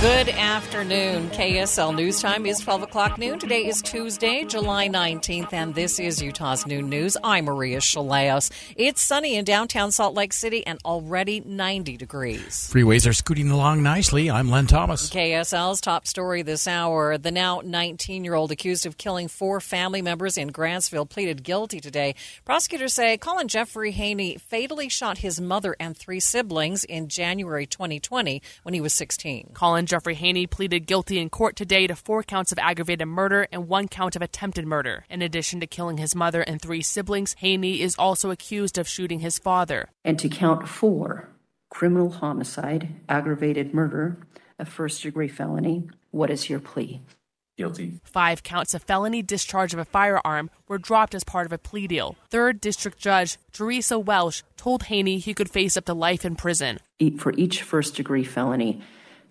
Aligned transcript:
Good 0.00 0.28
afternoon. 0.28 1.30
KSL 1.30 1.96
News 1.96 2.20
Time 2.20 2.44
is 2.44 2.58
12 2.58 2.82
o'clock 2.82 3.16
noon. 3.16 3.38
Today 3.38 3.64
is 3.64 3.80
Tuesday, 3.80 4.44
July 4.44 4.90
19th, 4.90 5.54
and 5.54 5.74
this 5.74 5.98
is 5.98 6.20
Utah's 6.20 6.66
Noon 6.66 6.90
News. 6.90 7.16
I'm 7.24 7.46
Maria 7.46 7.78
Shilaos. 7.78 8.50
It's 8.76 9.00
sunny 9.00 9.36
in 9.36 9.46
downtown 9.46 9.92
Salt 9.92 10.14
Lake 10.14 10.34
City 10.34 10.66
and 10.66 10.78
already 10.84 11.40
90 11.40 11.96
degrees. 11.96 12.70
Freeways 12.70 13.08
are 13.08 13.14
scooting 13.14 13.50
along 13.50 13.82
nicely. 13.82 14.30
I'm 14.30 14.50
Len 14.50 14.66
Thomas. 14.66 15.08
KSL's 15.08 15.80
top 15.80 16.06
story 16.06 16.42
this 16.42 16.68
hour. 16.68 17.16
The 17.16 17.30
now 17.30 17.62
19 17.64 18.22
year 18.22 18.34
old 18.34 18.52
accused 18.52 18.84
of 18.84 18.98
killing 18.98 19.28
four 19.28 19.60
family 19.60 20.02
members 20.02 20.36
in 20.36 20.52
Grantsville 20.52 21.08
pleaded 21.08 21.42
guilty 21.42 21.80
today. 21.80 22.14
Prosecutors 22.44 22.92
say 22.92 23.16
Colin 23.16 23.48
Jeffrey 23.48 23.92
Haney 23.92 24.36
fatally 24.36 24.90
shot 24.90 25.18
his 25.18 25.40
mother 25.40 25.74
and 25.80 25.96
three 25.96 26.20
siblings 26.20 26.84
in 26.84 27.08
January 27.08 27.64
2020 27.64 28.42
when 28.62 28.74
he 28.74 28.80
was 28.82 28.92
16. 28.92 29.52
Colin 29.54 29.85
Jeffrey 29.86 30.14
Haney 30.14 30.46
pleaded 30.46 30.86
guilty 30.86 31.18
in 31.18 31.30
court 31.30 31.56
today 31.56 31.86
to 31.86 31.94
four 31.94 32.22
counts 32.22 32.52
of 32.52 32.58
aggravated 32.58 33.08
murder 33.08 33.46
and 33.52 33.68
one 33.68 33.88
count 33.88 34.16
of 34.16 34.22
attempted 34.22 34.66
murder. 34.66 35.04
In 35.08 35.22
addition 35.22 35.60
to 35.60 35.66
killing 35.66 35.98
his 35.98 36.14
mother 36.14 36.42
and 36.42 36.60
three 36.60 36.82
siblings, 36.82 37.34
Haney 37.38 37.80
is 37.80 37.96
also 37.98 38.30
accused 38.30 38.78
of 38.78 38.88
shooting 38.88 39.20
his 39.20 39.38
father. 39.38 39.88
And 40.04 40.18
to 40.18 40.28
count 40.28 40.68
four 40.68 41.28
criminal 41.70 42.10
homicide, 42.10 42.88
aggravated 43.08 43.74
murder, 43.74 44.18
a 44.58 44.64
first 44.64 45.02
degree 45.02 45.28
felony. 45.28 45.88
What 46.10 46.30
is 46.30 46.48
your 46.48 46.60
plea? 46.60 47.00
Guilty. 47.56 48.00
Five 48.04 48.42
counts 48.42 48.74
of 48.74 48.82
felony 48.82 49.22
discharge 49.22 49.72
of 49.72 49.78
a 49.78 49.84
firearm 49.84 50.50
were 50.68 50.78
dropped 50.78 51.14
as 51.14 51.24
part 51.24 51.46
of 51.46 51.52
a 51.52 51.58
plea 51.58 51.86
deal. 51.86 52.16
Third 52.28 52.60
District 52.60 52.98
Judge 52.98 53.38
Teresa 53.52 53.98
Welsh 53.98 54.42
told 54.56 54.84
Haney 54.84 55.18
he 55.18 55.32
could 55.32 55.50
face 55.50 55.76
up 55.76 55.86
to 55.86 55.94
life 55.94 56.24
in 56.24 56.36
prison. 56.36 56.78
For 57.18 57.32
each 57.32 57.62
first 57.62 57.94
degree 57.94 58.24
felony, 58.24 58.82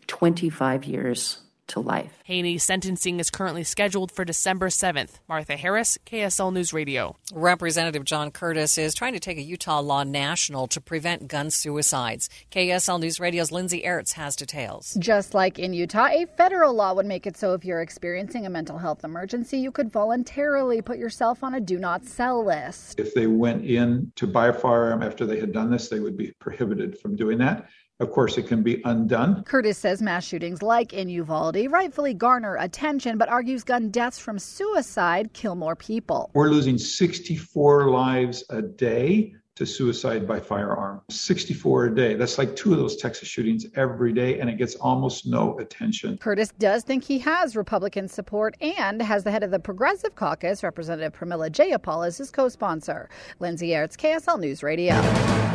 25 0.07 0.85
years 0.85 1.39
to 1.67 1.79
life. 1.79 2.11
Haney's 2.25 2.63
sentencing 2.63 3.19
is 3.19 3.29
currently 3.29 3.63
scheduled 3.63 4.11
for 4.11 4.25
December 4.25 4.69
7th. 4.69 5.19
Martha 5.27 5.55
Harris, 5.55 5.97
KSL 6.05 6.53
News 6.53 6.73
Radio. 6.73 7.15
Representative 7.33 8.05
John 8.05 8.31
Curtis 8.31 8.77
is 8.77 8.93
trying 8.93 9.13
to 9.13 9.19
take 9.19 9.37
a 9.37 9.41
Utah 9.41 9.79
law 9.79 10.03
national 10.03 10.67
to 10.67 10.81
prevent 10.81 11.27
gun 11.27 11.49
suicides. 11.49 12.29
KSL 12.51 12.99
News 12.99 13.19
Radio's 13.19 13.51
Lindsay 13.51 13.83
Aerts 13.83 14.13
has 14.13 14.35
details. 14.35 14.97
Just 14.99 15.33
like 15.33 15.59
in 15.59 15.73
Utah, 15.73 16.07
a 16.07 16.25
federal 16.37 16.73
law 16.73 16.93
would 16.93 17.05
make 17.05 17.25
it 17.25 17.37
so 17.37 17.53
if 17.53 17.65
you're 17.65 17.81
experiencing 17.81 18.45
a 18.45 18.49
mental 18.49 18.77
health 18.77 19.03
emergency, 19.03 19.57
you 19.57 19.71
could 19.71 19.91
voluntarily 19.91 20.81
put 20.81 20.97
yourself 20.97 21.43
on 21.43 21.55
a 21.55 21.59
do 21.59 21.79
not 21.79 22.05
sell 22.05 22.45
list. 22.45 22.99
If 22.99 23.13
they 23.13 23.27
went 23.27 23.65
in 23.65 24.11
to 24.15 24.27
buy 24.27 24.47
a 24.47 24.53
firearm 24.53 25.01
after 25.01 25.25
they 25.25 25.39
had 25.39 25.51
done 25.51 25.71
this, 25.71 25.89
they 25.89 25.99
would 25.99 26.17
be 26.17 26.31
prohibited 26.39 26.99
from 26.99 27.15
doing 27.15 27.37
that. 27.39 27.67
Of 28.01 28.11
course, 28.11 28.37
it 28.37 28.47
can 28.47 28.61
be 28.61 28.81
undone. 28.83 29.43
Curtis 29.43 29.77
says 29.77 30.01
mass 30.01 30.25
shootings 30.25 30.61
like 30.61 30.91
in 30.91 31.07
Uvalde 31.07 31.67
rightfully 31.69 32.13
garner 32.13 32.57
attention, 32.57 33.17
but 33.17 33.29
argues 33.29 33.63
gun 33.63 33.89
deaths 33.89 34.19
from 34.19 34.37
suicide 34.37 35.31
kill 35.31 35.55
more 35.55 35.77
people. 35.77 36.29
We're 36.33 36.49
losing 36.49 36.77
64 36.77 37.89
lives 37.89 38.43
a 38.49 38.61
day 38.61 39.35
to 39.55 39.65
suicide 39.65 40.27
by 40.27 40.41
firearm. 40.41 41.01
64 41.09 41.85
a 41.85 41.95
day. 41.95 42.15
That's 42.15 42.37
like 42.37 42.57
two 42.57 42.73
of 42.73 42.79
those 42.79 42.97
Texas 42.97 43.29
shootings 43.29 43.65
every 43.75 44.11
day, 44.11 44.41
and 44.41 44.49
it 44.49 44.57
gets 44.57 44.75
almost 44.75 45.25
no 45.25 45.57
attention. 45.59 46.17
Curtis 46.17 46.49
does 46.59 46.83
think 46.83 47.05
he 47.05 47.17
has 47.19 47.55
Republican 47.55 48.09
support 48.09 48.57
and 48.59 49.01
has 49.01 49.23
the 49.23 49.31
head 49.31 49.43
of 49.43 49.51
the 49.51 49.59
Progressive 49.59 50.15
Caucus, 50.15 50.63
Representative 50.63 51.17
Pramila 51.17 51.49
Jayapal, 51.49 52.05
as 52.05 52.17
his 52.17 52.31
co 52.31 52.49
sponsor. 52.49 53.09
Lindsay 53.39 53.69
Aerts, 53.69 53.95
KSL 53.95 54.41
News 54.41 54.61
Radio. 54.61 55.54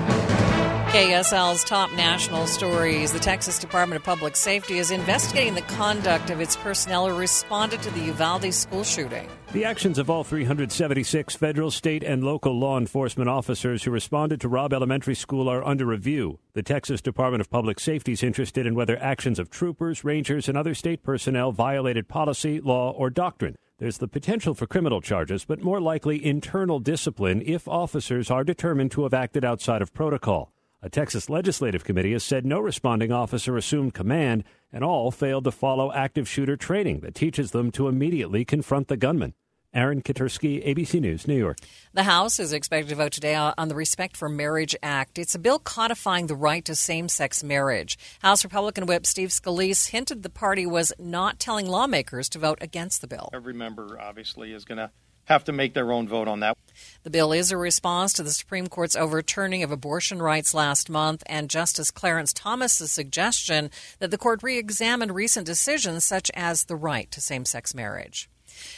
KSL's 0.90 1.62
top 1.62 1.92
national 1.92 2.48
stories. 2.48 3.12
The 3.12 3.20
Texas 3.20 3.60
Department 3.60 4.00
of 4.00 4.04
Public 4.04 4.34
Safety 4.34 4.78
is 4.78 4.90
investigating 4.90 5.54
the 5.54 5.62
conduct 5.62 6.30
of 6.30 6.40
its 6.40 6.56
personnel 6.56 7.08
who 7.08 7.14
responded 7.14 7.80
to 7.82 7.92
the 7.92 8.00
Uvalde 8.00 8.52
school 8.52 8.82
shooting. 8.82 9.28
The 9.52 9.64
actions 9.64 9.98
of 9.98 10.10
all 10.10 10.24
376 10.24 11.36
federal, 11.36 11.70
state, 11.70 12.02
and 12.02 12.24
local 12.24 12.58
law 12.58 12.76
enforcement 12.76 13.30
officers 13.30 13.84
who 13.84 13.92
responded 13.92 14.40
to 14.40 14.48
Robb 14.48 14.72
Elementary 14.72 15.14
School 15.14 15.48
are 15.48 15.64
under 15.64 15.86
review. 15.86 16.40
The 16.54 16.64
Texas 16.64 17.00
Department 17.00 17.40
of 17.40 17.50
Public 17.50 17.78
Safety 17.78 18.10
is 18.10 18.24
interested 18.24 18.66
in 18.66 18.74
whether 18.74 19.00
actions 19.00 19.38
of 19.38 19.48
troopers, 19.48 20.02
rangers, 20.02 20.48
and 20.48 20.58
other 20.58 20.74
state 20.74 21.04
personnel 21.04 21.52
violated 21.52 22.08
policy, 22.08 22.60
law, 22.60 22.90
or 22.90 23.10
doctrine. 23.10 23.54
There's 23.78 23.98
the 23.98 24.08
potential 24.08 24.54
for 24.54 24.66
criminal 24.66 25.00
charges, 25.00 25.44
but 25.44 25.62
more 25.62 25.80
likely 25.80 26.24
internal 26.24 26.80
discipline 26.80 27.44
if 27.46 27.68
officers 27.68 28.28
are 28.28 28.42
determined 28.42 28.90
to 28.90 29.04
have 29.04 29.14
acted 29.14 29.44
outside 29.44 29.82
of 29.82 29.94
protocol. 29.94 30.52
A 30.82 30.88
Texas 30.88 31.28
legislative 31.28 31.84
committee 31.84 32.12
has 32.12 32.24
said 32.24 32.46
no 32.46 32.58
responding 32.58 33.12
officer 33.12 33.54
assumed 33.58 33.92
command, 33.92 34.44
and 34.72 34.82
all 34.82 35.10
failed 35.10 35.44
to 35.44 35.50
follow 35.50 35.92
active 35.92 36.26
shooter 36.26 36.56
training 36.56 37.00
that 37.00 37.14
teaches 37.14 37.50
them 37.50 37.70
to 37.72 37.86
immediately 37.86 38.46
confront 38.46 38.88
the 38.88 38.96
gunman. 38.96 39.34
Aaron 39.74 40.00
Katersky, 40.00 40.66
ABC 40.66 40.98
News, 40.98 41.28
New 41.28 41.36
York. 41.36 41.58
The 41.92 42.04
House 42.04 42.40
is 42.40 42.54
expected 42.54 42.88
to 42.88 42.94
vote 42.94 43.12
today 43.12 43.34
on 43.34 43.68
the 43.68 43.74
Respect 43.74 44.16
for 44.16 44.30
Marriage 44.30 44.74
Act. 44.82 45.18
It's 45.18 45.34
a 45.34 45.38
bill 45.38 45.58
codifying 45.58 46.28
the 46.28 46.34
right 46.34 46.64
to 46.64 46.74
same 46.74 47.10
sex 47.10 47.44
marriage. 47.44 47.98
House 48.22 48.42
Republican 48.42 48.86
Whip 48.86 49.04
Steve 49.04 49.28
Scalise 49.28 49.90
hinted 49.90 50.22
the 50.22 50.30
party 50.30 50.64
was 50.64 50.94
not 50.98 51.38
telling 51.38 51.66
lawmakers 51.66 52.30
to 52.30 52.38
vote 52.38 52.58
against 52.62 53.02
the 53.02 53.06
bill. 53.06 53.28
Every 53.34 53.54
member, 53.54 54.00
obviously, 54.00 54.54
is 54.54 54.64
going 54.64 54.78
to 54.78 54.90
have 55.30 55.44
to 55.44 55.52
make 55.52 55.74
their 55.74 55.92
own 55.92 56.08
vote 56.08 56.28
on 56.28 56.40
that. 56.40 56.58
The 57.04 57.10
bill 57.10 57.32
is 57.32 57.50
a 57.50 57.56
response 57.56 58.12
to 58.14 58.22
the 58.22 58.32
Supreme 58.32 58.66
Court's 58.66 58.96
overturning 58.96 59.62
of 59.62 59.70
abortion 59.70 60.20
rights 60.20 60.52
last 60.52 60.90
month 60.90 61.22
and 61.26 61.48
Justice 61.48 61.90
Clarence 61.90 62.32
Thomas's 62.32 62.90
suggestion 62.90 63.70
that 64.00 64.10
the 64.10 64.18
court 64.18 64.42
re-examine 64.42 65.12
recent 65.12 65.46
decisions 65.46 66.04
such 66.04 66.30
as 66.34 66.64
the 66.64 66.76
right 66.76 67.10
to 67.12 67.20
same-sex 67.20 67.74
marriage. 67.74 68.28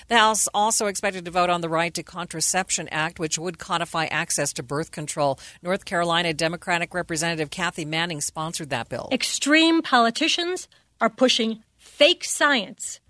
The 0.09 0.19
House 0.19 0.47
also 0.55 0.87
expected 0.87 1.25
to 1.25 1.31
vote 1.31 1.51
on 1.51 1.61
the 1.61 1.69
Right 1.69 1.93
to 1.95 2.03
Contraception 2.03 2.87
Act, 2.89 3.19
which 3.19 3.39
would 3.39 3.59
codify 3.59 4.05
access 4.07 4.53
to 4.53 4.63
birth 4.63 4.93
control. 4.93 5.41
North 5.63 5.85
Carolina 5.85 6.33
Democratic 6.33 6.95
Representative 6.95 7.51
Kathy 7.51 7.85
Manning 7.85 8.21
sponsored 8.21 8.71
that 8.71 8.89
bill. 8.89 9.09
Extreme 9.11 9.83
politicians 9.83 10.69
are 11.01 11.11
pushing 11.11 11.65
fake 11.79 12.23
science 12.23 13.01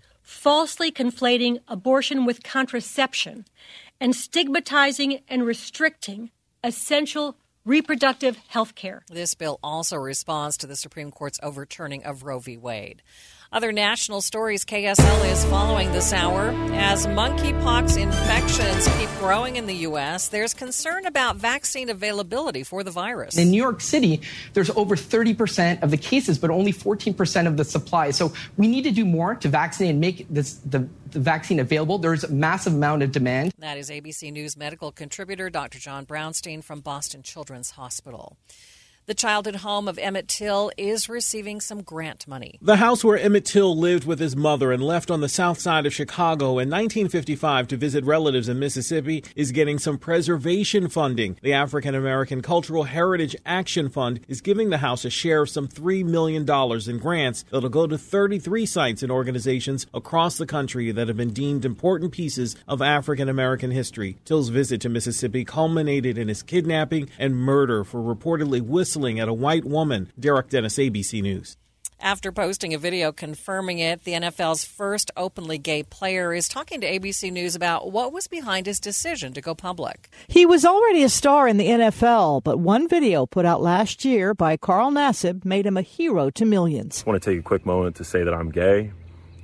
falsely 0.43 0.91
conflating 0.91 1.57
abortion 1.69 2.25
with 2.25 2.43
contraception, 2.43 3.45
and 4.01 4.13
stigmatizing 4.13 5.21
and 5.29 5.45
restricting 5.45 6.31
essential 6.65 7.37
reproductive 7.63 8.35
health 8.49 8.75
care. 8.75 9.03
This 9.09 9.35
bill 9.35 9.57
also 9.63 9.95
responds 9.95 10.57
to 10.57 10.67
the 10.67 10.75
Supreme 10.75 11.11
Court's 11.11 11.39
overturning 11.41 12.03
of 12.03 12.23
Roe 12.23 12.39
v. 12.39 12.57
Wade. 12.57 13.01
Other 13.53 13.71
national 13.71 14.21
stories 14.21 14.65
KSL 14.65 15.31
is 15.31 15.45
following 15.45 15.91
this 15.91 16.11
hour. 16.11 16.49
As 16.73 17.05
monkeypox 17.05 18.01
infections 18.01 18.87
keep 18.97 19.09
growing 19.19 19.57
in 19.57 19.67
the 19.67 19.75
U.S., 19.75 20.29
there's 20.29 20.55
concern 20.55 21.05
about 21.05 21.35
vaccine 21.35 21.89
availability 21.89 22.63
for 22.63 22.83
the 22.83 22.89
virus. 22.89 23.37
In 23.37 23.51
New 23.51 23.61
York 23.61 23.79
City, 23.79 24.21
there's 24.53 24.71
over 24.71 24.95
30% 24.95 25.83
of 25.83 25.91
the 25.91 25.97
cases, 25.97 26.39
but 26.39 26.49
only 26.49 26.73
14% 26.73 27.45
of 27.45 27.55
the 27.57 27.63
supply. 27.63 28.09
So 28.09 28.33
we 28.57 28.67
need 28.67 28.85
to 28.85 28.91
do 28.91 29.05
more 29.05 29.35
to 29.35 29.47
vaccinate 29.47 29.91
and 29.91 30.01
make 30.01 30.25
this, 30.31 30.53
the, 30.53 30.89
the 31.11 31.19
vaccine 31.19 31.59
available. 31.59 31.99
There's 31.99 32.23
a 32.23 32.31
massive 32.31 32.73
amount 32.73 33.03
of 33.03 33.11
demand. 33.11 33.53
That 33.59 33.77
is 33.77 33.91
ABC 33.91 34.33
News 34.33 34.57
medical 34.57 34.91
contributor 34.91 35.51
Dr. 35.51 35.77
John 35.77 36.07
Brownstein 36.07 36.63
from 36.63 36.81
Boston 36.81 37.21
Children's 37.21 37.69
Hospital. 37.69 38.35
The 39.05 39.13
childhood 39.13 39.57
home 39.57 39.89
of 39.89 39.99
Emmett 39.99 40.29
Till 40.29 40.71
is 40.77 41.09
receiving 41.09 41.59
some 41.59 41.81
grant 41.81 42.25
money. 42.25 42.57
The 42.61 42.77
house 42.77 43.03
where 43.03 43.17
Emmett 43.17 43.43
Till 43.43 43.77
lived 43.77 44.05
with 44.05 44.17
his 44.17 44.33
mother 44.33 44.71
and 44.71 44.81
left 44.81 45.11
on 45.11 45.19
the 45.19 45.27
south 45.27 45.59
side 45.59 45.85
of 45.85 45.93
Chicago 45.93 46.51
in 46.51 46.69
1955 46.69 47.67
to 47.67 47.75
visit 47.75 48.05
relatives 48.05 48.47
in 48.47 48.59
Mississippi 48.59 49.25
is 49.35 49.51
getting 49.51 49.77
some 49.77 49.97
preservation 49.97 50.87
funding. 50.87 51.37
The 51.41 51.51
African 51.51 51.95
American 51.95 52.41
Cultural 52.41 52.83
Heritage 52.83 53.35
Action 53.45 53.89
Fund 53.89 54.21
is 54.29 54.39
giving 54.39 54.69
the 54.69 54.77
house 54.77 55.03
a 55.03 55.09
share 55.09 55.41
of 55.41 55.49
some 55.49 55.67
$3 55.67 56.05
million 56.05 56.49
in 56.89 56.97
grants 56.97 57.43
that'll 57.51 57.67
go 57.67 57.85
to 57.85 57.97
33 57.97 58.65
sites 58.65 59.03
and 59.03 59.11
organizations 59.11 59.85
across 59.93 60.37
the 60.37 60.45
country 60.45 60.93
that 60.93 61.09
have 61.09 61.17
been 61.17 61.33
deemed 61.33 61.65
important 61.65 62.13
pieces 62.13 62.55
of 62.69 62.81
African 62.81 63.27
American 63.27 63.71
history. 63.71 64.15
Till's 64.23 64.47
visit 64.47 64.79
to 64.79 64.87
Mississippi 64.87 65.43
culminated 65.43 66.17
in 66.17 66.29
his 66.29 66.41
kidnapping 66.41 67.09
and 67.19 67.35
murder 67.35 67.83
for 67.83 67.99
reportedly 67.99 68.61
whistling 68.61 68.92
whistling 68.93 69.19
at 69.19 69.27
a 69.27 69.33
white 69.33 69.65
woman. 69.65 70.11
Derek 70.19 70.49
Dennis, 70.49 70.77
ABC 70.77 71.21
News. 71.21 71.57
After 71.99 72.31
posting 72.31 72.73
a 72.73 72.77
video 72.77 73.11
confirming 73.11 73.79
it, 73.79 74.03
the 74.03 74.11
NFL's 74.11 74.65
first 74.65 75.09
openly 75.15 75.57
gay 75.57 75.83
player 75.83 76.33
is 76.33 76.47
talking 76.47 76.81
to 76.81 76.87
ABC 76.87 77.31
News 77.31 77.55
about 77.55 77.91
what 77.91 78.11
was 78.11 78.27
behind 78.27 78.67
his 78.67 78.79
decision 78.79 79.33
to 79.33 79.41
go 79.41 79.55
public. 79.55 80.09
He 80.27 80.45
was 80.45 80.65
already 80.65 81.01
a 81.03 81.09
star 81.09 81.47
in 81.47 81.57
the 81.57 81.67
NFL, 81.67 82.43
but 82.43 82.59
one 82.59 82.87
video 82.87 83.25
put 83.25 83.45
out 83.45 83.61
last 83.61 84.05
year 84.05 84.33
by 84.35 84.57
Carl 84.57 84.91
Nassib 84.91 85.43
made 85.43 85.65
him 85.65 85.77
a 85.77 85.81
hero 85.81 86.29
to 86.31 86.45
millions. 86.45 87.03
I 87.07 87.09
want 87.09 87.23
to 87.23 87.31
take 87.31 87.39
a 87.39 87.43
quick 87.43 87.65
moment 87.65 87.95
to 87.95 88.03
say 88.03 88.23
that 88.23 88.33
I'm 88.33 88.51
gay. 88.51 88.91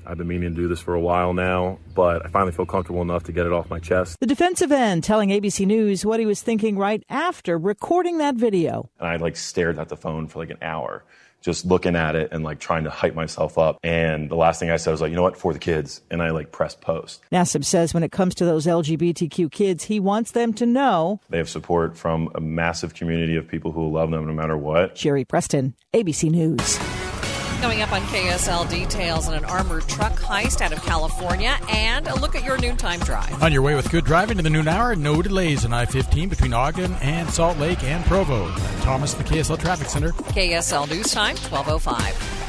I've 0.05 0.17
been 0.17 0.27
meaning 0.27 0.49
to 0.49 0.55
do 0.55 0.67
this 0.67 0.79
for 0.79 0.93
a 0.93 0.99
while 0.99 1.33
now, 1.33 1.79
but 1.93 2.25
I 2.25 2.29
finally 2.29 2.51
feel 2.51 2.65
comfortable 2.65 3.01
enough 3.01 3.23
to 3.23 3.31
get 3.31 3.45
it 3.45 3.51
off 3.51 3.69
my 3.69 3.79
chest. 3.79 4.17
The 4.19 4.27
defensive 4.27 4.71
end 4.71 5.03
telling 5.03 5.29
ABC 5.29 5.65
News 5.65 6.05
what 6.05 6.19
he 6.19 6.25
was 6.25 6.41
thinking 6.41 6.77
right 6.77 7.03
after 7.09 7.57
recording 7.57 8.17
that 8.19 8.35
video. 8.35 8.89
And 8.99 9.07
I 9.07 9.17
like 9.17 9.35
stared 9.35 9.77
at 9.77 9.89
the 9.89 9.97
phone 9.97 10.27
for 10.27 10.39
like 10.39 10.49
an 10.49 10.57
hour, 10.61 11.03
just 11.41 11.65
looking 11.65 11.95
at 11.95 12.15
it 12.15 12.29
and 12.31 12.43
like 12.43 12.59
trying 12.59 12.83
to 12.85 12.89
hype 12.89 13.13
myself 13.15 13.57
up. 13.57 13.77
And 13.83 14.29
the 14.29 14.35
last 14.35 14.59
thing 14.59 14.71
I 14.71 14.77
said 14.77 14.91
was 14.91 15.01
like, 15.01 15.09
you 15.11 15.15
know 15.15 15.21
what, 15.23 15.37
for 15.37 15.53
the 15.53 15.59
kids. 15.59 16.01
And 16.09 16.21
I 16.23 16.31
like 16.31 16.51
pressed 16.51 16.81
post. 16.81 17.21
Nassib 17.31 17.63
says 17.63 17.93
when 17.93 18.03
it 18.03 18.11
comes 18.11 18.35
to 18.35 18.45
those 18.45 18.65
LGBTQ 18.65 19.51
kids, 19.51 19.83
he 19.83 19.99
wants 19.99 20.31
them 20.31 20.53
to 20.53 20.65
know 20.65 21.21
They 21.29 21.37
have 21.37 21.49
support 21.49 21.95
from 21.95 22.29
a 22.35 22.41
massive 22.41 22.93
community 22.95 23.35
of 23.35 23.47
people 23.47 23.71
who 23.71 23.91
love 23.91 24.11
them 24.11 24.25
no 24.25 24.33
matter 24.33 24.57
what. 24.57 24.95
Jerry 24.95 25.23
Preston, 25.23 25.75
ABC 25.93 26.29
News. 26.31 26.79
Coming 27.61 27.81
up 27.81 27.91
on 27.91 28.01
KSL 28.03 28.69
details 28.69 29.27
on 29.27 29.33
an 29.33 29.43
armored 29.43 29.85
truck 29.87 30.13
heist 30.13 30.61
out 30.61 30.71
of 30.71 30.81
California 30.81 31.57
and 31.69 32.07
a 32.07 32.15
look 32.15 32.33
at 32.33 32.43
your 32.45 32.57
noontime 32.57 33.01
drive. 33.01 33.43
On 33.43 33.51
your 33.51 33.61
way 33.61 33.75
with 33.75 33.91
good 33.91 34.05
driving 34.05 34.37
to 34.37 34.43
the 34.43 34.49
noon 34.49 34.69
hour, 34.69 34.95
no 34.95 35.21
delays 35.21 35.65
on 35.65 35.73
I 35.73 35.85
15 35.85 36.29
between 36.29 36.53
Ogden 36.53 36.93
and 37.01 37.29
Salt 37.29 37.57
Lake 37.57 37.83
and 37.83 38.03
Provo. 38.05 38.47
I'm 38.47 38.81
Thomas, 38.81 39.13
the 39.13 39.25
KSL 39.25 39.59
Traffic 39.59 39.89
Center. 39.89 40.13
KSL 40.13 40.89
News 40.89 41.11
Time, 41.11 41.35
1205. 41.35 42.48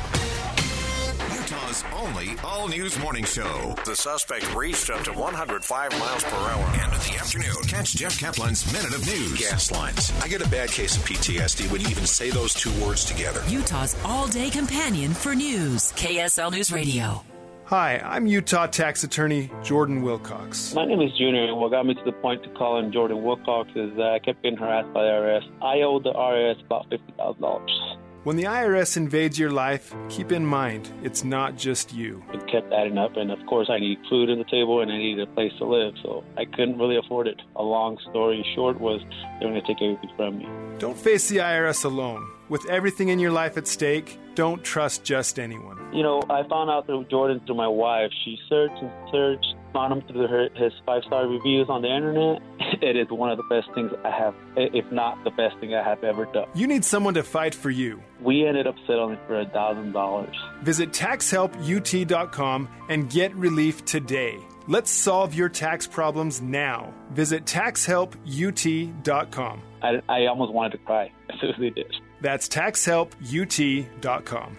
Utah's 1.70 1.84
only 1.94 2.30
all 2.42 2.66
news 2.66 2.98
morning 2.98 3.24
show. 3.24 3.76
The 3.84 3.94
suspect 3.94 4.52
reached 4.56 4.90
up 4.90 5.04
to 5.04 5.12
105 5.12 6.00
miles 6.00 6.24
per 6.24 6.36
hour. 6.36 6.64
And 6.64 6.92
in 6.92 6.98
the 6.98 7.18
afternoon, 7.20 7.62
catch 7.68 7.94
Jeff 7.94 8.18
Kaplan's 8.18 8.66
Minute 8.72 8.92
of 8.92 9.06
News. 9.06 9.38
Gas 9.38 9.70
lines. 9.70 10.12
I 10.20 10.26
get 10.26 10.44
a 10.44 10.48
bad 10.48 10.70
case 10.70 10.96
of 10.96 11.04
PTSD 11.04 11.70
when 11.70 11.80
you 11.80 11.88
even 11.88 12.06
say 12.06 12.30
those 12.30 12.54
two 12.54 12.72
words 12.84 13.04
together. 13.04 13.44
Utah's 13.46 13.96
all 14.04 14.26
day 14.26 14.50
companion 14.50 15.14
for 15.14 15.32
news. 15.32 15.92
KSL 15.92 16.50
News 16.50 16.72
Radio. 16.72 17.22
Hi, 17.66 17.98
I'm 17.98 18.26
Utah 18.26 18.66
tax 18.66 19.04
attorney 19.04 19.48
Jordan 19.62 20.02
Wilcox. 20.02 20.74
My 20.74 20.84
name 20.84 21.00
is 21.00 21.16
Junior, 21.16 21.44
and 21.44 21.56
what 21.56 21.70
got 21.70 21.86
me 21.86 21.94
to 21.94 22.02
the 22.04 22.10
point 22.10 22.42
to 22.42 22.48
calling 22.50 22.90
Jordan 22.90 23.22
Wilcox 23.22 23.70
is 23.76 23.94
that 23.94 24.10
I 24.10 24.18
kept 24.18 24.42
getting 24.42 24.58
harassed 24.58 24.92
by 24.92 25.04
the 25.04 25.10
IRS. 25.10 25.62
I 25.62 25.82
owe 25.82 26.00
the 26.00 26.12
IRS 26.12 26.64
about 26.64 26.90
$50,000. 26.90 27.89
When 28.22 28.36
the 28.36 28.44
IRS 28.44 28.98
invades 28.98 29.38
your 29.38 29.50
life, 29.50 29.94
keep 30.10 30.30
in 30.30 30.44
mind 30.44 30.92
it's 31.02 31.24
not 31.24 31.56
just 31.56 31.94
you. 31.94 32.22
It 32.34 32.46
kept 32.48 32.70
adding 32.70 32.98
up, 32.98 33.16
and 33.16 33.30
of 33.30 33.38
course, 33.46 33.70
I 33.70 33.78
need 33.78 33.98
food 34.10 34.28
on 34.28 34.36
the 34.36 34.44
table 34.44 34.82
and 34.82 34.92
I 34.92 34.98
needed 34.98 35.26
a 35.26 35.32
place 35.32 35.52
to 35.56 35.64
live, 35.64 35.94
so 36.02 36.22
I 36.36 36.44
couldn't 36.44 36.76
really 36.76 36.98
afford 36.98 37.28
it. 37.28 37.40
A 37.56 37.62
long 37.62 37.96
story 38.10 38.44
short 38.54 38.78
was 38.78 39.00
they 39.40 39.46
were 39.46 39.52
going 39.52 39.62
to 39.62 39.66
take 39.66 39.80
everything 39.80 40.10
from 40.16 40.36
me. 40.36 40.46
Don't 40.78 40.98
face 40.98 41.30
the 41.30 41.38
IRS 41.38 41.86
alone. 41.86 42.30
With 42.50 42.68
everything 42.68 43.08
in 43.10 43.20
your 43.20 43.30
life 43.30 43.56
at 43.56 43.68
stake, 43.68 44.18
don't 44.34 44.64
trust 44.64 45.04
just 45.04 45.38
anyone. 45.38 45.78
You 45.94 46.02
know, 46.02 46.20
I 46.28 46.42
found 46.48 46.68
out 46.68 46.86
through 46.86 47.04
Jordan 47.04 47.40
through 47.46 47.54
my 47.54 47.68
wife. 47.68 48.10
She 48.24 48.40
searched 48.48 48.82
and 48.82 48.90
searched, 49.12 49.54
found 49.72 49.92
him 49.92 50.02
through 50.08 50.26
her, 50.26 50.48
his 50.56 50.72
five 50.84 51.04
star 51.06 51.28
reviews 51.28 51.68
on 51.68 51.82
the 51.82 51.88
internet. 51.88 52.42
It 52.82 52.96
is 52.96 53.08
one 53.10 53.30
of 53.30 53.36
the 53.36 53.44
best 53.50 53.68
things 53.74 53.92
I 54.04 54.10
have, 54.10 54.34
if 54.56 54.90
not 54.90 55.22
the 55.22 55.30
best 55.32 55.58
thing 55.58 55.74
I 55.74 55.82
have 55.82 56.02
ever 56.02 56.24
done. 56.24 56.46
You 56.54 56.66
need 56.66 56.82
someone 56.84 57.12
to 57.14 57.22
fight 57.22 57.54
for 57.54 57.68
you. 57.68 58.02
We 58.22 58.46
ended 58.46 58.66
up 58.66 58.74
settling 58.86 59.18
for 59.26 59.38
a 59.38 59.44
thousand 59.46 59.92
dollars. 59.92 60.34
Visit 60.62 60.90
taxhelput.com 60.92 62.68
and 62.88 63.10
get 63.10 63.34
relief 63.34 63.84
today. 63.84 64.38
Let's 64.66 64.90
solve 64.90 65.34
your 65.34 65.50
tax 65.50 65.86
problems 65.86 66.40
now. 66.40 66.94
Visit 67.10 67.44
taxhelput.com. 67.44 69.62
I, 69.82 70.02
I 70.08 70.26
almost 70.26 70.52
wanted 70.52 70.72
to 70.72 70.78
cry. 70.78 71.12
I 71.30 71.38
seriously 71.38 71.70
did. 71.70 71.94
That's 72.20 72.48
taxhelput.com. 72.48 74.56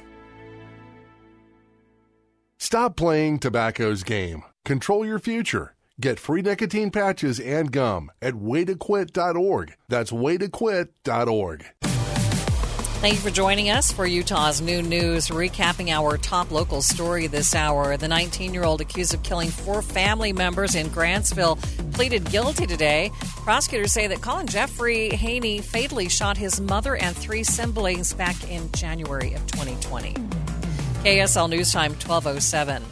Stop 2.58 2.96
playing 2.96 3.40
tobacco's 3.40 4.04
game. 4.04 4.44
Control 4.66 5.06
your 5.06 5.20
future. 5.20 5.76
Get 6.00 6.20
free 6.20 6.42
nicotine 6.42 6.92
patches 6.92 7.40
and 7.40 7.72
gum 7.72 8.12
at 8.22 8.36
waytoquit.org. 8.36 9.74
That's 9.90 10.12
waytoquit.org. 10.12 11.66
Thank 13.02 13.16
you 13.16 13.22
for 13.22 13.32
joining 13.32 13.72
us 13.72 13.92
for 13.92 14.06
Utah's 14.06 14.62
Noon 14.62 14.88
News, 14.88 15.30
recapping 15.30 15.90
our 15.90 16.20
top 16.20 16.52
local 16.52 16.84
story 16.84 17.26
this 17.26 17.56
hour. 17.56 17.98
The 17.98 18.08
19 18.08 18.54
year 18.54 18.64
old 18.64 18.80
accused 18.80 19.16
of 19.16 19.24
killing 19.24 19.50
four 19.50 19.82
family 19.82 20.34
members 20.34 20.76
in 20.76 20.88
Grantsville 20.92 21.58
pleaded 21.94 22.30
guilty 22.30 22.68
today. 22.68 23.10
Prosecutors 23.38 23.92
say 23.92 24.06
that 24.06 24.22
Colin 24.22 24.46
Jeffrey 24.46 25.10
Haney 25.10 25.62
fatally 25.62 26.10
shot 26.10 26.38
his 26.38 26.62
mother 26.62 26.96
and 26.96 27.18
three 27.18 27.44
siblings 27.44 28.14
back 28.14 28.36
in 28.48 28.72
January 28.74 29.34
of 29.34 29.48
2020. 29.48 30.14
KSL 31.04 31.50
News 31.50 31.72
Time 31.74 31.94
1207. 31.94 32.84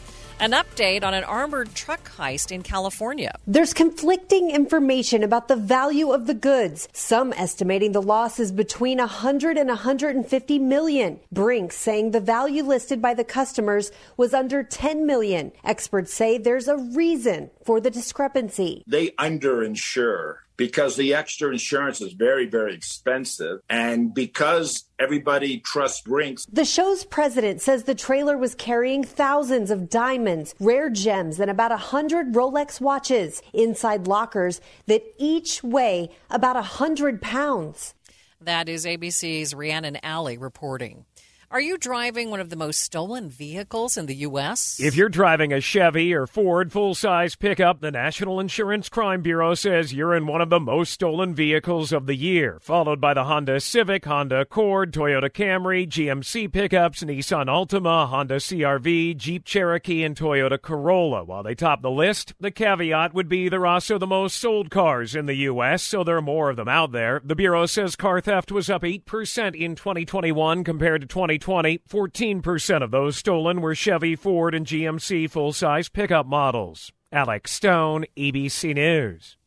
An 0.80 0.86
update 0.86 1.04
on 1.04 1.14
an 1.14 1.24
armored 1.26 1.76
truck 1.76 2.10
heist 2.12 2.52
in 2.52 2.64
California. 2.64 3.36
There's 3.46 3.74
conflicting 3.74 4.52
information 4.52 5.24
about 5.24 5.48
the 5.50 5.56
value 5.58 6.12
of 6.12 6.26
the 6.26 6.34
goods. 6.34 6.88
Some 6.94 7.34
estimating 7.34 7.92
the 7.92 8.02
loss 8.02 8.40
is 8.40 8.52
between 8.52 9.00
100 9.00 9.58
and 9.58 9.68
150 9.68 10.60
million. 10.60 11.20
Brinks 11.32 11.76
saying 11.76 12.12
the 12.12 12.22
value 12.22 12.64
listed 12.64 13.02
by 13.02 13.14
the 13.14 13.26
customers 13.26 13.92
was 14.16 14.34
under 14.34 14.64
10 14.64 15.06
million. 15.06 15.52
Experts 15.66 16.14
say 16.14 16.38
there's 16.38 16.68
a 16.68 16.78
reason 16.78 17.50
for 17.66 17.82
the 17.82 17.92
discrepancy. 17.92 18.84
They 18.88 19.10
underinsure 19.12 20.36
because 20.60 20.98
the 20.98 21.14
extra 21.14 21.50
insurance 21.50 22.02
is 22.02 22.12
very, 22.12 22.46
very 22.46 22.76
expensive. 22.76 23.62
And 23.70 24.14
because 24.14 24.84
everybody 25.00 25.62
trusts 25.62 26.02
Brinks. 26.02 26.46
The 26.52 26.66
show's 26.66 27.06
president 27.06 27.62
says 27.62 27.86
the 27.86 27.96
trailer 27.96 28.38
was 28.38 28.56
carrying 28.56 29.02
thousands 29.02 29.72
of 29.72 29.90
diamonds, 29.90 30.54
rare 30.60 30.90
gems, 30.90 31.40
and 31.40 31.50
about 31.50 31.72
a 31.72 31.78
hundred 31.78 32.34
Rolex 32.34 32.82
watches 32.82 33.42
inside 33.54 34.06
lockers 34.06 34.60
that 34.88 35.02
each 35.18 35.64
weigh 35.64 36.10
about 36.30 36.58
a 36.58 36.62
hundred 36.62 37.22
pounds. 37.22 37.96
That 38.42 38.68
is 38.68 38.86
ABC's 38.86 39.54
Rhiannon 39.54 39.98
Ally 40.04 40.36
reporting. 40.38 41.06
Are 41.52 41.60
you 41.60 41.80
driving 41.80 42.30
one 42.30 42.40
of 42.40 42.52
the 42.52 42.56
most 42.56 42.80
stolen 42.80 43.28
vehicles 43.28 43.98
in 43.98 44.06
the 44.06 44.14
U.S.? 44.18 44.80
If 44.80 44.96
you're 44.96 45.10
driving 45.10 45.52
a 45.52 45.60
Chevy 45.60 46.14
or 46.14 46.28
Ford 46.28 46.72
full 46.72 46.94
size 46.94 47.36
pickup, 47.36 47.82
the 47.82 47.90
National 47.90 48.40
Insurance 48.40 48.88
Crime 48.88 49.24
Bureau 49.24 49.56
says 49.56 49.92
you're 49.92 50.14
in 50.14 50.28
one 50.28 50.42
of 50.42 50.52
the 50.52 50.60
most 50.60 50.92
stolen 50.92 51.34
vehicles 51.34 51.92
of 51.92 52.06
the 52.06 52.14
year, 52.14 52.60
followed 52.62 53.02
by 53.02 53.16
the 53.16 53.24
Honda 53.24 53.60
Civic, 53.60 54.06
Honda 54.06 54.42
Accord, 54.42 54.94
Toyota 54.94 55.28
Camry, 55.28 55.88
GMC 55.88 56.54
pickups, 56.54 57.02
Nissan 57.02 57.48
Altima, 57.48 58.08
Honda 58.08 58.36
CRV, 58.36 59.18
Jeep 59.18 59.44
Cherokee, 59.44 60.04
and 60.04 60.16
Toyota 60.16 60.62
Corolla. 60.62 61.24
While 61.24 61.42
they 61.42 61.56
top 61.56 61.82
the 61.82 61.90
list, 61.90 62.36
the 62.40 62.52
caveat 62.52 63.16
would 63.16 63.28
be 63.28 63.50
they're 63.50 63.66
also 63.66 63.98
the 63.98 64.06
most 64.06 64.38
sold 64.38 64.70
cars 64.70 65.16
in 65.16 65.26
the 65.26 65.34
U.S., 65.34 65.82
so 65.82 66.04
there 66.04 66.18
are 66.18 66.22
more 66.22 66.52
of 66.52 66.58
them 66.58 66.70
out 66.70 66.92
there. 66.92 67.20
The 67.24 67.36
Bureau 67.36 67.66
says 67.66 67.96
car 67.96 68.22
theft 68.22 68.52
was 68.52 68.70
up 68.70 68.84
8% 68.84 69.56
in 69.56 69.74
2021 69.74 70.64
compared 70.64 71.02
to 71.02 71.08
2020. 71.08 71.39
14% 71.40 72.84
of 72.84 72.92
those 72.92 73.18
stolen 73.18 73.62
were 73.62 73.76
Chevy, 73.76 74.16
Ford, 74.16 74.54
and 74.54 74.66
GMC 74.66 75.30
full 75.30 75.54
size 75.54 75.90
pickup 75.90 76.26
models. 76.26 76.92
Alex 77.12 77.52
Stone, 77.52 78.06
ABC 78.16 78.76
News. 78.76 79.38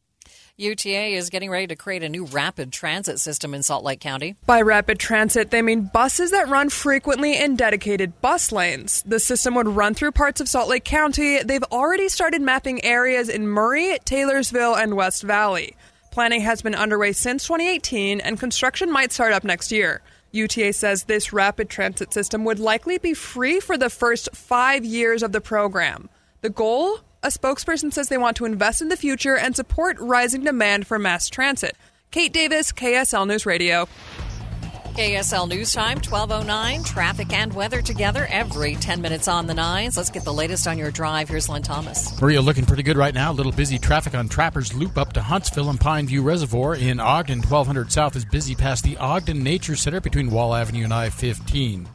UTA 0.58 1.14
is 1.16 1.30
getting 1.30 1.48
ready 1.48 1.66
to 1.66 1.76
create 1.76 2.02
a 2.02 2.08
new 2.08 2.26
rapid 2.26 2.72
transit 2.72 3.18
system 3.18 3.54
in 3.54 3.62
Salt 3.62 3.84
Lake 3.84 4.00
County. 4.00 4.36
By 4.44 4.60
rapid 4.60 4.98
transit, 4.98 5.50
they 5.50 5.62
mean 5.62 5.90
buses 5.92 6.30
that 6.30 6.48
run 6.48 6.68
frequently 6.68 7.38
in 7.38 7.56
dedicated 7.56 8.20
bus 8.20 8.52
lanes. 8.52 9.02
The 9.06 9.18
system 9.18 9.54
would 9.54 9.66
run 9.66 9.94
through 9.94 10.12
parts 10.12 10.40
of 10.40 10.48
Salt 10.48 10.68
Lake 10.68 10.84
County. 10.84 11.42
They've 11.42 11.64
already 11.64 12.08
started 12.08 12.42
mapping 12.42 12.84
areas 12.84 13.28
in 13.30 13.48
Murray, 13.48 13.96
Taylorsville, 14.04 14.74
and 14.74 14.94
West 14.94 15.22
Valley. 15.22 15.74
Planning 16.10 16.42
has 16.42 16.60
been 16.60 16.74
underway 16.74 17.12
since 17.12 17.46
2018, 17.46 18.20
and 18.20 18.38
construction 18.38 18.92
might 18.92 19.10
start 19.10 19.32
up 19.32 19.44
next 19.44 19.72
year. 19.72 20.02
UTA 20.32 20.72
says 20.72 21.04
this 21.04 21.32
rapid 21.32 21.68
transit 21.68 22.12
system 22.12 22.44
would 22.44 22.58
likely 22.58 22.98
be 22.98 23.14
free 23.14 23.60
for 23.60 23.76
the 23.76 23.90
first 23.90 24.30
five 24.34 24.84
years 24.84 25.22
of 25.22 25.32
the 25.32 25.40
program. 25.40 26.08
The 26.40 26.50
goal? 26.50 27.00
A 27.22 27.28
spokesperson 27.28 27.92
says 27.92 28.08
they 28.08 28.18
want 28.18 28.36
to 28.38 28.46
invest 28.46 28.82
in 28.82 28.88
the 28.88 28.96
future 28.96 29.36
and 29.36 29.54
support 29.54 29.96
rising 30.00 30.42
demand 30.42 30.86
for 30.86 30.98
mass 30.98 31.28
transit. 31.28 31.76
Kate 32.10 32.32
Davis, 32.32 32.72
KSL 32.72 33.28
News 33.28 33.46
Radio. 33.46 33.88
KSL 34.92 35.48
News 35.48 35.72
Time, 35.72 35.96
1209. 35.96 36.84
Traffic 36.84 37.32
and 37.32 37.52
weather 37.54 37.80
together 37.80 38.26
every 38.30 38.74
10 38.74 39.00
minutes 39.00 39.26
on 39.26 39.46
the 39.46 39.54
nines. 39.54 39.96
Let's 39.96 40.10
get 40.10 40.24
the 40.24 40.32
latest 40.32 40.66
on 40.66 40.76
your 40.76 40.90
drive. 40.90 41.30
Here's 41.30 41.48
Len 41.48 41.62
Thomas. 41.62 42.20
Maria 42.20 42.42
looking 42.42 42.66
pretty 42.66 42.82
good 42.82 42.98
right 42.98 43.14
now. 43.14 43.32
A 43.32 43.34
little 43.34 43.52
busy 43.52 43.78
traffic 43.78 44.14
on 44.14 44.28
Trappers 44.28 44.74
Loop 44.74 44.98
up 44.98 45.14
to 45.14 45.22
Huntsville 45.22 45.70
and 45.70 45.80
Pineview 45.80 46.22
Reservoir. 46.22 46.74
In 46.74 47.00
Ogden, 47.00 47.38
1200 47.38 47.90
South 47.90 48.16
is 48.16 48.26
busy 48.26 48.54
past 48.54 48.84
the 48.84 48.98
Ogden 48.98 49.42
Nature 49.42 49.76
Center 49.76 50.00
between 50.00 50.30
Wall 50.30 50.54
Avenue 50.54 50.84
and 50.84 50.92
I 50.92 51.08
15. 51.08 51.88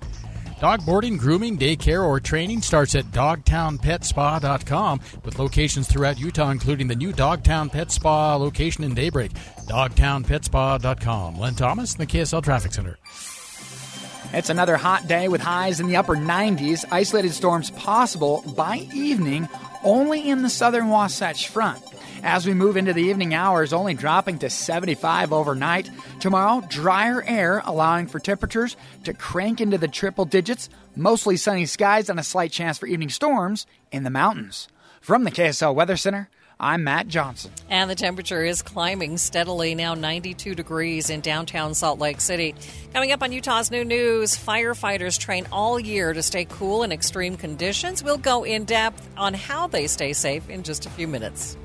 Dog 0.60 0.84
boarding, 0.86 1.18
grooming, 1.18 1.56
daycare, 1.58 2.04
or 2.04 2.20
training 2.20 2.64
starts 2.64 2.96
at 2.96 3.06
dogtownpetspa.com 3.06 5.00
with 5.24 5.38
locations 5.38 5.88
throughout 5.88 6.20
Utah, 6.20 6.50
including 6.50 6.88
the 6.88 6.96
new 6.96 7.14
Dogtown 7.14 7.70
Pet 7.70 7.92
Spa 7.92 8.36
location 8.38 8.84
in 8.84 8.96
Daybreak. 8.96 9.34
Dogtownpetspa.com. 9.68 11.40
Len 11.40 11.54
Thomas, 11.54 11.94
the 11.94 12.08
KSL 12.08 12.44
Traffic 12.44 12.74
Center. 12.74 12.98
It's 14.34 14.50
another 14.50 14.78
hot 14.78 15.08
day 15.08 15.28
with 15.28 15.42
highs 15.42 15.80
in 15.80 15.88
the 15.88 15.96
upper 15.96 16.16
90s. 16.16 16.86
Isolated 16.92 17.34
storms 17.34 17.70
possible 17.72 18.44
by 18.58 18.88
evening 18.94 19.48
only 19.84 20.28
in 20.28 20.42
the 20.42 20.50
southern 20.50 20.90
Wasatch 20.90 21.50
Front. 21.50 21.84
As 22.27 22.46
we 22.46 22.53
move 22.53 22.75
into 22.75 22.91
the 22.91 23.03
evening 23.03 23.34
hours, 23.34 23.72
only 23.72 23.93
dropping 23.93 24.39
to 24.39 24.50
75 24.50 25.31
overnight. 25.31 25.89
Tomorrow, 26.19 26.62
drier 26.67 27.24
air, 27.25 27.62
allowing 27.63 28.07
for 28.07 28.19
temperatures 28.19 28.75
to 29.05 29.13
crank 29.13 29.62
into 29.62 29.77
the 29.77 29.88
triple 29.88 30.25
digits. 30.25 30.67
Mostly 30.93 31.38
sunny 31.38 31.65
skies 31.65 32.10
and 32.10 32.19
a 32.19 32.24
slight 32.24 32.51
chance 32.51 32.77
for 32.77 32.86
evening 32.86 33.07
storms 33.07 33.65
in 33.93 34.03
the 34.03 34.10
mountains. 34.10 34.67
From 35.00 35.24
the 35.24 35.31
KSL 35.31 35.74
Weather 35.74 35.96
Center, 35.96 36.29
I'm 36.60 36.84
Matt 36.84 37.07
Johnson. 37.07 37.51
And 37.69 37.89
the 37.89 37.96
temperature 37.96 38.43
is 38.43 38.62
climbing 38.62 39.17
steadily, 39.19 39.74
now 39.74 39.93
92 39.93 40.53
degrees 40.53 41.10
in 41.10 41.22
downtown 41.22 41.75
Salt 41.75 41.98
Lake 41.98 42.19
City. 42.19 42.55
Coming 42.91 43.13
up 43.13 43.24
on 43.24 43.31
Utah's 43.31 43.72
Noon 43.72 43.88
News, 43.88 44.36
firefighters 44.36 45.17
train 45.17 45.48
all 45.50 45.79
year 45.79 46.12
to 46.12 46.22
stay 46.22 46.43
cool 46.43 46.84
in 46.84 46.91
extreme 46.91 47.38
conditions. 47.38 48.03
We'll 48.03 48.17
go 48.17 48.43
in 48.43 48.65
depth 48.65 49.07
on 49.15 49.34
how 49.34 49.67
they 49.67 49.88
stay 49.88 50.12
safe 50.12 50.50
in 50.50 50.63
just 50.63 50.86
a 50.86 50.89
few 50.89 51.07
minutes. 51.07 51.55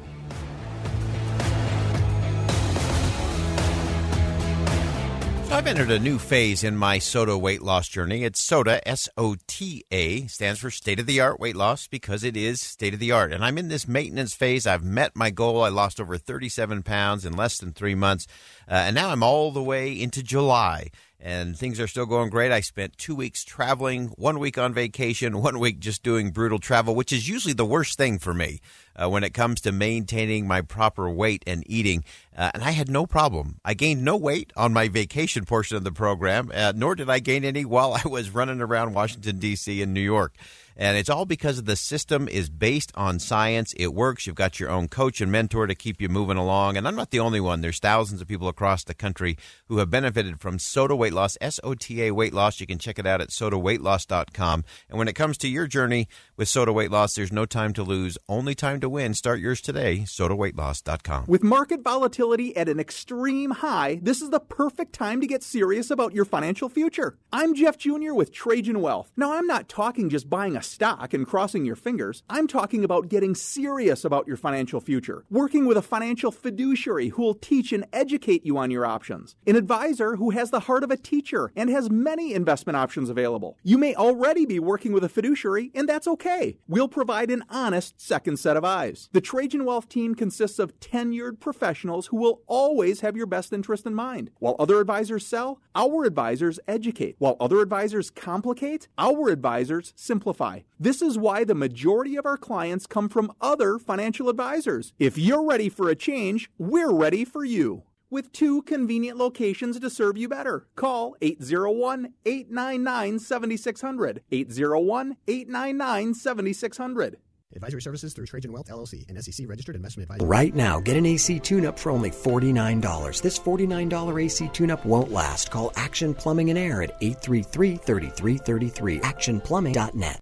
I've 5.53 5.67
entered 5.67 5.91
a 5.91 5.99
new 5.99 6.19
phase 6.19 6.65
in 6.65 6.79
my 6.79 6.99
soda 6.99 7.37
weight 7.37 7.61
loss 7.61 7.87
journey. 7.87 8.25
It's 8.25 8.43
soda, 8.43 8.87
S 8.89 9.07
O 9.19 9.37
T 9.47 9.85
A, 9.91 10.27
stands 10.27 10.61
for 10.61 10.71
state 10.71 10.99
of 10.99 11.05
the 11.05 11.21
art 11.21 11.39
weight 11.39 11.57
loss 11.57 11.87
because 11.87 12.25
it 12.25 12.39
is 12.39 12.59
state 12.59 12.95
of 12.95 13.01
the 13.01 13.13
art. 13.13 13.35
And 13.35 13.45
I'm 13.45 13.59
in 13.59 13.69
this 13.69 13.87
maintenance 13.87 14.33
phase. 14.33 14.67
I've 14.67 14.83
met 14.83 15.15
my 15.15 15.29
goal. 15.29 15.63
I 15.63 15.69
lost 15.69 16.01
over 16.01 16.17
37 16.17 16.83
pounds 16.83 17.27
in 17.27 17.37
less 17.37 17.59
than 17.59 17.75
three 17.75 17.95
months. 17.95 18.27
Uh, 18.67 18.77
and 18.77 18.95
now 18.95 19.11
I'm 19.11 19.23
all 19.23 19.51
the 19.51 19.63
way 19.63 19.93
into 19.93 20.23
July 20.23 20.91
and 21.23 21.57
things 21.57 21.79
are 21.79 21.87
still 21.87 22.07
going 22.07 22.31
great. 22.31 22.51
I 22.51 22.61
spent 22.61 22.99
two 22.99 23.15
weeks 23.15 23.45
traveling, 23.45 24.09
one 24.17 24.39
week 24.39 24.59
on 24.59 24.75
vacation, 24.75 25.41
one 25.43 25.59
week 25.59 25.79
just 25.79 26.03
doing 26.03 26.31
brutal 26.31 26.59
travel, 26.59 26.95
which 26.95 27.13
is 27.13 27.29
usually 27.29 27.55
the 27.55 27.65
worst 27.65 27.97
thing 27.97 28.19
for 28.19 28.35
me 28.35 28.61
uh, 28.97 29.09
when 29.09 29.25
it 29.25 29.35
comes 29.35 29.61
to 29.63 29.73
maintaining 29.73 30.47
my 30.47 30.61
proper 30.61 31.11
weight 31.11 31.43
and 31.47 31.63
eating. 31.67 32.05
Uh, 32.37 32.51
and 32.55 32.63
I 32.63 32.71
had 32.71 32.89
no 32.89 33.07
problem. 33.07 33.61
I 33.65 33.75
gained 33.75 34.05
no 34.05 34.17
weight 34.17 34.53
on 34.57 34.73
my 34.73 34.89
vacation 34.89 35.45
portion 35.45 35.77
of 35.77 35.85
the 35.85 35.93
program, 35.93 36.51
uh, 36.55 36.73
nor 36.75 36.95
did 36.95 37.11
I 37.11 37.19
gain 37.19 37.45
any 37.45 37.65
while 37.65 37.95
I 38.05 38.09
was 38.09 38.31
running 38.31 38.61
around 38.61 38.95
Washington, 38.95 39.39
D.C. 39.39 39.83
and 39.83 39.93
New 39.93 40.01
York. 40.01 40.35
And 40.77 40.97
it's 40.97 41.11
all 41.11 41.27
because 41.27 41.63
the 41.63 41.77
system 41.77 42.29
is 42.29 42.49
based 42.49 42.93
on 42.95 43.19
science. 43.19 43.75
It 43.77 43.95
works. 43.95 44.27
You've 44.27 44.37
got 44.37 44.59
your 44.59 44.71
own 44.71 44.89
coach 44.89 45.21
and 45.21 45.31
mentor 45.31 45.67
to 45.67 45.75
keep 45.75 46.01
you 46.01 46.09
moving 46.09 46.37
along. 46.37 46.77
And 46.77 46.89
I'm 46.89 46.97
not 46.97 47.11
the 47.11 47.21
only 47.21 47.41
one. 47.41 47.61
There's 47.61 47.79
thousands 47.79 48.21
of 48.21 48.29
people 48.29 48.49
across 48.49 48.85
the 48.85 48.95
country 48.95 49.37
who 49.67 49.79
have 49.79 49.91
benefited 49.91 50.41
from 50.41 50.59
SOTA 50.59 50.97
weight 50.97 51.13
loss, 51.13 51.37
S 51.41 51.61
O 51.63 51.75
T 51.75 52.03
A 52.05 52.11
weight 52.13 52.33
loss. 52.33 52.61
You 52.61 52.67
can 52.67 52.79
check 52.79 52.99
it 52.99 53.07
out 53.07 53.21
at 53.21 53.29
sotaweightloss.com. 53.29 54.65
And 54.89 54.99
when 54.99 55.09
it 55.09 55.15
comes 55.15 55.37
to 55.39 55.49
your 55.49 55.67
journey 55.67 56.09
with 56.43 56.49
SOTA 56.49 56.73
weight 56.73 56.91
loss, 56.91 57.15
there's 57.15 57.31
no 57.31 57.47
time 57.47 57.73
to 57.73 57.85
lose, 57.85 58.19
only 58.29 58.53
time 58.53 58.81
to 58.81 58.89
win. 58.89 59.15
Start 59.15 59.39
yours 59.39 59.61
today, 59.61 59.99
sotaweightloss.com. 59.99 61.27
With 61.29 61.45
market 61.45 61.85
volatility 61.85 62.57
at 62.57 62.69
an 62.69 62.81
extreme 62.81 63.53
high, 63.53 64.01
this 64.03 64.21
is 64.21 64.31
the 64.31 64.41
perfect 64.41 64.93
time 64.93 65.21
to 65.21 65.29
get 65.29 65.45
serious 65.45 65.89
about 65.89 66.13
your 66.13 66.25
financial 66.25 66.69
future. 66.69 67.17
I'm 67.33 67.55
Jeff 67.55 67.79
Jr. 67.79 68.13
with 68.13 68.33
Trajan 68.33 68.81
Wealth. 68.81 69.13
Now, 69.17 69.35
I'm 69.35 69.47
not 69.47 69.69
talking 69.69 70.11
just 70.11 70.29
buying 70.29 70.57
a 70.57 70.65
stock 70.65 71.15
and 71.15 71.29
crossing 71.29 71.65
your 71.65 71.77
fingers. 71.77 72.25
I'm 72.29 72.49
talking 72.49 72.83
about 72.83 73.09
getting 73.09 73.37
serious 73.37 74.05
about 74.05 74.27
your 74.27 74.37
financial 74.37 74.81
future, 74.81 75.25
working 75.31 75.67
with 75.67 75.77
a 75.77 75.83
financial 75.83 76.33
fiduciary 76.33 77.11
who 77.11 77.23
will 77.23 77.35
teach 77.35 77.73
and 77.73 77.87
educate 77.93 78.45
you 78.45 78.59
on 78.59 78.73
your 78.73 78.85
options, 78.85 79.37
an 79.47 79.55
advisor 79.55 80.17
who 80.17 80.31
has 80.31 80.51
the 80.51 80.59
heart 80.59 80.83
of 80.83 80.91
a 80.91 80.97
teacher 80.97 81.53
and 81.55 81.71
has 81.71 81.89
many 81.89 82.35
investment 82.35 82.77
options 82.77 83.11
available. 83.11 83.57
You 83.63 83.79
may 83.79 83.95
already 83.95 84.45
be 84.45 84.59
working 84.59 84.93
with 84.93 85.05
a 85.05 85.09
fiduciary, 85.09 85.71
and 85.77 85.89
that's 85.89 86.09
okay. 86.09 86.32
We'll 86.67 86.89
provide 86.89 87.31
an 87.31 87.45
honest 87.49 88.01
second 88.01 88.39
set 88.39 88.57
of 88.57 88.65
eyes. 88.65 89.09
The 89.13 89.21
Trajan 89.21 89.65
Wealth 89.65 89.89
team 89.89 90.15
consists 90.15 90.59
of 90.59 90.79
tenured 90.81 91.41
professionals 91.41 92.07
who 92.07 92.17
will 92.17 92.41
always 92.47 93.01
have 93.01 93.17
your 93.17 93.27
best 93.27 93.53
interest 93.53 93.87
in 93.87 93.95
mind. 93.95 94.31
While 94.39 94.57
other 94.59 94.81
advisors 94.81 95.27
sell, 95.27 95.61
our 95.75 96.05
advisors 96.05 96.59
educate. 96.67 97.17
While 97.19 97.37
other 97.39 97.61
advisors 97.61 98.11
complicate, 98.11 98.89
our 98.99 99.29
advisors 99.29 99.93
simplify. 99.97 100.61
This 100.79 101.03
is 101.03 101.19
why 101.19 101.45
the 101.45 101.55
majority 101.55 102.17
of 102.17 102.27
our 102.27 102.39
clients 102.39 102.87
come 102.87 103.09
from 103.09 103.33
other 103.41 103.79
financial 103.79 104.29
advisors. 104.29 104.93
If 104.99 105.19
you're 105.19 105.45
ready 105.45 105.69
for 105.69 105.89
a 105.89 105.95
change, 105.95 106.51
we're 106.59 106.93
ready 106.93 107.25
for 107.25 107.45
you. 107.45 107.83
With 108.13 108.31
two 108.31 108.61
convenient 108.61 109.17
locations 109.17 109.81
to 109.81 109.89
serve 109.89 110.19
you 110.19 110.29
better. 110.29 110.67
Call 110.77 111.17
801 111.23 112.13
899 112.27 113.19
7600. 113.19 114.23
801 114.31 115.17
899 115.27 116.13
7600. 116.13 117.17
Advisory 117.55 117.81
services 117.81 118.13
through 118.13 118.27
Trajan 118.27 118.53
Wealth 118.53 118.69
LLC, 118.69 119.09
an 119.09 119.23
SEC 119.23 119.49
registered 119.49 119.77
investment 119.77 120.11
advisor. 120.11 120.27
Right 120.27 120.55
now, 120.55 120.79
get 120.79 120.99
an 120.99 121.07
AC 121.07 121.41
tune 121.41 121.65
up 121.65 121.79
for 121.79 121.89
only 121.89 122.11
$49. 122.11 123.23
This 123.23 123.39
$49 123.39 124.23
AC 124.23 124.49
tune 124.49 124.71
up 124.71 124.85
won't 124.85 125.11
last. 125.11 125.51
Call 125.51 125.73
Action 125.77 126.13
Plumbing 126.13 126.51
and 126.51 126.59
Air 126.59 126.83
at 126.83 126.95
833 127.01 127.77
3333. 127.77 129.01
ActionPlumbing.net. 129.01 130.21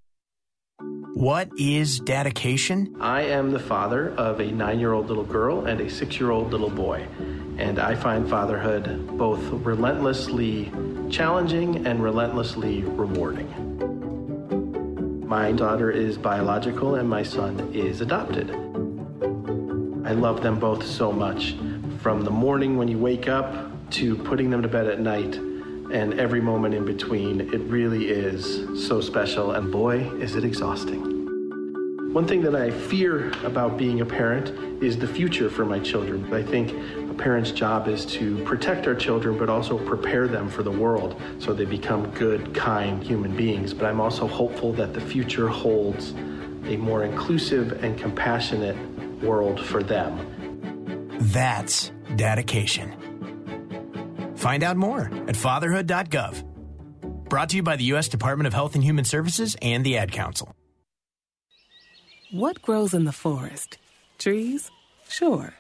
What 1.21 1.51
is 1.59 2.01
dedication? 2.01 2.97
I 2.99 3.21
am 3.25 3.51
the 3.51 3.59
father 3.59 4.15
of 4.15 4.41
a 4.41 4.51
nine 4.51 4.81
year 4.81 4.95
old 4.95 5.09
little 5.09 5.23
girl 5.23 5.67
and 5.67 5.79
a 5.79 5.91
six 5.91 6.19
year 6.19 6.31
old 6.31 6.51
little 6.51 6.71
boy, 6.71 7.07
and 7.59 7.79
I 7.79 7.95
find 7.95 8.27
fatherhood 8.27 9.19
both 9.19 9.43
relentlessly 9.53 10.73
challenging 11.11 11.87
and 11.87 12.03
relentlessly 12.03 12.85
rewarding. 12.85 13.49
My 15.29 15.53
daughter 15.53 15.91
is 15.91 16.17
biological 16.17 16.95
and 16.95 17.07
my 17.07 17.23
son 17.23 17.71
is 17.75 18.01
adopted. 18.01 18.49
I 20.07 20.13
love 20.13 20.43
them 20.43 20.59
both 20.59 20.87
so 20.87 21.13
much. 21.13 21.55
From 21.99 22.25
the 22.25 22.31
morning 22.31 22.79
when 22.79 22.89
you 22.89 22.97
wake 22.97 23.29
up 23.29 23.91
to 23.91 24.17
putting 24.17 24.49
them 24.49 24.63
to 24.63 24.69
bed 24.69 24.87
at 24.87 25.01
night 25.01 25.39
and 25.93 26.19
every 26.19 26.41
moment 26.41 26.75
in 26.75 26.87
between, 26.87 27.41
it 27.53 27.61
really 27.63 28.09
is 28.09 28.87
so 28.89 29.01
special, 29.01 29.51
and 29.53 29.73
boy, 29.73 29.99
is 30.21 30.37
it 30.37 30.45
exhausting. 30.45 31.10
One 32.13 32.27
thing 32.27 32.43
that 32.43 32.57
I 32.57 32.73
fear 32.73 33.31
about 33.45 33.79
being 33.79 34.01
a 34.01 34.05
parent 34.05 34.83
is 34.83 34.99
the 34.99 35.07
future 35.07 35.49
for 35.49 35.65
my 35.65 35.79
children. 35.79 36.35
I 36.35 36.43
think 36.43 36.73
a 37.09 37.15
parent's 37.15 37.53
job 37.53 37.87
is 37.87 38.05
to 38.07 38.43
protect 38.45 38.89
our 38.89 38.97
children, 38.97 39.39
but 39.39 39.49
also 39.49 39.79
prepare 39.79 40.27
them 40.27 40.49
for 40.49 40.65
the 40.65 40.73
world 40.73 41.23
so 41.39 41.55
they 41.55 41.65
become 41.65 42.11
good, 42.11 42.53
kind 42.53 43.01
human 43.01 43.37
beings. 43.37 43.73
But 43.73 43.87
I'm 43.87 44.01
also 44.01 44.27
hopeful 44.27 44.73
that 44.73 44.93
the 44.93 45.01
future 45.01 45.47
holds 45.47 46.11
a 46.65 46.77
more 46.77 47.05
inclusive 47.05 47.85
and 47.85 47.97
compassionate 47.97 48.77
world 49.23 49.65
for 49.65 49.85
them. 49.85 51.17
That's 51.21 51.93
dedication. 52.17 54.35
Find 54.35 54.65
out 54.65 54.77
more 54.77 55.13
at 55.29 55.37
fatherhood.gov. 55.37 56.43
Brought 57.29 57.51
to 57.51 57.57
you 57.57 57.63
by 57.63 57.77
the 57.77 57.85
U.S. 57.85 58.09
Department 58.09 58.49
of 58.49 58.55
Health 58.55 58.75
and 58.75 58.83
Human 58.83 59.05
Services 59.05 59.57
and 59.63 59.87
the 59.87 59.97
Ad 59.97 60.11
Council. 60.11 60.57
What 62.33 62.63
grows 62.63 62.95
in 62.95 63.07
the 63.07 63.13
forest? 63.13 63.79
Trees? 64.17 64.71
Sure. 65.09 65.53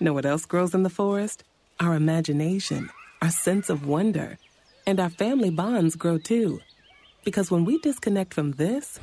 Know 0.00 0.14
what 0.14 0.24
else 0.24 0.46
grows 0.46 0.72
in 0.72 0.82
the 0.82 0.88
forest? 0.88 1.44
Our 1.78 1.94
imagination, 1.94 2.88
our 3.20 3.28
sense 3.28 3.68
of 3.68 3.86
wonder, 3.86 4.38
and 4.86 4.98
our 4.98 5.10
family 5.10 5.50
bonds 5.50 5.94
grow 5.94 6.16
too. 6.16 6.60
Because 7.22 7.50
when 7.50 7.66
we 7.66 7.78
disconnect 7.80 8.32
from 8.32 8.52
this 8.52 8.98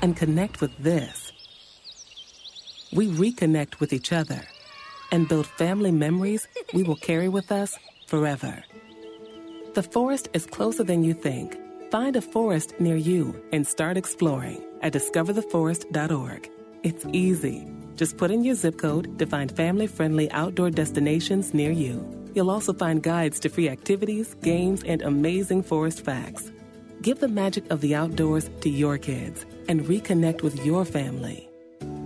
and 0.00 0.16
connect 0.16 0.62
with 0.62 0.74
this, 0.78 1.30
we 2.94 3.08
reconnect 3.08 3.78
with 3.78 3.92
each 3.92 4.10
other 4.10 4.40
and 5.12 5.28
build 5.28 5.46
family 5.46 5.92
memories 5.92 6.48
we 6.72 6.82
will 6.82 6.96
carry 6.96 7.28
with 7.28 7.52
us 7.52 7.76
forever. 8.06 8.64
The 9.74 9.82
forest 9.82 10.30
is 10.32 10.46
closer 10.46 10.82
than 10.82 11.04
you 11.04 11.12
think. 11.12 11.58
Find 11.94 12.16
a 12.16 12.20
forest 12.20 12.74
near 12.80 12.96
you 12.96 13.40
and 13.52 13.64
start 13.64 13.96
exploring 13.96 14.60
at 14.82 14.92
discovertheforest.org. 14.92 16.50
It's 16.82 17.06
easy. 17.12 17.68
Just 17.94 18.16
put 18.16 18.32
in 18.32 18.42
your 18.42 18.56
zip 18.56 18.78
code 18.78 19.16
to 19.20 19.26
find 19.26 19.56
family 19.56 19.86
friendly 19.86 20.28
outdoor 20.32 20.70
destinations 20.70 21.54
near 21.54 21.70
you. 21.70 22.04
You'll 22.34 22.50
also 22.50 22.72
find 22.72 23.00
guides 23.00 23.38
to 23.38 23.48
free 23.48 23.68
activities, 23.68 24.34
games, 24.42 24.82
and 24.82 25.02
amazing 25.02 25.62
forest 25.62 26.04
facts. 26.04 26.50
Give 27.00 27.20
the 27.20 27.28
magic 27.28 27.70
of 27.70 27.80
the 27.80 27.94
outdoors 27.94 28.50
to 28.62 28.68
your 28.68 28.98
kids 28.98 29.46
and 29.68 29.82
reconnect 29.82 30.42
with 30.42 30.66
your 30.66 30.84
family. 30.84 31.48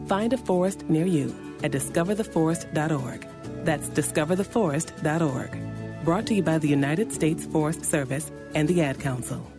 Find 0.07 0.35
a 0.35 0.37
forest 0.37 0.85
near 0.91 1.07
you 1.07 1.35
at 1.63 1.73
discovertheforest.org. 1.73 3.27
That's 3.65 3.89
discovertheforest.org. 3.89 6.05
brought 6.05 6.27
to 6.27 6.35
you 6.35 6.43
by 6.43 6.59
the 6.59 6.69
United 6.69 7.11
States 7.11 7.47
Forest 7.47 7.87
Service 7.87 8.31
and 8.55 8.69
the 8.69 8.83
Ad 8.83 9.01
Council. 9.01 9.51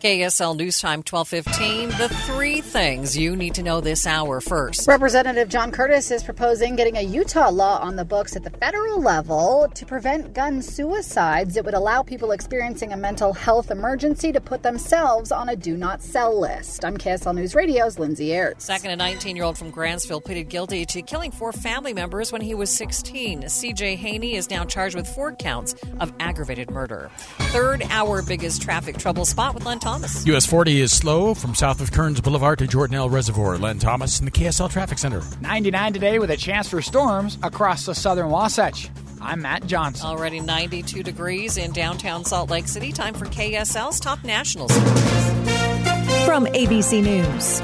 KSL 0.00 0.56
News 0.56 0.80
Time 0.80 1.02
1215. 1.06 1.90
The 1.90 2.08
three 2.24 2.62
things 2.62 3.18
you 3.18 3.36
need 3.36 3.54
to 3.56 3.62
know 3.62 3.82
this 3.82 4.06
hour 4.06 4.40
first. 4.40 4.88
Representative 4.88 5.50
John 5.50 5.70
Curtis 5.70 6.10
is 6.10 6.22
proposing 6.22 6.74
getting 6.74 6.96
a 6.96 7.02
Utah 7.02 7.50
law 7.50 7.78
on 7.80 7.96
the 7.96 8.04
books 8.06 8.34
at 8.34 8.42
the 8.42 8.48
federal 8.48 8.98
level 9.02 9.68
to 9.74 9.84
prevent 9.84 10.32
gun 10.32 10.62
suicides. 10.62 11.58
It 11.58 11.66
would 11.66 11.74
allow 11.74 12.02
people 12.02 12.30
experiencing 12.30 12.94
a 12.94 12.96
mental 12.96 13.34
health 13.34 13.70
emergency 13.70 14.32
to 14.32 14.40
put 14.40 14.62
themselves 14.62 15.30
on 15.30 15.50
a 15.50 15.56
do 15.56 15.76
not 15.76 16.00
sell 16.00 16.40
list. 16.40 16.82
I'm 16.82 16.96
KSL 16.96 17.34
News 17.34 17.54
Radio's 17.54 17.98
Lindsay 17.98 18.28
Aerts. 18.28 18.62
Second, 18.62 18.92
a 18.92 18.96
19 18.96 19.36
year 19.36 19.44
old 19.44 19.58
from 19.58 19.70
Grantsville 19.70 20.24
pleaded 20.24 20.48
guilty 20.48 20.86
to 20.86 21.02
killing 21.02 21.30
four 21.30 21.52
family 21.52 21.92
members 21.92 22.32
when 22.32 22.40
he 22.40 22.54
was 22.54 22.70
16. 22.70 23.42
CJ 23.42 23.96
Haney 23.98 24.34
is 24.34 24.48
now 24.48 24.64
charged 24.64 24.96
with 24.96 25.06
four 25.06 25.32
counts 25.32 25.74
of 25.98 26.10
aggravated 26.20 26.70
murder. 26.70 27.10
Third, 27.52 27.82
our 27.90 28.22
biggest 28.22 28.62
traffic 28.62 28.96
trouble 28.96 29.26
spot 29.26 29.52
with 29.54 29.66
Len 29.66 29.78
Thomas. 29.90 30.24
US 30.26 30.46
40 30.46 30.80
is 30.80 30.92
slow 30.92 31.34
from 31.34 31.52
south 31.52 31.80
of 31.80 31.90
Kearns 31.90 32.20
Boulevard 32.20 32.60
to 32.60 32.66
Jordanelle 32.66 33.10
Reservoir. 33.10 33.58
Len 33.58 33.80
Thomas 33.80 34.20
in 34.20 34.24
the 34.24 34.30
KSL 34.30 34.70
Traffic 34.70 34.98
Center. 34.98 35.20
99 35.40 35.92
today 35.92 36.18
with 36.20 36.30
a 36.30 36.36
chance 36.36 36.68
for 36.68 36.80
storms 36.80 37.38
across 37.42 37.86
the 37.86 37.94
southern 37.94 38.30
Wasatch. 38.30 38.88
I'm 39.20 39.42
Matt 39.42 39.66
Johnson. 39.66 40.06
Already 40.06 40.38
92 40.38 41.02
degrees 41.02 41.56
in 41.56 41.72
downtown 41.72 42.24
Salt 42.24 42.50
Lake 42.50 42.68
City. 42.68 42.92
Time 42.92 43.14
for 43.14 43.26
KSL's 43.26 43.98
top 43.98 44.22
national 44.22 44.68
Stories. 44.68 46.24
From 46.24 46.46
ABC 46.46 47.02
News, 47.02 47.60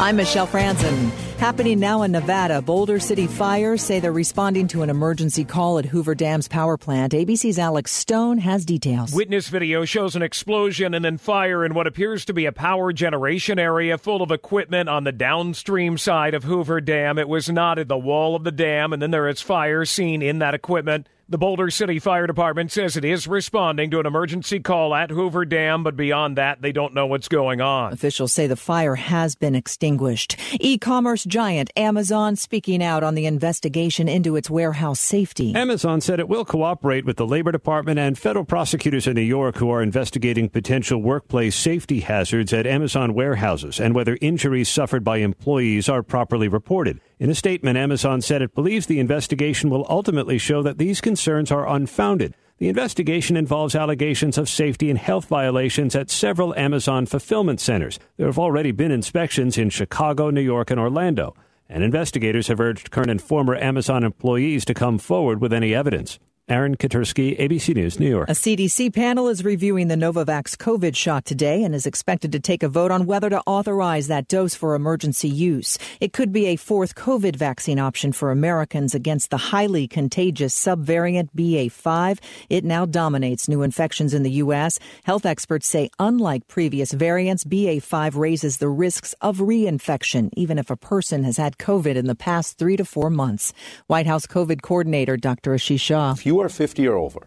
I'm 0.00 0.16
Michelle 0.16 0.46
Franzen. 0.46 1.10
Happening 1.36 1.78
now 1.78 2.00
in 2.04 2.12
Nevada, 2.12 2.62
Boulder 2.62 2.98
City 2.98 3.26
Fire 3.26 3.76
say 3.76 4.00
they're 4.00 4.14
responding 4.14 4.66
to 4.68 4.80
an 4.80 4.88
emergency 4.88 5.44
call 5.44 5.78
at 5.78 5.84
Hoover 5.84 6.14
Dam's 6.14 6.48
power 6.48 6.78
plant. 6.78 7.12
ABC's 7.12 7.58
Alex 7.58 7.92
Stone 7.92 8.38
has 8.38 8.64
details. 8.64 9.12
Witness 9.12 9.48
video 9.48 9.84
shows 9.84 10.16
an 10.16 10.22
explosion 10.22 10.94
and 10.94 11.04
then 11.04 11.18
fire 11.18 11.66
in 11.66 11.74
what 11.74 11.86
appears 11.86 12.24
to 12.24 12.32
be 12.32 12.46
a 12.46 12.52
power 12.52 12.94
generation 12.94 13.58
area 13.58 13.98
full 13.98 14.22
of 14.22 14.30
equipment 14.30 14.88
on 14.88 15.04
the 15.04 15.12
downstream 15.12 15.98
side 15.98 16.32
of 16.32 16.44
Hoover 16.44 16.80
Dam. 16.80 17.18
It 17.18 17.28
was 17.28 17.50
not 17.50 17.78
at 17.78 17.88
the 17.88 17.98
wall 17.98 18.34
of 18.34 18.42
the 18.42 18.52
dam, 18.52 18.94
and 18.94 19.02
then 19.02 19.10
there 19.10 19.28
is 19.28 19.42
fire 19.42 19.84
seen 19.84 20.22
in 20.22 20.38
that 20.38 20.54
equipment. 20.54 21.10
The 21.30 21.38
Boulder 21.38 21.70
City 21.70 22.00
Fire 22.00 22.26
Department 22.26 22.72
says 22.72 22.96
it 22.96 23.04
is 23.04 23.28
responding 23.28 23.92
to 23.92 24.00
an 24.00 24.06
emergency 24.06 24.58
call 24.58 24.92
at 24.96 25.10
Hoover 25.10 25.44
Dam, 25.44 25.84
but 25.84 25.96
beyond 25.96 26.36
that, 26.38 26.60
they 26.60 26.72
don't 26.72 26.92
know 26.92 27.06
what's 27.06 27.28
going 27.28 27.60
on. 27.60 27.92
Officials 27.92 28.32
say 28.32 28.48
the 28.48 28.56
fire 28.56 28.96
has 28.96 29.36
been 29.36 29.54
extinguished. 29.54 30.36
E 30.58 30.76
commerce 30.76 31.22
giant 31.22 31.70
Amazon 31.76 32.34
speaking 32.34 32.82
out 32.82 33.04
on 33.04 33.14
the 33.14 33.26
investigation 33.26 34.08
into 34.08 34.34
its 34.34 34.50
warehouse 34.50 34.98
safety. 34.98 35.54
Amazon 35.54 36.00
said 36.00 36.18
it 36.18 36.28
will 36.28 36.44
cooperate 36.44 37.04
with 37.04 37.16
the 37.16 37.28
Labor 37.28 37.52
Department 37.52 38.00
and 38.00 38.18
federal 38.18 38.44
prosecutors 38.44 39.06
in 39.06 39.14
New 39.14 39.20
York 39.20 39.58
who 39.58 39.70
are 39.70 39.84
investigating 39.84 40.48
potential 40.48 41.00
workplace 41.00 41.54
safety 41.54 42.00
hazards 42.00 42.52
at 42.52 42.66
Amazon 42.66 43.14
warehouses 43.14 43.78
and 43.78 43.94
whether 43.94 44.18
injuries 44.20 44.68
suffered 44.68 45.04
by 45.04 45.18
employees 45.18 45.88
are 45.88 46.02
properly 46.02 46.48
reported. 46.48 47.00
In 47.20 47.28
a 47.28 47.34
statement, 47.34 47.76
Amazon 47.76 48.22
said 48.22 48.40
it 48.40 48.54
believes 48.54 48.86
the 48.86 48.98
investigation 48.98 49.68
will 49.68 49.84
ultimately 49.90 50.38
show 50.38 50.62
that 50.62 50.78
these 50.78 51.02
concerns 51.02 51.52
are 51.52 51.68
unfounded. 51.68 52.34
The 52.56 52.70
investigation 52.70 53.36
involves 53.36 53.74
allegations 53.74 54.38
of 54.38 54.48
safety 54.48 54.88
and 54.88 54.98
health 54.98 55.26
violations 55.26 55.94
at 55.94 56.08
several 56.08 56.54
Amazon 56.54 57.04
fulfillment 57.04 57.60
centers. 57.60 57.98
There 58.16 58.26
have 58.26 58.38
already 58.38 58.72
been 58.72 58.90
inspections 58.90 59.58
in 59.58 59.68
Chicago, 59.68 60.30
New 60.30 60.40
York, 60.40 60.70
and 60.70 60.80
Orlando, 60.80 61.34
and 61.68 61.84
investigators 61.84 62.48
have 62.48 62.58
urged 62.58 62.90
current 62.90 63.10
and 63.10 63.20
former 63.20 63.54
Amazon 63.54 64.02
employees 64.02 64.64
to 64.64 64.72
come 64.72 64.96
forward 64.96 65.42
with 65.42 65.52
any 65.52 65.74
evidence. 65.74 66.18
Aaron 66.50 66.76
Katersky, 66.76 67.38
ABC 67.38 67.74
News, 67.76 68.00
New 68.00 68.08
York. 68.08 68.28
A 68.28 68.32
CDC 68.32 68.92
panel 68.92 69.28
is 69.28 69.44
reviewing 69.44 69.86
the 69.86 69.94
Novavax 69.94 70.56
COVID 70.56 70.96
shot 70.96 71.24
today 71.24 71.62
and 71.62 71.74
is 71.74 71.86
expected 71.86 72.32
to 72.32 72.40
take 72.40 72.64
a 72.64 72.68
vote 72.68 72.90
on 72.90 73.06
whether 73.06 73.30
to 73.30 73.40
authorize 73.46 74.08
that 74.08 74.26
dose 74.26 74.54
for 74.54 74.74
emergency 74.74 75.28
use. 75.28 75.78
It 76.00 76.12
could 76.12 76.32
be 76.32 76.46
a 76.46 76.56
fourth 76.56 76.96
COVID 76.96 77.36
vaccine 77.36 77.78
option 77.78 78.10
for 78.10 78.32
Americans 78.32 78.94
against 78.94 79.30
the 79.30 79.36
highly 79.36 79.86
contagious 79.86 80.54
subvariant 80.54 81.28
BA5. 81.36 82.18
It 82.48 82.64
now 82.64 82.84
dominates 82.84 83.48
new 83.48 83.62
infections 83.62 84.12
in 84.12 84.24
the 84.24 84.32
U.S. 84.42 84.80
Health 85.04 85.24
experts 85.24 85.68
say, 85.68 85.88
unlike 86.00 86.48
previous 86.48 86.90
variants, 86.90 87.44
BA5 87.44 88.16
raises 88.16 88.56
the 88.56 88.68
risks 88.68 89.14
of 89.20 89.38
reinfection, 89.38 90.30
even 90.32 90.58
if 90.58 90.68
a 90.68 90.76
person 90.76 91.22
has 91.22 91.36
had 91.36 91.58
COVID 91.58 91.94
in 91.94 92.06
the 92.06 92.16
past 92.16 92.58
three 92.58 92.76
to 92.76 92.84
four 92.84 93.08
months. 93.08 93.52
White 93.86 94.06
House 94.06 94.26
COVID 94.26 94.62
coordinator 94.62 95.16
Dr. 95.16 95.54
Ashish 95.54 95.90
Jha. 95.90 96.18
Are 96.40 96.48
50 96.48 96.88
or 96.88 96.96
over, 96.96 97.26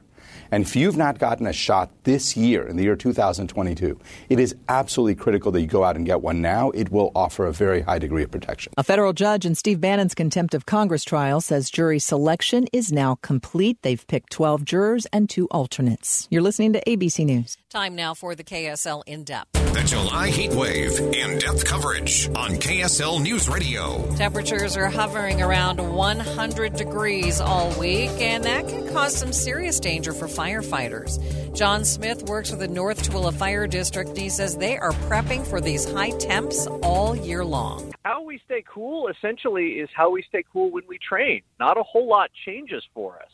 and 0.53 0.65
if 0.65 0.75
you've 0.75 0.97
not 0.97 1.17
gotten 1.17 1.47
a 1.47 1.51
shot 1.51 1.89
this 2.03 2.37
year, 2.37 2.67
in 2.67 2.75
the 2.75 2.83
year 2.83 2.95
2022, 2.95 3.99
it 4.29 4.39
is 4.39 4.55
absolutely 4.69 5.15
critical 5.15 5.51
that 5.51 5.61
you 5.61 5.65
go 5.65 5.83
out 5.83 5.95
and 5.95 6.05
get 6.05 6.21
one 6.21 6.43
now. 6.43 6.69
It 6.69 6.91
will 6.91 7.11
offer 7.15 7.47
a 7.47 7.51
very 7.51 7.81
high 7.81 7.97
degree 7.97 8.21
of 8.21 8.29
protection. 8.29 8.71
A 8.77 8.83
federal 8.83 9.13
judge 9.13 9.47
in 9.47 9.55
Steve 9.55 9.81
Bannon's 9.81 10.13
contempt 10.13 10.53
of 10.53 10.67
Congress 10.67 11.03
trial 11.03 11.41
says 11.41 11.71
jury 11.71 11.97
selection 11.97 12.67
is 12.71 12.91
now 12.91 13.15
complete. 13.23 13.81
They've 13.81 14.05
picked 14.05 14.31
12 14.31 14.63
jurors 14.63 15.07
and 15.11 15.27
two 15.27 15.47
alternates. 15.49 16.27
You're 16.29 16.43
listening 16.43 16.73
to 16.73 16.83
ABC 16.85 17.25
News. 17.25 17.57
Time 17.71 17.95
now 17.95 18.13
for 18.13 18.35
the 18.35 18.43
KSL 18.43 19.01
in 19.07 19.23
depth. 19.23 19.49
The 19.73 19.81
July 19.81 20.29
heat 20.29 20.51
wave 20.51 20.99
in 20.99 21.39
depth 21.39 21.65
coverage 21.65 22.27
on 22.35 22.51
KSL 22.51 23.19
News 23.23 23.49
Radio. 23.49 24.07
Temperatures 24.17 24.77
are 24.77 24.87
hovering 24.87 25.41
around 25.41 25.79
100 25.79 26.75
degrees 26.75 27.41
all 27.41 27.71
week, 27.79 28.11
and 28.19 28.43
that 28.43 28.67
can 28.67 28.87
cause 28.93 29.15
some 29.15 29.33
serious 29.33 29.79
danger 29.79 30.13
for 30.13 30.27
firefighters. 30.43 31.19
John 31.55 31.85
Smith 31.85 32.23
works 32.23 32.51
with 32.51 32.59
the 32.59 32.67
North 32.67 33.09
Tooele 33.09 33.33
Fire 33.33 33.65
District, 33.65 34.09
and 34.09 34.17
he 34.17 34.27
says 34.27 34.57
they 34.57 34.77
are 34.77 34.91
prepping 35.07 35.47
for 35.47 35.61
these 35.61 35.89
high 35.89 36.11
temps 36.11 36.67
all 36.81 37.15
year 37.15 37.45
long. 37.45 37.93
How 38.03 38.21
we 38.21 38.41
stay 38.43 38.61
cool 38.67 39.07
essentially 39.07 39.79
is 39.79 39.89
how 39.95 40.09
we 40.09 40.21
stay 40.23 40.43
cool 40.51 40.69
when 40.69 40.83
we 40.87 40.97
train. 40.97 41.43
Not 41.61 41.77
a 41.77 41.83
whole 41.83 42.09
lot 42.09 42.29
changes 42.45 42.83
for 42.93 43.19
us. 43.19 43.29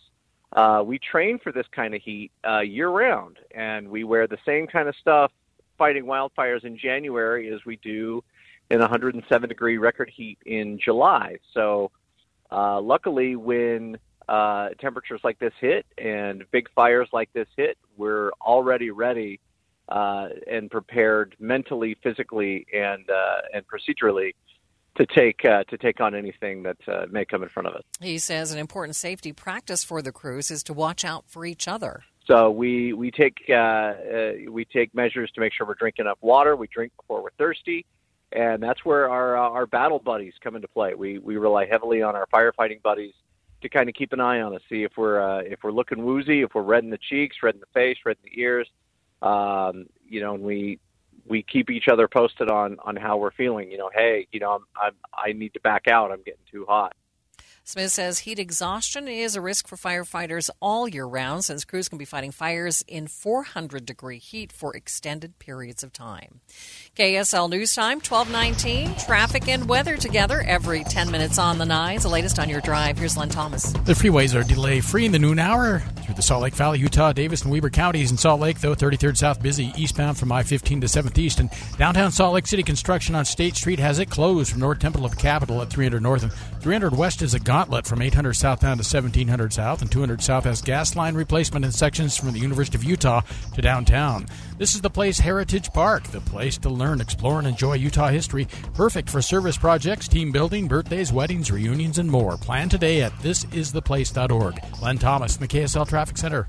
Uh, 0.54 0.84
we 0.84 1.00
train 1.00 1.40
for 1.40 1.52
this 1.52 1.66
kind 1.72 1.96
of 1.96 2.02
heat 2.02 2.32
uh, 2.48 2.60
year 2.60 2.90
round, 2.90 3.38
and 3.56 3.90
we 3.90 4.04
wear 4.04 4.28
the 4.28 4.38
same 4.46 4.68
kind 4.68 4.88
of 4.88 4.96
stuff 5.02 5.32
fighting 5.78 6.06
wildfires 6.06 6.64
in 6.64 6.78
January 6.78 7.52
as 7.52 7.60
we 7.66 7.78
do 7.78 8.24
in 8.70 8.80
107 8.80 9.50
degree 9.50 9.78
record 9.78 10.12
heat 10.16 10.38
in 10.46 10.78
July. 10.84 11.38
So, 11.54 11.90
uh, 12.52 12.80
luckily, 12.82 13.36
when 13.36 13.98
uh, 14.30 14.70
temperatures 14.80 15.22
like 15.24 15.40
this 15.40 15.54
hit 15.60 15.88
and 15.98 16.44
big 16.52 16.70
fires 16.76 17.10
like 17.12 17.34
this 17.34 17.48
hit, 17.58 17.78
we're 17.98 18.32
already 18.42 18.92
ready 18.92 19.40
uh, 19.90 20.30
and 20.50 20.70
prepared 20.70 21.36
mentally, 21.40 21.98
physically, 22.04 22.68
and 22.72 23.10
uh, 23.10 23.42
and 23.54 23.66
procedurally 23.68 24.34
to 24.98 25.06
take 25.08 25.44
uh, 25.46 25.64
to 25.64 25.78
take 25.78 26.00
on 26.00 26.14
anything 26.14 26.62
that 26.64 26.78
uh, 26.88 27.08
may 27.10 27.26
come 27.26 27.42
in 27.42 27.50
front 27.50 27.68
of 27.68 27.74
us. 27.74 27.82
He 28.00 28.20
says 28.20 28.52
an 28.52 28.60
important 28.60 28.96
safety 28.96 29.34
practice 29.34 29.84
for 29.84 30.04
the 30.04 30.12
crews 30.12 30.52
is 30.52 30.62
to 30.64 30.74
watch 30.74 31.04
out 31.04 31.26
for 31.28 31.44
each 31.44 31.68
other. 31.68 32.04
So 32.28 32.52
we 32.52 32.94
we 32.94 33.10
take 33.10 33.38
uh, 33.50 33.54
uh, 33.54 34.32
we 34.50 34.66
take 34.66 34.94
measures 34.94 35.32
to 35.34 35.42
make 35.42 35.54
sure 35.54 35.66
we're 35.66 35.74
drinking 35.74 36.06
enough 36.06 36.20
water. 36.22 36.56
We 36.56 36.68
drink 36.68 36.92
before 36.96 37.24
we're 37.24 37.32
thirsty, 37.40 37.88
and 38.32 38.62
that's 38.62 38.86
where 38.86 39.10
our 39.10 39.36
uh, 39.36 39.50
our 39.50 39.66
battle 39.66 39.98
buddies 39.98 40.34
come 40.44 40.56
into 40.56 40.68
play. 40.68 40.94
We 40.94 41.18
we 41.18 41.38
rely 41.38 41.66
heavily 41.66 42.04
on 42.04 42.16
our 42.16 42.28
firefighting 42.32 42.84
buddies 42.84 43.14
to 43.62 43.70
kind 43.70 43.90
of 43.90 43.96
keep 43.96 44.14
an 44.14 44.20
eye 44.20 44.42
on 44.42 44.56
us, 44.56 44.62
see 44.70 44.84
if 44.84 44.94
we're 44.98 45.22
uh, 45.22 45.42
if 45.42 45.60
we're 45.64 45.72
looking 45.72 46.04
woozy, 46.04 46.42
if 46.42 46.54
we're 46.54 46.62
red 46.62 46.84
in 46.84 46.90
the 46.90 46.98
cheeks, 46.98 47.38
red 47.44 47.56
in 47.56 47.60
the 47.60 47.68
face, 47.74 47.98
red 48.06 48.18
in 48.24 48.32
the 48.32 48.42
ears. 48.42 48.68
Um, 49.22 49.88
you 50.08 50.22
know, 50.22 50.36
and 50.36 50.44
we 50.44 50.80
we 51.28 51.44
keep 51.44 51.70
each 51.70 51.88
other 51.88 52.08
posted 52.08 52.50
on 52.50 52.78
on 52.84 52.96
how 52.96 53.18
we're 53.18 53.32
feeling. 53.32 53.72
You 53.72 53.78
know, 53.78 53.90
hey, 53.94 54.28
you 54.32 54.40
know, 54.40 54.52
I'm, 54.52 54.66
I'm 54.82 54.94
I 55.14 55.34
need 55.34 55.54
to 55.54 55.60
back 55.62 55.88
out. 55.88 56.12
I'm 56.12 56.24
getting 56.24 56.42
too 56.52 56.66
hot. 56.68 56.94
Smith 57.70 57.92
says 57.92 58.18
heat 58.18 58.40
exhaustion 58.40 59.08
is 59.08 59.36
a 59.36 59.42
risk 59.42 59.68
for 59.68 59.76
firefighters 59.76 60.50
all 60.60 60.88
year 60.88 61.06
round 61.06 61.46
since 61.46 61.64
crews 61.64 61.88
can 61.88 62.00
be 62.00 62.04
fighting 62.04 62.32
fires 62.32 62.84
in 62.88 63.06
400 63.06 63.86
degree 63.86 64.18
heat 64.18 64.52
for 64.52 64.76
extended 64.76 65.38
periods 65.38 65.84
of 65.84 65.94
time. 65.94 66.40
KSL 66.98 67.48
News 67.48 67.76
Time 67.76 68.00
1219, 68.00 68.96
traffic 68.96 69.48
and 69.48 69.70
weather 69.70 69.98
together 69.98 70.42
every 70.48 70.84
10 70.84 71.12
minutes 71.12 71.38
on 71.38 71.60
the 71.60 71.66
nines. 71.68 72.02
The 72.02 72.10
latest 72.10 72.40
on 72.40 72.50
your 72.50 72.60
drive. 72.60 72.98
Here's 72.98 73.16
Len 73.16 73.30
Thomas. 73.30 73.72
The 73.72 73.94
freeways 73.94 74.34
are 74.34 74.44
delay 74.44 74.82
free 74.82 75.06
in 75.06 75.12
the 75.12 75.20
noon 75.20 75.38
hour 75.38 75.84
through 76.10 76.16
the 76.16 76.24
Salt 76.24 76.42
Lake 76.42 76.56
Valley, 76.56 76.80
Utah, 76.80 77.14
Davis, 77.14 77.44
and 77.44 77.52
Weber 77.52 77.70
counties. 77.70 78.10
In 78.10 78.18
Salt 78.18 78.42
Lake, 78.42 78.60
though, 78.62 78.74
33rd 78.74 79.16
South 79.16 79.44
busy 79.44 79.72
eastbound 79.78 80.18
from 80.18 80.32
I 80.32 80.42
15 80.42 80.82
to 80.82 80.88
7th 80.88 81.20
East. 81.20 81.40
And 81.40 81.52
downtown 81.78 82.12
Salt 82.12 82.34
Lake 82.34 82.48
City 82.48 82.64
construction 82.64 83.14
on 83.14 83.26
State 83.26 83.56
Street 83.56 83.78
has 83.78 84.00
it 84.00 84.10
closed 84.10 84.50
from 84.50 84.60
North 84.62 84.80
Temple 84.80 85.06
of 85.06 85.20
Capitol 85.20 85.62
at 85.62 85.70
300 85.70 86.02
North 86.02 86.24
and 86.24 86.34
300 86.64 86.98
West 86.98 87.22
is 87.22 87.36
a 87.36 87.40
gauntlet 87.60 87.86
from 87.86 88.02
800 88.02 88.36
southbound 88.36 88.80
to 88.80 88.96
1700 88.96 89.52
south, 89.52 89.82
and 89.82 89.92
200 89.92 90.22
south 90.22 90.46
has 90.46 90.62
gas 90.62 90.96
line 90.96 91.14
replacement 91.14 91.66
in 91.66 91.74
sections 91.74 92.16
from 92.16 92.32
the 92.32 92.40
University 92.40 92.78
of 92.78 92.86
Utah 92.86 93.20
to 93.54 93.62
downtown. 93.62 94.28
This 94.58 94.76
is 94.76 94.82
the 94.82 94.90
place 94.90 95.20
Heritage 95.20 95.74
Park, 95.74 96.04
the 96.04 96.22
place 96.22 96.58
to 96.60 96.70
learn, 96.70 97.02
explore, 97.02 97.38
and 97.38 97.48
enjoy 97.50 97.74
Utah 97.74 98.08
history. 98.08 98.48
Perfect 98.74 99.10
for 99.10 99.22
service 99.22 99.58
projects, 99.58 100.08
team 100.08 100.32
building, 100.32 100.70
birthdays, 100.70 101.12
weddings, 101.12 101.52
reunions, 101.52 101.98
and 101.98 102.10
more. 102.10 102.38
Plan 102.38 102.70
today 102.70 103.02
at 103.02 103.12
thisistheplace.org. 103.20 104.82
Len 104.82 104.98
Thomas 104.98 105.36
the 105.36 105.48
KSL 105.48 105.86
Traffic 105.86 106.18
Center. 106.18 106.48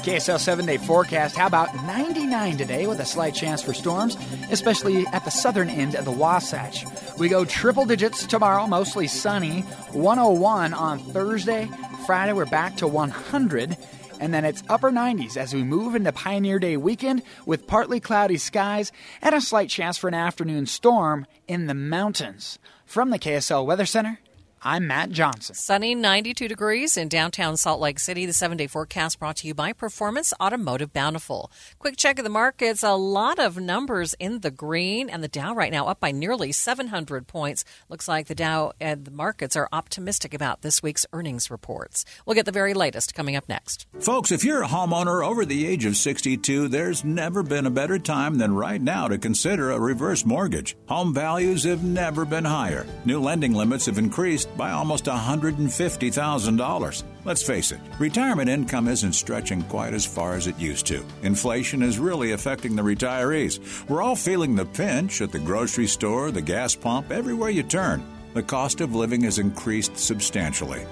KSL 0.00 0.38
7 0.38 0.64
day 0.64 0.78
forecast. 0.78 1.36
How 1.36 1.46
about 1.46 1.74
99 1.84 2.56
today 2.56 2.86
with 2.86 3.00
a 3.00 3.04
slight 3.04 3.34
chance 3.34 3.62
for 3.62 3.74
storms, 3.74 4.16
especially 4.50 5.06
at 5.08 5.24
the 5.26 5.30
southern 5.30 5.68
end 5.68 5.94
of 5.94 6.06
the 6.06 6.10
Wasatch? 6.10 6.86
We 7.18 7.28
go 7.28 7.44
triple 7.44 7.84
digits 7.84 8.26
tomorrow, 8.26 8.66
mostly 8.66 9.06
sunny. 9.06 9.60
101 9.92 10.72
on 10.72 10.98
Thursday. 10.98 11.68
Friday, 12.06 12.32
we're 12.32 12.46
back 12.46 12.76
to 12.78 12.86
100 12.86 13.76
and 14.20 14.34
then 14.34 14.44
it's 14.44 14.62
upper 14.68 14.90
90s 14.90 15.36
as 15.36 15.54
we 15.54 15.62
move 15.62 15.94
into 15.94 16.12
Pioneer 16.12 16.58
Day 16.58 16.76
weekend 16.76 17.22
with 17.46 17.66
partly 17.66 18.00
cloudy 18.00 18.36
skies 18.36 18.92
and 19.22 19.34
a 19.34 19.40
slight 19.40 19.70
chance 19.70 19.96
for 19.98 20.08
an 20.08 20.14
afternoon 20.14 20.66
storm 20.66 21.26
in 21.48 21.66
the 21.66 21.74
mountains. 21.74 22.58
From 22.84 23.10
the 23.10 23.18
KSL 23.18 23.66
Weather 23.66 23.86
Center, 23.86 24.18
I'm 24.62 24.86
Matt 24.86 25.08
Johnson. 25.08 25.54
Sunny 25.54 25.94
92 25.94 26.46
degrees 26.46 26.98
in 26.98 27.08
downtown 27.08 27.56
Salt 27.56 27.80
Lake 27.80 27.98
City. 27.98 28.26
The 28.26 28.34
seven 28.34 28.58
day 28.58 28.66
forecast 28.66 29.18
brought 29.18 29.36
to 29.36 29.46
you 29.46 29.54
by 29.54 29.72
Performance 29.72 30.34
Automotive 30.38 30.92
Bountiful. 30.92 31.50
Quick 31.78 31.96
check 31.96 32.18
of 32.18 32.24
the 32.24 32.30
markets. 32.30 32.82
A 32.82 32.92
lot 32.92 33.38
of 33.38 33.56
numbers 33.56 34.14
in 34.18 34.40
the 34.40 34.50
green, 34.50 35.08
and 35.08 35.24
the 35.24 35.28
Dow 35.28 35.54
right 35.54 35.72
now 35.72 35.86
up 35.86 35.98
by 35.98 36.12
nearly 36.12 36.52
700 36.52 37.26
points. 37.26 37.64
Looks 37.88 38.06
like 38.06 38.26
the 38.26 38.34
Dow 38.34 38.72
and 38.78 39.06
the 39.06 39.10
markets 39.10 39.56
are 39.56 39.66
optimistic 39.72 40.34
about 40.34 40.60
this 40.60 40.82
week's 40.82 41.06
earnings 41.14 41.50
reports. 41.50 42.04
We'll 42.26 42.34
get 42.34 42.44
the 42.44 42.52
very 42.52 42.74
latest 42.74 43.14
coming 43.14 43.36
up 43.36 43.48
next. 43.48 43.86
Folks, 44.00 44.30
if 44.30 44.44
you're 44.44 44.62
a 44.62 44.68
homeowner 44.68 45.26
over 45.26 45.46
the 45.46 45.66
age 45.66 45.86
of 45.86 45.96
62, 45.96 46.68
there's 46.68 47.02
never 47.02 47.42
been 47.42 47.64
a 47.64 47.70
better 47.70 47.98
time 47.98 48.36
than 48.36 48.54
right 48.54 48.82
now 48.82 49.08
to 49.08 49.16
consider 49.16 49.70
a 49.70 49.80
reverse 49.80 50.26
mortgage. 50.26 50.76
Home 50.88 51.14
values 51.14 51.64
have 51.64 51.82
never 51.82 52.26
been 52.26 52.44
higher. 52.44 52.86
New 53.06 53.20
lending 53.20 53.54
limits 53.54 53.86
have 53.86 53.96
increased 53.96 54.49
by 54.56 54.70
almost 54.70 55.04
$150,000. 55.04 57.02
Let's 57.24 57.42
face 57.42 57.72
it, 57.72 57.80
retirement 57.98 58.48
income 58.48 58.88
isn't 58.88 59.12
stretching 59.12 59.62
quite 59.62 59.94
as 59.94 60.06
far 60.06 60.34
as 60.34 60.46
it 60.46 60.58
used 60.58 60.86
to. 60.86 61.04
Inflation 61.22 61.82
is 61.82 61.98
really 61.98 62.32
affecting 62.32 62.76
the 62.76 62.82
retirees. 62.82 63.60
We're 63.88 64.02
all 64.02 64.16
feeling 64.16 64.54
the 64.54 64.64
pinch 64.64 65.20
at 65.20 65.32
the 65.32 65.38
grocery 65.38 65.86
store, 65.86 66.30
the 66.30 66.42
gas 66.42 66.74
pump, 66.74 67.10
everywhere 67.10 67.50
you 67.50 67.62
turn. 67.62 68.02
The 68.34 68.42
cost 68.42 68.80
of 68.80 68.94
living 68.94 69.22
has 69.22 69.38
increased 69.38 69.96
substantially. 69.96 70.86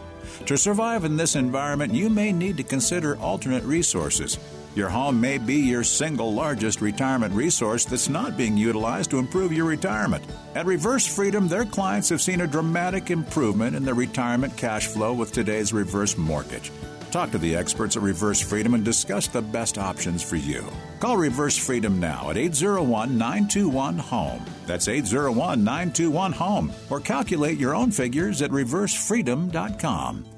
To 0.47 0.57
survive 0.57 1.05
in 1.05 1.17
this 1.17 1.37
environment, 1.37 1.95
you 1.95 2.09
may 2.09 2.33
need 2.33 2.57
to 2.57 2.63
consider 2.63 3.17
alternate 3.19 3.65
resources. 3.65 4.39
Your 4.75 4.89
home 4.89 5.21
may 5.21 5.39
be 5.39 5.57
your 5.57 5.85
single 5.85 6.33
largest 6.33 6.81
retirement 6.81 7.35
resource 7.35 7.85
that's 7.85 8.09
not 8.09 8.37
being 8.37 8.57
utilized 8.57 9.11
to 9.11 9.19
improve 9.19 9.53
your 9.53 9.67
retirement. 9.67 10.25
At 10.55 10.67
Reverse 10.67 11.07
Freedom, 11.07 11.49
their 11.49 11.65
clients 11.65 12.09
have 12.11 12.21
seen 12.21 12.43
a 12.43 12.47
dramatic 12.47 13.11
improvement 13.11 13.75
in 13.75 13.85
their 13.85 13.95
retirement 13.95 14.57
cash 14.57 14.87
flow 14.87 15.13
with 15.13 15.33
today's 15.33 15.73
reverse 15.73 16.17
mortgage. 16.17 16.71
Talk 17.11 17.31
to 17.31 17.39
the 17.39 17.57
experts 17.57 17.97
at 17.97 18.03
Reverse 18.03 18.41
Freedom 18.41 18.75
and 18.75 18.85
discuss 18.85 19.29
the 19.29 19.41
best 19.41 19.79
options 19.79 20.23
for 20.23 20.37
you. 20.37 20.65
Call 21.01 21.17
Reverse 21.17 21.57
Freedom 21.57 21.99
now 21.99 22.31
at 22.31 22.37
801 22.37 23.17
921 23.17 23.99
HOME. 23.99 24.45
That's 24.67 24.89
801 24.89 25.65
921 25.65 26.33
HOME. 26.33 26.73
Or 26.91 27.01
calculate 27.01 27.59
your 27.59 27.75
own 27.75 27.91
figures 27.91 28.43
at 28.43 28.51
reversefreedom.com. 28.51 30.38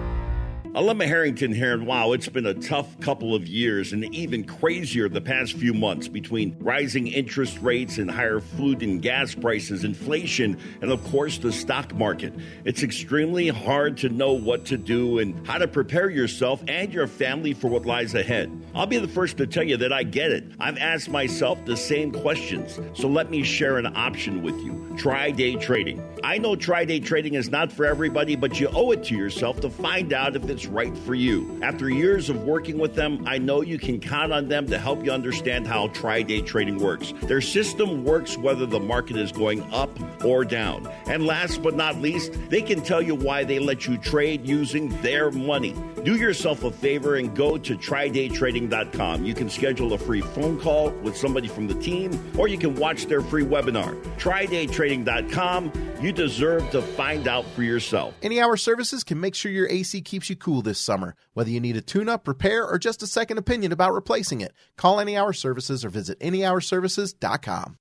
Alema 0.73 1.05
Harrington 1.05 1.51
here, 1.51 1.73
and 1.73 1.85
wow, 1.85 2.13
it's 2.13 2.29
been 2.29 2.45
a 2.45 2.53
tough 2.53 2.97
couple 3.01 3.35
of 3.35 3.45
years 3.45 3.91
and 3.91 4.05
even 4.15 4.45
crazier 4.45 5.09
the 5.09 5.19
past 5.19 5.51
few 5.51 5.73
months 5.73 6.07
between 6.07 6.55
rising 6.61 7.07
interest 7.07 7.59
rates 7.59 7.97
and 7.97 8.09
higher 8.09 8.39
food 8.39 8.81
and 8.81 9.01
gas 9.01 9.35
prices, 9.35 9.83
inflation, 9.83 10.57
and 10.81 10.89
of 10.89 11.03
course 11.11 11.39
the 11.39 11.51
stock 11.51 11.93
market. 11.93 12.33
It's 12.63 12.83
extremely 12.83 13.49
hard 13.49 13.97
to 13.97 14.07
know 14.07 14.31
what 14.31 14.63
to 14.67 14.77
do 14.77 15.19
and 15.19 15.45
how 15.45 15.57
to 15.57 15.67
prepare 15.67 16.09
yourself 16.09 16.63
and 16.69 16.93
your 16.93 17.05
family 17.05 17.53
for 17.53 17.67
what 17.67 17.85
lies 17.85 18.15
ahead. 18.15 18.49
I'll 18.73 18.87
be 18.87 18.97
the 18.97 19.09
first 19.09 19.35
to 19.39 19.47
tell 19.47 19.63
you 19.63 19.75
that 19.75 19.91
I 19.91 20.03
get 20.03 20.31
it. 20.31 20.45
I've 20.57 20.77
asked 20.77 21.09
myself 21.09 21.65
the 21.65 21.75
same 21.75 22.13
questions, 22.13 22.79
so 22.93 23.09
let 23.09 23.29
me 23.29 23.43
share 23.43 23.77
an 23.77 23.87
option 23.97 24.41
with 24.41 24.55
you. 24.61 24.95
Try 24.97 25.31
day 25.31 25.55
trading. 25.55 26.01
I 26.23 26.37
know 26.37 26.55
try 26.55 26.85
day 26.85 27.01
trading 27.01 27.33
is 27.33 27.49
not 27.49 27.73
for 27.73 27.85
everybody, 27.85 28.37
but 28.37 28.57
you 28.57 28.69
owe 28.69 28.91
it 28.91 29.03
to 29.05 29.17
yourself 29.17 29.59
to 29.61 29.69
find 29.69 30.13
out 30.13 30.37
if 30.37 30.49
it's 30.49 30.60
right 30.67 30.97
for 30.99 31.15
you. 31.15 31.59
After 31.61 31.89
years 31.89 32.29
of 32.29 32.43
working 32.43 32.77
with 32.77 32.95
them, 32.95 33.23
I 33.27 33.37
know 33.37 33.61
you 33.61 33.77
can 33.77 33.99
count 33.99 34.33
on 34.33 34.47
them 34.47 34.67
to 34.67 34.77
help 34.77 35.03
you 35.03 35.11
understand 35.11 35.67
how 35.67 35.87
try 35.89 36.21
day 36.21 36.41
trading 36.41 36.79
works. 36.79 37.13
Their 37.23 37.41
system 37.41 38.03
works 38.03 38.37
whether 38.37 38.65
the 38.65 38.79
market 38.79 39.17
is 39.17 39.31
going 39.31 39.61
up 39.73 39.89
or 40.23 40.45
down. 40.45 40.87
And 41.05 41.25
last 41.25 41.61
but 41.61 41.75
not 41.75 41.97
least, 41.97 42.33
they 42.49 42.61
can 42.61 42.81
tell 42.81 43.01
you 43.01 43.15
why 43.15 43.43
they 43.43 43.59
let 43.59 43.87
you 43.87 43.97
trade 43.97 44.47
using 44.47 44.89
their 45.01 45.31
money. 45.31 45.75
Do 46.03 46.15
yourself 46.15 46.63
a 46.63 46.71
favor 46.71 47.15
and 47.15 47.35
go 47.35 47.57
to 47.57 47.77
trydaytrading.com. 47.77 49.23
You 49.23 49.33
can 49.35 49.49
schedule 49.49 49.93
a 49.93 49.97
free 49.97 50.21
phone 50.21 50.59
call 50.59 50.89
with 50.89 51.15
somebody 51.15 51.47
from 51.47 51.67
the 51.67 51.75
team, 51.75 52.19
or 52.37 52.47
you 52.47 52.57
can 52.57 52.75
watch 52.75 53.05
their 53.05 53.21
free 53.21 53.45
webinar. 53.45 54.01
Trydaytrading.com. 54.17 55.71
You 56.01 56.11
deserve 56.11 56.69
to 56.71 56.81
find 56.81 57.27
out 57.27 57.45
for 57.51 57.61
yourself. 57.61 58.15
Any 58.23 58.41
Hour 58.41 58.57
Services 58.57 59.03
can 59.03 59.19
make 59.19 59.35
sure 59.35 59.51
your 59.51 59.69
AC 59.69 60.01
keeps 60.01 60.29
you 60.29 60.35
cool 60.35 60.50
this 60.59 60.79
summer. 60.79 61.15
Whether 61.33 61.51
you 61.51 61.59
need 61.59 61.77
a 61.77 61.81
tune 61.81 62.09
up, 62.09 62.27
repair, 62.27 62.67
or 62.67 62.79
just 62.79 63.03
a 63.03 63.07
second 63.07 63.37
opinion 63.37 63.71
about 63.71 63.93
replacing 63.93 64.41
it, 64.41 64.53
call 64.75 64.99
Any 64.99 65.15
Hour 65.15 65.33
Services 65.33 65.85
or 65.85 65.89
visit 65.89 66.19
anyhourservices.com. 66.19 67.77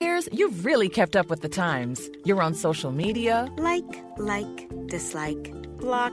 Years, 0.00 0.28
you've 0.32 0.64
really 0.64 0.88
kept 0.88 1.16
up 1.16 1.28
with 1.28 1.40
the 1.40 1.48
times. 1.48 2.10
You're 2.24 2.42
on 2.42 2.54
social 2.54 2.92
media. 2.92 3.48
Like, 3.56 4.04
like, 4.18 4.70
dislike, 4.86 5.52
block. 5.78 6.12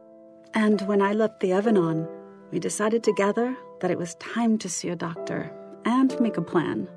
And 0.53 0.81
when 0.81 1.01
I 1.01 1.13
left 1.13 1.39
the 1.39 1.53
oven 1.53 1.77
on, 1.77 2.07
we 2.51 2.59
decided 2.59 3.03
together 3.03 3.55
that 3.79 3.91
it 3.91 3.97
was 3.97 4.15
time 4.15 4.57
to 4.59 4.69
see 4.69 4.89
a 4.89 4.95
doctor 4.95 5.51
and 5.85 6.19
make 6.19 6.37
a 6.37 6.41
plan. 6.41 6.89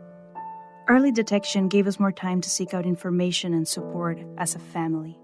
Early 0.88 1.12
detection 1.12 1.68
gave 1.68 1.86
us 1.86 2.00
more 2.00 2.12
time 2.12 2.40
to 2.42 2.50
seek 2.50 2.74
out 2.74 2.84
information 2.84 3.54
and 3.54 3.66
support 3.66 4.18
as 4.36 4.54
a 4.54 4.58
family. 4.58 5.18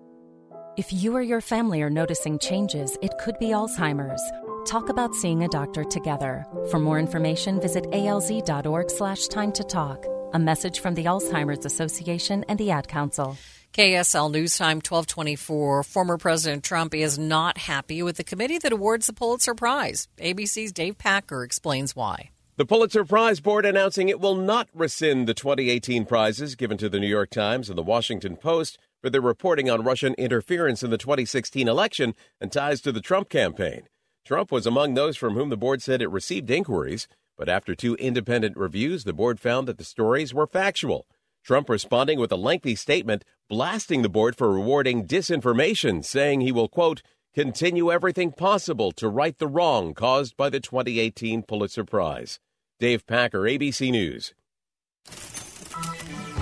If 0.76 0.92
you 0.92 1.14
or 1.14 1.22
your 1.22 1.40
family 1.40 1.82
are 1.82 1.90
noticing 1.90 2.38
changes, 2.38 2.96
it 3.02 3.18
could 3.18 3.38
be 3.38 3.48
Alzheimer's. 3.48 4.22
Talk 4.66 4.88
about 4.88 5.14
seeing 5.14 5.42
a 5.42 5.48
doctor 5.48 5.84
together. 5.84 6.46
For 6.70 6.78
more 6.78 6.98
information, 6.98 7.60
visit 7.60 7.84
alz.org 7.90 8.90
slash 8.90 9.26
time 9.26 9.52
to 9.52 9.64
talk. 9.64 10.06
A 10.32 10.38
message 10.38 10.80
from 10.80 10.94
the 10.94 11.04
Alzheimer's 11.04 11.66
Association 11.66 12.44
and 12.48 12.58
the 12.58 12.70
Ad 12.70 12.86
Council. 12.86 13.36
KSL 13.72 14.33
News 14.33 14.59
Time 14.59 14.78
1224. 14.78 15.85
Former 15.85 16.18
President 16.18 16.64
Trump 16.64 16.92
is 16.92 17.18
not 17.18 17.56
happy 17.56 18.02
with 18.02 18.16
the 18.16 18.24
committee 18.24 18.59
that 18.59 18.72
awards 18.72 19.06
the 19.06 19.12
Pulitzer 19.12 19.54
Prize. 19.54 20.09
ABC's 20.18 20.72
Dave 20.72 20.98
Packer 20.98 21.44
explains 21.44 21.94
why. 21.94 22.30
The 22.56 22.66
Pulitzer 22.66 23.04
Prize 23.04 23.38
Board 23.38 23.64
announcing 23.64 24.09
it 24.09 24.18
will 24.18 24.35
not 24.35 24.68
rescind 24.74 25.28
the 25.28 25.35
2018 25.35 26.04
prizes 26.04 26.56
given 26.56 26.78
to 26.78 26.88
the 26.88 26.98
New 26.98 27.06
York 27.06 27.30
Times 27.30 27.68
and 27.68 27.78
the 27.78 27.83
Washington 27.83 28.37
Post 28.37 28.76
for 29.00 29.09
their 29.09 29.20
reporting 29.20 29.70
on 29.70 29.85
Russian 29.85 30.14
interference 30.14 30.83
in 30.83 30.90
the 30.90 30.98
2016 30.98 31.68
election 31.68 32.14
and 32.40 32.50
ties 32.50 32.80
to 32.80 32.90
the 32.90 33.00
Trump 33.00 33.28
campaign. 33.28 33.83
Trump 34.24 34.50
was 34.50 34.66
among 34.66 34.94
those 34.94 35.16
from 35.16 35.35
whom 35.35 35.48
the 35.48 35.56
board 35.56 35.80
said 35.80 36.02
it 36.02 36.11
received 36.11 36.50
inquiries, 36.50 37.06
but 37.38 37.48
after 37.48 37.76
two 37.76 37.94
independent 37.94 38.56
reviews, 38.56 39.04
the 39.04 39.12
board 39.12 39.38
found 39.38 39.68
that 39.68 39.78
the 39.78 39.85
stories 39.85 40.35
were 40.35 40.46
factual. 40.46 41.06
Trump 41.42 41.68
responding 41.68 42.18
with 42.18 42.33
a 42.33 42.37
lengthy 42.37 42.74
statement 42.74 43.24
blasting 43.48 44.03
the 44.03 44.09
board 44.09 44.37
for 44.37 44.53
rewarding 44.53 45.07
disinformation, 45.07 46.05
saying 46.05 46.40
he 46.40 46.53
will, 46.53 46.68
quote, 46.68 47.03
continue 47.35 47.90
everything 47.90 48.33
possible 48.33 48.92
to 48.92 49.09
right 49.09 49.38
the 49.38 49.48
wrong 49.48 49.94
caused 49.94 50.37
by 50.37 50.48
the 50.48 50.61
2018 50.61 51.42
Pulitzer 51.42 51.85
Prize. 51.85 52.38
Dave 52.79 53.07
Packer, 53.07 53.40
ABC 53.40 53.90
News. 53.90 54.35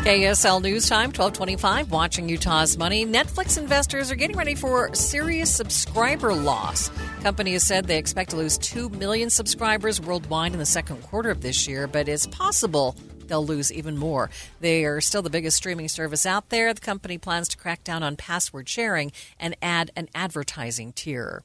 KSL 0.09 0.63
News 0.63 0.89
Time, 0.89 1.09
1225, 1.09 1.91
watching 1.91 2.31
Utah's 2.31 2.79
money. 2.79 3.05
Netflix 3.05 3.59
investors 3.59 4.11
are 4.11 4.15
getting 4.15 4.39
ready 4.39 4.55
for 4.55 4.95
serious 4.95 5.55
subscriber 5.55 6.33
loss. 6.33 6.89
Company 7.21 7.53
has 7.53 7.63
said 7.63 7.85
they 7.85 7.99
expect 7.99 8.31
to 8.31 8.37
lose 8.37 8.57
2 8.57 8.89
million 8.89 9.29
subscribers 9.29 10.01
worldwide 10.01 10.55
in 10.55 10.59
the 10.59 10.65
second 10.65 11.03
quarter 11.03 11.29
of 11.29 11.43
this 11.43 11.69
year, 11.69 11.87
but 11.87 12.09
it's 12.09 12.27
possible 12.27 12.97
they'll 13.27 13.45
lose 13.45 13.71
even 13.71 13.99
more. 13.99 14.31
They 14.61 14.87
are 14.87 15.03
still 15.03 15.21
the 15.21 15.29
biggest 15.29 15.59
streaming 15.59 15.89
service 15.89 16.25
out 16.25 16.49
there. 16.49 16.73
The 16.73 16.81
company 16.81 17.19
plans 17.19 17.49
to 17.49 17.59
crack 17.59 17.85
down 17.85 18.03
on 18.03 18.17
password 18.17 18.67
sharing 18.67 19.13
and 19.39 19.59
add 19.61 19.91
an 19.95 20.09
advertising 20.15 20.95
tier. 20.95 21.43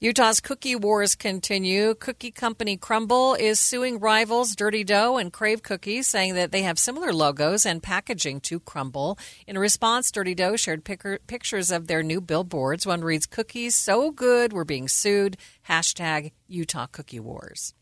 Utah's 0.00 0.38
cookie 0.38 0.76
wars 0.76 1.16
continue. 1.16 1.92
Cookie 1.96 2.30
company 2.30 2.78
Crumbl 2.78 3.36
is 3.36 3.58
suing 3.58 3.98
rivals 3.98 4.54
Dirty 4.54 4.84
Dough 4.84 5.16
and 5.16 5.32
Crave 5.32 5.64
Cookies, 5.64 6.06
saying 6.06 6.36
that 6.36 6.52
they 6.52 6.62
have 6.62 6.78
similar 6.78 7.12
logos 7.12 7.66
and 7.66 7.82
packaging 7.82 8.40
to 8.42 8.60
Crumbl. 8.60 9.18
In 9.48 9.58
response, 9.58 10.12
Dirty 10.12 10.36
Dough 10.36 10.54
shared 10.54 10.84
pic- 10.84 11.26
pictures 11.26 11.72
of 11.72 11.88
their 11.88 12.04
new 12.04 12.20
billboards. 12.20 12.86
One 12.86 13.00
reads, 13.00 13.26
Cookies 13.26 13.74
so 13.74 14.12
good, 14.12 14.52
we're 14.52 14.62
being 14.62 14.86
sued. 14.86 15.36
Hashtag 15.68 16.30
Utah 16.46 16.86
Cookie 16.86 17.18
Wars. 17.18 17.74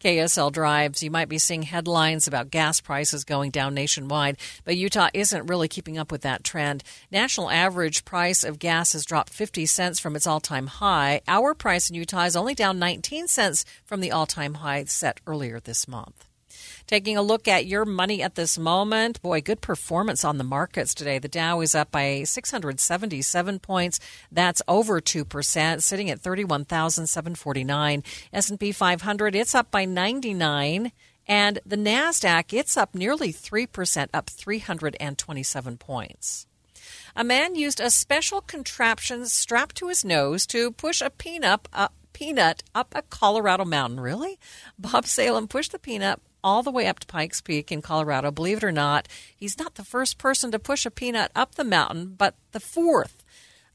KSL 0.00 0.52
drives, 0.52 1.02
you 1.02 1.10
might 1.10 1.28
be 1.28 1.38
seeing 1.38 1.62
headlines 1.62 2.26
about 2.26 2.50
gas 2.50 2.80
prices 2.80 3.24
going 3.24 3.50
down 3.50 3.74
nationwide, 3.74 4.36
but 4.64 4.76
Utah 4.76 5.08
isn't 5.14 5.46
really 5.46 5.68
keeping 5.68 5.98
up 5.98 6.12
with 6.12 6.22
that 6.22 6.44
trend. 6.44 6.82
National 7.10 7.50
average 7.50 8.04
price 8.04 8.44
of 8.44 8.58
gas 8.58 8.92
has 8.92 9.04
dropped 9.04 9.32
50 9.32 9.66
cents 9.66 9.98
from 9.98 10.16
its 10.16 10.26
all 10.26 10.40
time 10.40 10.66
high. 10.66 11.20
Our 11.26 11.54
price 11.54 11.88
in 11.88 11.96
Utah 11.96 12.24
is 12.24 12.36
only 12.36 12.54
down 12.54 12.78
19 12.78 13.28
cents 13.28 13.64
from 13.84 14.00
the 14.00 14.10
all 14.10 14.26
time 14.26 14.54
high 14.54 14.84
set 14.84 15.20
earlier 15.26 15.60
this 15.60 15.88
month. 15.88 16.26
Taking 16.86 17.16
a 17.16 17.22
look 17.22 17.48
at 17.48 17.64
your 17.64 17.86
money 17.86 18.22
at 18.22 18.34
this 18.34 18.58
moment, 18.58 19.22
boy, 19.22 19.40
good 19.40 19.62
performance 19.62 20.22
on 20.22 20.36
the 20.36 20.44
markets 20.44 20.94
today. 20.94 21.18
The 21.18 21.28
Dow 21.28 21.62
is 21.62 21.74
up 21.74 21.90
by 21.90 22.24
677 22.24 23.58
points. 23.60 23.98
That's 24.30 24.60
over 24.68 25.00
2%, 25.00 25.80
sitting 25.80 26.10
at 26.10 26.20
31,749. 26.20 28.02
S&P 28.34 28.72
500, 28.72 29.34
it's 29.34 29.54
up 29.54 29.70
by 29.70 29.86
99. 29.86 30.92
And 31.26 31.58
the 31.64 31.76
NASDAQ, 31.76 32.52
it's 32.52 32.76
up 32.76 32.94
nearly 32.94 33.32
3%, 33.32 34.08
up 34.12 34.28
327 34.28 35.78
points. 35.78 36.46
A 37.16 37.24
man 37.24 37.54
used 37.54 37.80
a 37.80 37.88
special 37.88 38.42
contraption 38.42 39.24
strapped 39.24 39.76
to 39.76 39.88
his 39.88 40.04
nose 40.04 40.46
to 40.48 40.70
push 40.72 41.00
a 41.00 41.08
peanut 41.08 41.66
up, 41.72 41.94
peanut 42.12 42.62
up 42.74 42.92
a 42.94 43.00
Colorado 43.00 43.64
mountain. 43.64 44.00
Really? 44.00 44.38
Bob 44.78 45.06
Salem 45.06 45.48
pushed 45.48 45.72
the 45.72 45.78
peanut 45.78 46.20
all 46.44 46.62
the 46.62 46.70
way 46.70 46.86
up 46.86 47.00
to 47.00 47.06
Pikes 47.06 47.40
Peak 47.40 47.72
in 47.72 47.82
Colorado. 47.82 48.30
Believe 48.30 48.58
it 48.58 48.64
or 48.64 48.70
not, 48.70 49.08
he's 49.34 49.58
not 49.58 49.74
the 49.74 49.84
first 49.84 50.18
person 50.18 50.52
to 50.52 50.58
push 50.58 50.84
a 50.84 50.90
peanut 50.90 51.32
up 51.34 51.54
the 51.54 51.64
mountain, 51.64 52.14
but 52.16 52.36
the 52.52 52.60
fourth. 52.60 53.23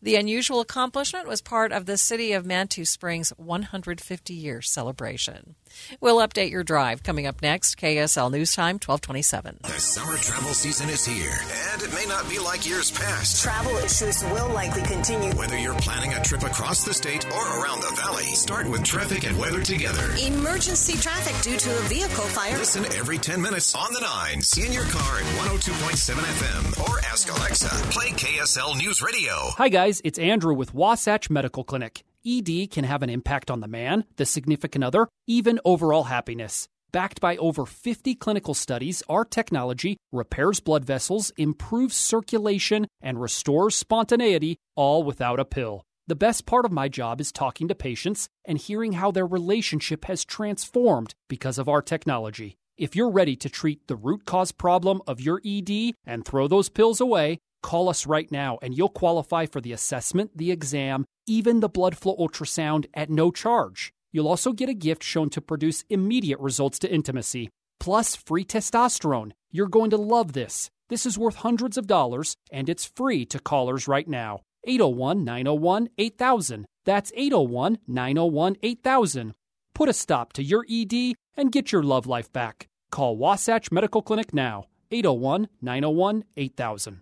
The 0.02 0.16
unusual 0.16 0.62
accomplishment 0.62 1.28
was 1.28 1.42
part 1.42 1.74
of 1.74 1.86
the 1.86 1.98
City 1.98 2.32
of 2.32 2.46
Manitou 2.46 2.86
Springs 2.86 3.34
150 3.36 4.34
year 4.34 4.62
celebration. 4.62 5.56
We'll 6.00 6.26
update 6.26 6.52
your 6.52 6.64
drive 6.64 7.04
coming 7.04 7.28
up 7.28 7.42
next. 7.42 7.76
KSL 7.78 8.32
News 8.32 8.56
Time, 8.56 8.76
1227. 8.76 9.60
The 9.62 9.70
summer 9.72 10.16
travel 10.16 10.54
season 10.54 10.88
is 10.90 11.06
here, 11.06 11.38
and 11.74 11.82
it 11.82 11.94
may 11.94 12.06
not 12.06 12.30
be 12.30 12.40
like 12.40 12.66
years 12.66 12.92
past. 12.92 13.44
Travel 13.44 13.76
issues 13.80 14.24
will 14.32 14.48
likely 14.54 14.84
continue. 14.84 15.32
Whether 15.34 15.58
you're 15.58 15.76
planning 15.76 16.14
a 16.14 16.24
trip 16.24 16.44
across 16.44 16.86
the 16.86 16.94
state 16.94 17.26
or 17.30 17.62
around 17.62 17.82
the 17.82 17.94
valley, 17.98 18.24
start 18.24 18.70
with 18.70 18.86
traffic 18.86 19.26
and 19.28 19.38
weather 19.38 19.62
together. 19.62 20.16
Emergency 20.26 20.94
traffic 20.98 21.36
due 21.44 21.58
to 21.58 21.78
a 21.78 21.82
vehicle 21.90 22.26
fire. 22.26 22.58
Listen 22.58 22.86
every 22.98 23.18
10 23.18 23.42
minutes 23.42 23.76
on 23.76 23.92
the 23.92 24.00
nines, 24.00 24.58
in 24.58 24.72
your 24.72 24.86
car 24.86 25.18
at 25.18 25.26
102.7 25.44 26.16
FM, 26.16 26.90
or 26.90 27.00
ask 27.00 27.30
Alexa. 27.30 27.70
Play 27.92 28.12
KSL 28.12 28.78
News 28.78 29.02
Radio. 29.02 29.50
Hi, 29.58 29.68
guys. 29.68 29.89
It's 29.90 30.20
Andrew 30.20 30.54
with 30.54 30.76
Wasatch 30.76 31.32
Medical 31.32 31.64
Clinic. 31.64 32.04
ED 32.24 32.70
can 32.70 32.84
have 32.84 33.02
an 33.02 33.10
impact 33.10 33.50
on 33.50 33.60
the 33.60 33.68
man, 33.68 34.06
the 34.18 34.26
significant 34.26 34.84
other, 34.84 35.08
even 35.26 35.60
overall 35.66 36.04
happiness. 36.04 36.68
Backed 36.92 37.20
by 37.20 37.38
over 37.38 37.66
50 37.66 38.14
clinical 38.14 38.54
studies, 38.54 39.02
our 39.10 39.26
technology 39.26 39.98
repairs 40.12 40.60
blood 40.60 40.86
vessels, 40.86 41.32
improves 41.38 41.96
circulation, 41.96 42.86
and 43.02 43.20
restores 43.20 43.74
spontaneity, 43.74 44.58
all 44.76 45.02
without 45.02 45.40
a 45.40 45.46
pill. 45.46 45.82
The 46.06 46.16
best 46.16 46.46
part 46.46 46.66
of 46.66 46.72
my 46.72 46.88
job 46.88 47.20
is 47.20 47.32
talking 47.32 47.68
to 47.68 47.74
patients 47.74 48.28
and 48.46 48.60
hearing 48.60 48.94
how 48.94 49.10
their 49.10 49.26
relationship 49.26 50.06
has 50.06 50.24
transformed 50.24 51.16
because 51.28 51.58
of 51.58 51.68
our 51.68 51.82
technology. 51.82 52.58
If 52.78 52.96
you're 52.96 53.10
ready 53.10 53.36
to 53.38 53.50
treat 53.50 53.88
the 53.88 53.96
root 53.96 54.26
cause 54.26 54.52
problem 54.52 55.02
of 55.08 55.20
your 55.20 55.42
ED 55.44 55.94
and 56.06 56.24
throw 56.24 56.48
those 56.48 56.70
pills 56.70 57.02
away, 57.02 57.40
call 57.62 57.90
us 57.90 58.06
right 58.06 58.32
now 58.32 58.58
and 58.62 58.78
you'll 58.78 58.90
qualify 58.90 59.46
for 59.46 59.62
the 59.62 59.74
assessment, 59.74 60.32
the 60.36 60.52
exam, 60.52 61.06
even 61.28 61.60
the 61.60 61.70
blood 61.70 61.98
flow 61.98 62.16
ultrasound 62.18 62.86
at 62.94 63.10
no 63.10 63.32
charge. 63.32 63.92
You'll 64.12 64.28
also 64.28 64.54
get 64.54 64.70
a 64.70 64.74
gift 64.74 65.04
shown 65.04 65.30
to 65.32 65.42
produce 65.42 65.86
immediate 65.90 66.40
results 66.40 66.80
to 66.80 66.92
intimacy, 66.92 67.50
plus 67.80 68.16
free 68.16 68.44
testosterone. 68.44 69.32
You're 69.52 69.68
going 69.68 69.92
to 69.92 69.98
love 69.98 70.34
this. 70.34 70.70
This 70.90 71.06
is 71.06 71.18
worth 71.18 71.36
hundreds 71.36 71.78
of 71.78 71.86
dollars, 71.86 72.36
and 72.52 72.68
it's 72.68 72.92
free 72.96 73.26
to 73.28 73.40
callers 73.40 73.88
right 73.88 74.08
now. 74.08 74.42
801 74.66 75.24
901 75.24 75.90
8000. 75.98 76.66
That's 76.86 77.12
801 77.16 77.78
901 77.88 78.56
8000. 78.64 79.34
Put 79.74 79.90
a 79.90 79.94
stop 79.94 80.34
to 80.34 80.44
your 80.44 80.66
ED 80.70 81.14
and 81.38 81.52
get 81.52 81.72
your 81.72 81.84
love 81.84 82.08
life 82.08 82.32
back. 82.34 82.68
Call 82.92 83.16
Wasatch 83.16 83.72
Medical 83.72 84.02
Clinic 84.02 84.34
now. 84.34 84.66
801 84.92 85.48
901 85.62 86.24
8000. 86.36 87.02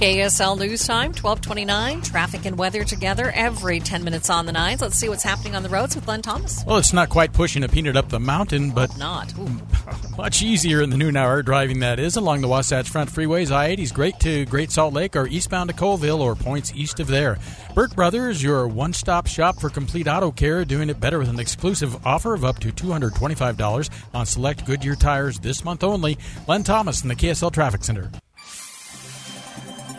KSL 0.00 0.58
News 0.58 0.86
Time, 0.86 1.12
1229. 1.12 2.00
Traffic 2.00 2.46
and 2.46 2.56
weather 2.56 2.84
together 2.84 3.30
every 3.34 3.80
10 3.80 4.02
minutes 4.02 4.30
on 4.30 4.46
the 4.46 4.52
nines. 4.52 4.80
Let's 4.80 4.96
see 4.96 5.10
what's 5.10 5.22
happening 5.22 5.54
on 5.54 5.62
the 5.62 5.68
roads 5.68 5.94
with 5.94 6.08
Len 6.08 6.22
Thomas. 6.22 6.64
Well, 6.66 6.78
it's 6.78 6.94
not 6.94 7.10
quite 7.10 7.34
pushing 7.34 7.64
a 7.64 7.68
peanut 7.68 7.98
up 7.98 8.08
the 8.08 8.18
mountain, 8.18 8.70
but 8.70 8.96
not. 8.96 9.30
much 10.16 10.40
easier 10.40 10.80
in 10.80 10.88
the 10.88 10.96
noon 10.96 11.18
hour 11.18 11.42
driving 11.42 11.80
that 11.80 11.98
is 11.98 12.16
along 12.16 12.40
the 12.40 12.48
Wasatch 12.48 12.88
Front 12.88 13.10
freeways. 13.10 13.50
I 13.50 13.66
80 13.66 13.82
is 13.82 13.92
great 13.92 14.18
to 14.20 14.46
Great 14.46 14.70
Salt 14.70 14.94
Lake 14.94 15.16
or 15.16 15.26
eastbound 15.26 15.68
to 15.68 15.76
Coalville 15.76 16.20
or 16.20 16.34
points 16.34 16.72
east 16.74 16.98
of 16.98 17.06
there. 17.06 17.36
Burt 17.74 17.94
Brothers, 17.94 18.42
your 18.42 18.68
one 18.68 18.94
stop 18.94 19.26
shop 19.26 19.60
for 19.60 19.68
complete 19.68 20.08
auto 20.08 20.30
care, 20.30 20.64
doing 20.64 20.88
it 20.88 20.98
better 20.98 21.18
with 21.18 21.28
an 21.28 21.38
exclusive 21.38 22.06
offer 22.06 22.32
of 22.32 22.46
up 22.46 22.58
to 22.60 22.72
$225 22.72 23.90
on 24.14 24.24
select 24.24 24.64
Goodyear 24.64 24.94
tires 24.94 25.38
this 25.40 25.62
month 25.62 25.84
only. 25.84 26.16
Len 26.48 26.62
Thomas 26.62 27.02
in 27.02 27.10
the 27.10 27.14
KSL 27.14 27.52
Traffic 27.52 27.84
Center. 27.84 28.10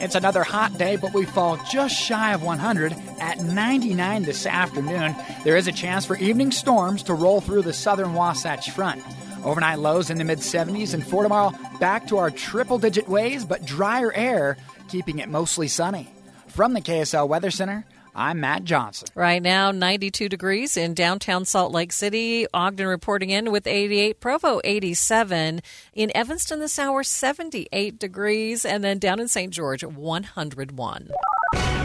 It's 0.02 0.16
another 0.16 0.42
hot 0.42 0.80
day, 0.80 0.96
but 0.96 1.14
we 1.14 1.26
fall 1.26 1.58
just 1.70 1.96
shy 1.96 2.34
of 2.34 2.42
100 2.42 2.96
at 3.20 3.40
99 3.40 4.24
this 4.24 4.48
afternoon. 4.48 5.16
There 5.44 5.56
is 5.56 5.68
a 5.68 5.72
chance 5.72 6.08
for 6.08 6.18
evening 6.18 6.52
storms 6.52 7.04
to 7.04 7.14
roll 7.14 7.40
through 7.40 7.62
the 7.62 7.72
southern 7.72 8.16
Wasatch 8.16 8.72
Front. 8.72 9.04
Overnight 9.44 9.78
lows 9.78 10.10
in 10.10 10.18
the 10.18 10.24
mid 10.24 10.40
70s, 10.40 10.96
and 10.96 11.06
for 11.06 11.22
tomorrow, 11.22 11.54
back 11.80 12.08
to 12.08 12.18
our 12.18 12.32
triple 12.32 12.80
digit 12.80 13.08
ways, 13.08 13.46
but 13.46 13.64
drier 13.64 14.12
air, 14.14 14.58
keeping 14.90 15.20
it 15.20 15.30
mostly 15.30 15.68
sunny. 15.68 16.10
From 16.48 16.74
the 16.74 16.82
KSL 16.82 17.28
Weather 17.28 17.52
Center, 17.52 17.86
I'm 18.14 18.42
Matt 18.42 18.66
Johnson. 18.66 19.08
Right 19.16 19.42
now, 19.42 19.72
92 19.72 20.28
degrees 20.28 20.76
in 20.76 20.94
downtown 20.94 21.46
Salt 21.46 21.72
Lake 21.72 21.94
City. 21.94 22.46
Ogden 22.54 22.88
reporting 22.88 23.30
in 23.30 23.52
with 23.52 23.68
88. 23.68 24.20
Provo, 24.20 24.60
87. 24.64 25.62
In 25.94 26.10
Evanston 26.16 26.60
this 26.62 26.80
hour, 26.80 27.04
78 27.04 28.00
degrees. 28.00 28.64
And 28.64 28.82
then 28.82 28.98
down 28.98 29.20
in 29.20 29.28
St. 29.28 29.52
George, 29.52 29.84
101. 29.84 31.10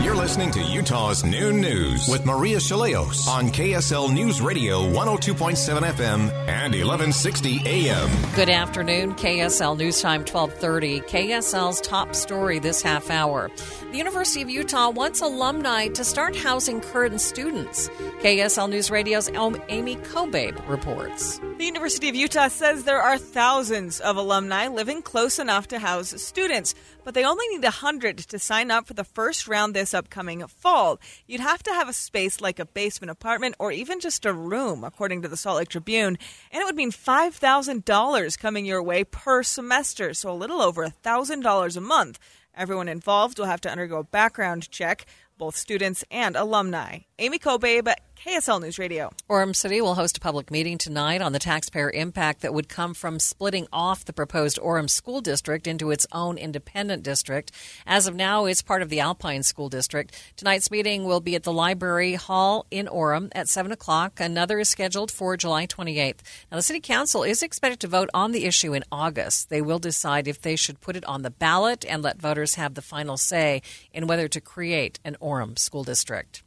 You're 0.01 0.15
listening 0.15 0.53
to 0.53 0.63
Utah's 0.63 1.25
Noon 1.25 1.61
News 1.61 2.07
with 2.07 2.25
Maria 2.25 2.59
Shilaos 2.59 3.27
on 3.27 3.49
KSL 3.49 4.13
News 4.13 4.41
Radio 4.41 4.83
102.7 4.93 5.81
FM 5.81 6.31
and 6.47 6.73
1160 6.73 7.63
AM. 7.67 8.09
Good 8.37 8.49
afternoon, 8.49 9.15
KSL 9.15 9.77
News 9.77 10.01
Time 10.01 10.21
1230. 10.21 11.01
KSL's 11.01 11.81
top 11.81 12.15
story 12.15 12.61
this 12.61 12.83
half 12.83 13.11
hour. 13.11 13.51
The 13.91 13.99
University 13.99 14.43
of 14.43 14.51
Utah 14.51 14.91
wants 14.91 15.21
alumni 15.21 15.89
to 15.89 16.05
start 16.05 16.37
housing 16.37 16.81
current 16.81 17.21
students. 17.21 17.89
KSL 18.21 18.71
News 18.71 18.89
Radio's 18.93 19.29
Amy 19.31 19.97
Kobabe 19.97 20.69
reports. 20.69 21.41
The 21.59 21.65
University 21.65 22.11
of 22.11 22.15
Utah 22.15 22.49
says 22.49 22.85
there 22.85 23.01
are 23.01 23.17
thousands 23.17 23.99
of 23.99 24.19
alumni 24.19 24.69
living 24.69 25.01
close 25.01 25.39
enough 25.39 25.67
to 25.69 25.79
house 25.79 26.11
students, 26.21 26.75
but 27.03 27.15
they 27.15 27.25
only 27.25 27.49
need 27.49 27.63
100 27.63 28.19
to 28.19 28.39
sign 28.39 28.71
up 28.71 28.87
for 28.87 28.93
the 28.93 29.05
first 29.05 29.49
round 29.49 29.73
this 29.73 29.95
upcoming 29.95 30.47
fall. 30.49 31.01
You'd 31.27 31.41
have 31.41 31.63
to 31.63 31.73
have 31.73 31.89
a 31.89 31.95
space 31.95 32.43
like 32.43 32.59
a 32.59 32.67
basement 32.67 33.11
apartment 33.11 33.55
or 33.59 33.73
even 33.73 34.01
just 34.01 34.27
a 34.27 34.35
room, 34.35 34.85
according 34.85 35.23
to 35.23 35.29
the 35.29 35.37
Salt 35.37 35.57
Lake 35.57 35.71
Tribune, 35.71 36.19
and 36.53 36.61
it 36.61 36.67
would 36.67 36.77
mean 36.77 36.93
$5,000 36.93 38.39
coming 38.39 38.67
your 38.67 38.83
way 38.83 39.03
per 39.03 39.43
semester, 39.43 40.13
so 40.13 40.31
a 40.31 40.37
little 40.37 40.61
over 40.61 40.85
$1,000 40.85 41.77
a 41.77 41.81
month. 41.81 42.19
Everyone 42.55 42.89
involved 42.89 43.39
will 43.39 43.47
have 43.47 43.63
to 43.63 43.71
undergo 43.71 44.01
a 44.01 44.05
background 44.05 44.71
check, 44.71 45.07
both 45.39 45.57
students 45.57 46.05
and 46.11 46.37
alumni. 46.37 47.01
Amy 47.19 47.39
Kobabe, 47.39 47.95
KSL 48.17 48.61
News 48.61 48.79
Radio. 48.79 49.13
Orem 49.29 49.55
City 49.55 49.81
will 49.81 49.95
host 49.95 50.17
a 50.17 50.21
public 50.21 50.51
meeting 50.51 50.79
tonight 50.79 51.21
on 51.21 51.33
the 51.33 51.39
taxpayer 51.39 51.91
impact 51.91 52.41
that 52.41 52.55
would 52.55 52.69
come 52.69 52.95
from 52.95 53.21
splitting 53.21 53.69
off 53.73 54.05
the 54.05 54.13
proposed 54.13 54.59
Orem 54.59 54.89
School 54.89 55.21
District 55.21 55.67
into 55.67 55.91
its 55.91 56.07
own 56.13 56.39
independent 56.39 57.03
district. 57.03 57.53
As 57.87 58.07
of 58.07 58.17
now, 58.17 58.47
it's 58.47 58.63
part 58.63 58.83
of 58.83 58.89
the 58.89 59.01
Alpine 59.01 59.43
School 59.43 59.69
District. 59.69 60.19
Tonight's 60.37 60.71
meeting 60.71 61.05
will 61.05 61.21
be 61.21 61.37
at 61.37 61.43
the 61.43 61.53
Library 61.53 62.15
Hall 62.15 62.67
in 62.71 62.87
Orem 62.87 63.31
at 63.33 63.49
7 63.49 63.71
o'clock. 63.71 64.19
Another 64.19 64.59
is 64.59 64.69
scheduled 64.69 65.11
for 65.11 65.37
July 65.37 65.67
28th. 65.67 66.23
Now, 66.51 66.57
the 66.57 66.63
City 66.63 66.81
Council 66.81 67.23
is 67.23 67.43
expected 67.43 67.81
to 67.81 67.89
vote 67.89 68.11
on 68.15 68.33
the 68.33 68.47
issue 68.47 68.73
in 68.73 68.83
August. 68.91 69.51
They 69.51 69.63
will 69.63 69.79
decide 69.79 70.27
if 70.27 70.41
they 70.41 70.57
should 70.57 70.81
put 70.81 70.97
it 70.97 71.05
on 71.05 71.23
the 71.23 71.31
ballot 71.31 71.85
and 71.89 72.03
let 72.03 72.21
voters 72.21 72.55
have 72.55 72.75
the 72.75 72.83
final 72.83 73.19
say 73.19 73.63
in 73.93 74.07
whether 74.07 74.27
to 74.27 74.41
create 74.41 74.99
an 75.05 75.17
Orem 75.21 75.59
School 75.59 75.85
District. 75.85 76.43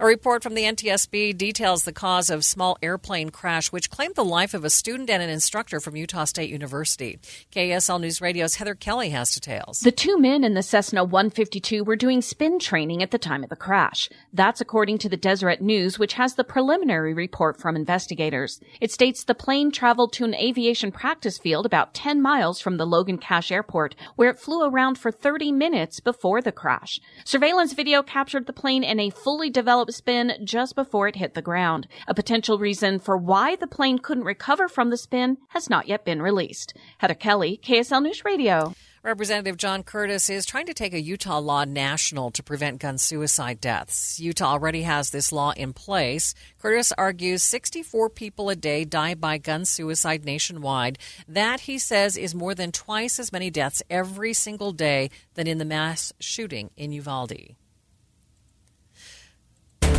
A 0.00 0.06
report 0.06 0.42
from 0.42 0.54
the 0.54 0.64
NTSB 0.64 1.38
details 1.38 1.84
the 1.84 1.92
cause 1.92 2.28
of 2.28 2.44
small 2.44 2.76
airplane 2.82 3.30
crash 3.30 3.70
which 3.70 3.90
claimed 3.90 4.16
the 4.16 4.24
life 4.24 4.52
of 4.52 4.64
a 4.64 4.70
student 4.70 5.08
and 5.08 5.22
an 5.22 5.30
instructor 5.30 5.78
from 5.78 5.94
Utah 5.94 6.24
State 6.24 6.50
University. 6.50 7.20
KSL 7.52 8.00
News 8.00 8.20
Radio's 8.20 8.56
Heather 8.56 8.74
Kelly 8.74 9.10
has 9.10 9.32
details. 9.32 9.78
The 9.80 9.92
two 9.92 10.18
men 10.18 10.42
in 10.42 10.54
the 10.54 10.64
Cessna 10.64 11.04
152 11.04 11.84
were 11.84 11.94
doing 11.94 12.22
spin 12.22 12.58
training 12.58 13.04
at 13.04 13.12
the 13.12 13.18
time 13.18 13.44
of 13.44 13.50
the 13.50 13.56
crash. 13.56 14.08
That's 14.32 14.60
according 14.60 14.98
to 14.98 15.08
the 15.08 15.16
Deseret 15.16 15.60
News, 15.60 15.96
which 15.96 16.14
has 16.14 16.34
the 16.34 16.42
preliminary 16.42 17.14
report 17.14 17.60
from 17.60 17.76
investigators. 17.76 18.60
It 18.80 18.90
states 18.90 19.22
the 19.22 19.34
plane 19.34 19.70
traveled 19.70 20.12
to 20.14 20.24
an 20.24 20.34
aviation 20.34 20.90
practice 20.90 21.38
field 21.38 21.66
about 21.66 21.94
10 21.94 22.20
miles 22.20 22.60
from 22.60 22.78
the 22.78 22.86
Logan 22.86 23.18
Cache 23.18 23.52
Airport, 23.52 23.94
where 24.16 24.30
it 24.30 24.40
flew 24.40 24.64
around 24.64 24.98
for 24.98 25.12
30 25.12 25.52
minutes 25.52 26.00
before 26.00 26.42
the 26.42 26.50
crash. 26.50 27.00
Surveillance 27.24 27.74
video 27.74 28.02
captured 28.02 28.46
the 28.46 28.52
plane 28.52 28.82
in 28.82 28.98
a 28.98 29.10
fully 29.10 29.50
developed 29.50 29.83
spin 29.92 30.32
just 30.44 30.74
before 30.74 31.08
it 31.08 31.16
hit 31.16 31.34
the 31.34 31.42
ground. 31.42 31.86
A 32.08 32.14
potential 32.14 32.58
reason 32.58 32.98
for 32.98 33.16
why 33.16 33.56
the 33.56 33.66
plane 33.66 33.98
couldn't 33.98 34.24
recover 34.24 34.68
from 34.68 34.90
the 34.90 34.96
spin 34.96 35.38
has 35.48 35.68
not 35.68 35.88
yet 35.88 36.04
been 36.04 36.22
released. 36.22 36.74
Heather 36.98 37.14
Kelly, 37.14 37.60
KSL 37.62 38.02
News 38.02 38.24
Radio. 38.24 38.74
Representative 39.04 39.58
John 39.58 39.82
Curtis 39.82 40.30
is 40.30 40.46
trying 40.46 40.64
to 40.64 40.72
take 40.72 40.94
a 40.94 41.00
Utah 41.00 41.38
law 41.38 41.66
national 41.66 42.30
to 42.30 42.42
prevent 42.42 42.80
gun 42.80 42.96
suicide 42.96 43.60
deaths. 43.60 44.18
Utah 44.18 44.52
already 44.52 44.80
has 44.84 45.10
this 45.10 45.30
law 45.30 45.50
in 45.50 45.74
place. 45.74 46.34
Curtis 46.58 46.90
argues 46.96 47.42
64 47.42 48.08
people 48.08 48.48
a 48.48 48.56
day 48.56 48.86
die 48.86 49.14
by 49.14 49.36
gun 49.36 49.66
suicide 49.66 50.24
nationwide. 50.24 50.98
That, 51.28 51.60
he 51.60 51.76
says, 51.76 52.16
is 52.16 52.34
more 52.34 52.54
than 52.54 52.72
twice 52.72 53.18
as 53.18 53.30
many 53.30 53.50
deaths 53.50 53.82
every 53.90 54.32
single 54.32 54.72
day 54.72 55.10
than 55.34 55.46
in 55.46 55.58
the 55.58 55.66
mass 55.66 56.14
shooting 56.18 56.70
in 56.74 56.90
Uvalde. 56.92 57.56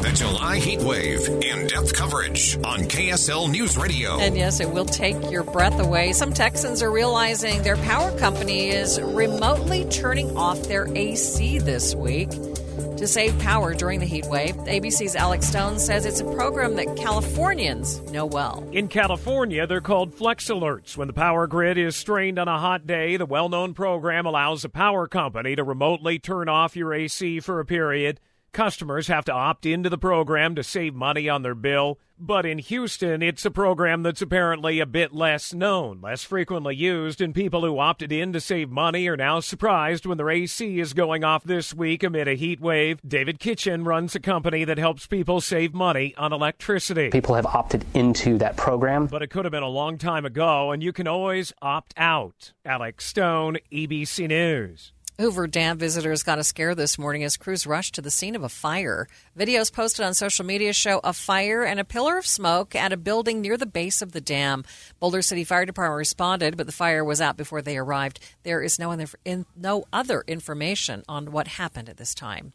The 0.05 0.11
July 0.11 0.59
heat 0.59 0.81
wave 0.81 1.27
in 1.27 1.65
depth 1.65 1.95
coverage 1.95 2.57
on 2.57 2.81
KSL 2.81 3.49
News 3.49 3.75
Radio. 3.75 4.19
And 4.19 4.37
yes, 4.37 4.59
it 4.59 4.69
will 4.69 4.85
take 4.85 5.31
your 5.31 5.43
breath 5.43 5.79
away. 5.79 6.13
Some 6.13 6.31
Texans 6.31 6.83
are 6.83 6.91
realizing 6.91 7.63
their 7.63 7.77
power 7.77 8.15
company 8.19 8.69
is 8.69 9.01
remotely 9.01 9.83
turning 9.85 10.37
off 10.37 10.61
their 10.67 10.87
AC 10.95 11.57
this 11.57 11.95
week 11.95 12.29
to 12.29 13.07
save 13.07 13.37
power 13.39 13.73
during 13.73 13.99
the 13.99 14.05
heat 14.05 14.27
wave. 14.27 14.53
ABC's 14.55 15.15
Alex 15.15 15.47
Stone 15.47 15.79
says 15.79 16.05
it's 16.05 16.19
a 16.19 16.35
program 16.35 16.75
that 16.75 16.95
Californians 16.95 17.99
know 18.11 18.27
well. 18.27 18.63
In 18.71 18.87
California, 18.87 19.65
they're 19.65 19.81
called 19.81 20.13
Flex 20.13 20.49
Alerts. 20.49 20.95
When 20.95 21.07
the 21.07 21.13
power 21.13 21.47
grid 21.47 21.79
is 21.79 21.95
strained 21.95 22.37
on 22.37 22.47
a 22.47 22.59
hot 22.59 22.85
day, 22.85 23.17
the 23.17 23.25
well 23.25 23.49
known 23.49 23.73
program 23.73 24.27
allows 24.27 24.63
a 24.63 24.69
power 24.69 25.07
company 25.07 25.55
to 25.55 25.63
remotely 25.63 26.19
turn 26.19 26.47
off 26.47 26.75
your 26.75 26.93
AC 26.93 27.39
for 27.39 27.59
a 27.59 27.65
period. 27.65 28.19
Customers 28.55 29.07
have 29.07 29.25
to 29.25 29.33
opt 29.33 29.65
into 29.65 29.89
the 29.89 29.97
program 29.97 30.55
to 30.55 30.63
save 30.63 30.95
money 30.95 31.27
on 31.27 31.41
their 31.41 31.53
bill. 31.53 31.99
But 32.17 32.45
in 32.45 32.59
Houston, 32.59 33.21
it's 33.21 33.43
a 33.43 33.51
program 33.51 34.01
that's 34.01 34.21
apparently 34.21 34.79
a 34.79 34.85
bit 34.85 35.11
less 35.11 35.53
known, 35.53 35.99
less 35.99 36.23
frequently 36.23 36.73
used, 36.73 37.19
and 37.19 37.35
people 37.35 37.65
who 37.65 37.77
opted 37.79 38.13
in 38.13 38.31
to 38.31 38.39
save 38.39 38.69
money 38.69 39.09
are 39.09 39.17
now 39.17 39.41
surprised 39.41 40.05
when 40.05 40.17
their 40.17 40.29
AC 40.29 40.79
is 40.79 40.93
going 40.93 41.25
off 41.25 41.43
this 41.43 41.73
week 41.73 42.01
amid 42.01 42.29
a 42.29 42.35
heat 42.35 42.61
wave. 42.61 43.01
David 43.05 43.41
Kitchen 43.41 43.83
runs 43.83 44.15
a 44.15 44.21
company 44.21 44.63
that 44.63 44.77
helps 44.77 45.05
people 45.05 45.41
save 45.41 45.73
money 45.73 46.15
on 46.17 46.31
electricity. 46.31 47.09
People 47.09 47.35
have 47.35 47.45
opted 47.47 47.83
into 47.93 48.37
that 48.37 48.55
program. 48.55 49.07
But 49.07 49.21
it 49.21 49.31
could 49.31 49.43
have 49.43 49.51
been 49.51 49.63
a 49.63 49.67
long 49.67 49.97
time 49.97 50.23
ago, 50.23 50.71
and 50.71 50.81
you 50.81 50.93
can 50.93 51.09
always 51.09 51.51
opt 51.61 51.93
out. 51.97 52.53
Alex 52.63 53.05
Stone, 53.05 53.57
ABC 53.73 54.29
News. 54.29 54.93
Hoover 55.17 55.47
Dam 55.47 55.77
visitors 55.77 56.23
got 56.23 56.39
a 56.39 56.43
scare 56.43 56.75
this 56.75 56.99
morning 56.99 57.23
as 57.23 57.37
crews 57.37 57.65
rushed 57.65 57.95
to 57.95 58.01
the 58.01 58.11
scene 58.11 58.35
of 58.35 58.43
a 58.43 58.49
fire. 58.49 59.07
Videos 59.37 59.71
posted 59.71 60.05
on 60.05 60.13
social 60.13 60.45
media 60.45 60.73
show 60.73 60.99
a 61.05 61.13
fire 61.13 61.63
and 61.63 61.79
a 61.79 61.85
pillar 61.85 62.17
of 62.17 62.25
smoke 62.25 62.75
at 62.75 62.91
a 62.91 62.97
building 62.97 63.39
near 63.39 63.55
the 63.55 63.65
base 63.65 64.01
of 64.01 64.11
the 64.11 64.19
dam. 64.19 64.65
Boulder 64.99 65.21
City 65.21 65.45
Fire 65.45 65.65
Department 65.65 65.97
responded, 65.97 66.57
but 66.57 66.65
the 66.65 66.73
fire 66.73 67.05
was 67.05 67.21
out 67.21 67.37
before 67.37 67.61
they 67.61 67.77
arrived. 67.77 68.19
There 68.43 68.61
is 68.61 68.77
no 68.77 68.91
other, 68.91 69.07
no 69.55 69.85
other 69.93 70.21
information 70.27 71.03
on 71.07 71.31
what 71.31 71.47
happened 71.47 71.87
at 71.87 71.95
this 71.95 72.13
time. 72.13 72.51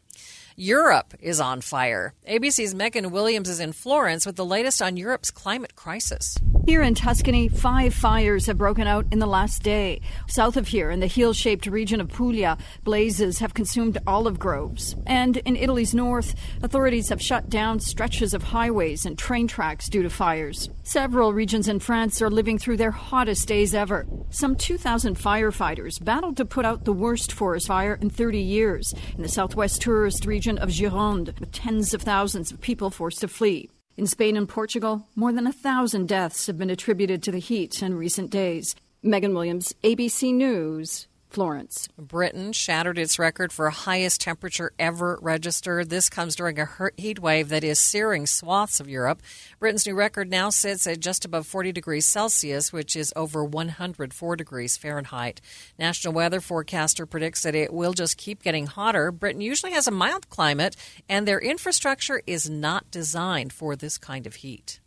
Europe 0.55 1.13
is 1.19 1.39
on 1.39 1.61
fire. 1.61 2.13
ABC's 2.27 2.75
Megan 2.75 3.11
Williams 3.11 3.49
is 3.49 3.59
in 3.59 3.71
Florence 3.71 4.25
with 4.25 4.35
the 4.35 4.45
latest 4.45 4.81
on 4.81 4.97
Europe's 4.97 5.31
climate 5.31 5.75
crisis. 5.75 6.37
Here 6.67 6.83
in 6.83 6.93
Tuscany, 6.93 7.47
five 7.47 7.93
fires 7.93 8.45
have 8.45 8.57
broken 8.57 8.85
out 8.85 9.05
in 9.11 9.19
the 9.19 9.25
last 9.25 9.63
day. 9.63 10.01
South 10.27 10.57
of 10.57 10.67
here, 10.67 10.91
in 10.91 10.99
the 10.99 11.07
heel 11.07 11.33
shaped 11.33 11.65
region 11.65 11.99
of 11.99 12.09
Puglia, 12.09 12.57
blazes 12.83 13.39
have 13.39 13.53
consumed 13.53 13.97
olive 14.05 14.37
groves. 14.37 14.95
And 15.07 15.37
in 15.37 15.55
Italy's 15.55 15.95
north, 15.95 16.35
authorities 16.61 17.09
have 17.09 17.21
shut 17.21 17.49
down 17.49 17.79
stretches 17.79 18.33
of 18.33 18.43
highways 18.43 19.05
and 19.05 19.17
train 19.17 19.47
tracks 19.47 19.89
due 19.89 20.03
to 20.03 20.09
fires. 20.09 20.69
Several 20.83 21.33
regions 21.33 21.67
in 21.67 21.79
France 21.79 22.21
are 22.21 22.29
living 22.29 22.59
through 22.59 22.77
their 22.77 22.91
hottest 22.91 23.47
days 23.47 23.73
ever. 23.73 24.05
Some 24.29 24.55
2,000 24.55 25.17
firefighters 25.17 26.03
battled 26.03 26.37
to 26.37 26.45
put 26.45 26.65
out 26.65 26.85
the 26.85 26.93
worst 26.93 27.31
forest 27.31 27.67
fire 27.67 27.97
in 28.01 28.09
30 28.09 28.39
years 28.39 28.93
in 29.15 29.23
the 29.23 29.29
southwest 29.29 29.81
tourist 29.81 30.25
region 30.25 30.40
of 30.47 30.69
Gironde, 30.69 31.39
with 31.39 31.51
tens 31.51 31.93
of 31.93 32.01
thousands 32.01 32.51
of 32.51 32.61
people 32.61 32.89
forced 32.89 33.21
to 33.21 33.27
flee. 33.27 33.69
In 33.95 34.07
Spain 34.07 34.35
and 34.35 34.49
Portugal, 34.49 35.07
more 35.15 35.31
than 35.31 35.45
a 35.45 35.53
thousand 35.53 36.07
deaths 36.07 36.47
have 36.47 36.57
been 36.57 36.69
attributed 36.69 37.21
to 37.23 37.31
the 37.31 37.39
heat 37.39 37.83
in 37.83 37.93
recent 37.93 38.31
days. 38.31 38.75
Megan 39.03 39.33
Williams, 39.33 39.73
ABC 39.83 40.33
News, 40.33 41.07
Florence. 41.31 41.87
Britain 41.97 42.51
shattered 42.51 42.99
its 42.99 43.17
record 43.17 43.53
for 43.53 43.69
highest 43.69 44.19
temperature 44.19 44.73
ever 44.77 45.17
registered. 45.21 45.89
This 45.89 46.09
comes 46.09 46.35
during 46.35 46.59
a 46.59 46.67
heat 46.97 47.19
wave 47.19 47.47
that 47.49 47.63
is 47.63 47.79
searing 47.79 48.27
swaths 48.27 48.81
of 48.81 48.89
Europe. 48.89 49.21
Britain's 49.57 49.85
new 49.85 49.95
record 49.95 50.29
now 50.29 50.49
sits 50.49 50.85
at 50.85 50.99
just 50.99 51.23
above 51.23 51.47
40 51.47 51.71
degrees 51.71 52.05
Celsius, 52.05 52.73
which 52.73 52.97
is 52.97 53.13
over 53.15 53.45
104 53.45 54.35
degrees 54.35 54.75
Fahrenheit. 54.75 55.39
National 55.79 56.13
weather 56.13 56.41
forecaster 56.41 57.05
predicts 57.05 57.43
that 57.43 57.55
it 57.55 57.71
will 57.71 57.93
just 57.93 58.17
keep 58.17 58.43
getting 58.43 58.67
hotter. 58.67 59.09
Britain 59.09 59.41
usually 59.41 59.71
has 59.71 59.87
a 59.87 59.91
mild 59.91 60.29
climate, 60.29 60.75
and 61.07 61.25
their 61.25 61.39
infrastructure 61.39 62.21
is 62.27 62.49
not 62.49 62.91
designed 62.91 63.53
for 63.53 63.77
this 63.77 63.97
kind 63.97 64.27
of 64.27 64.35
heat. 64.35 64.81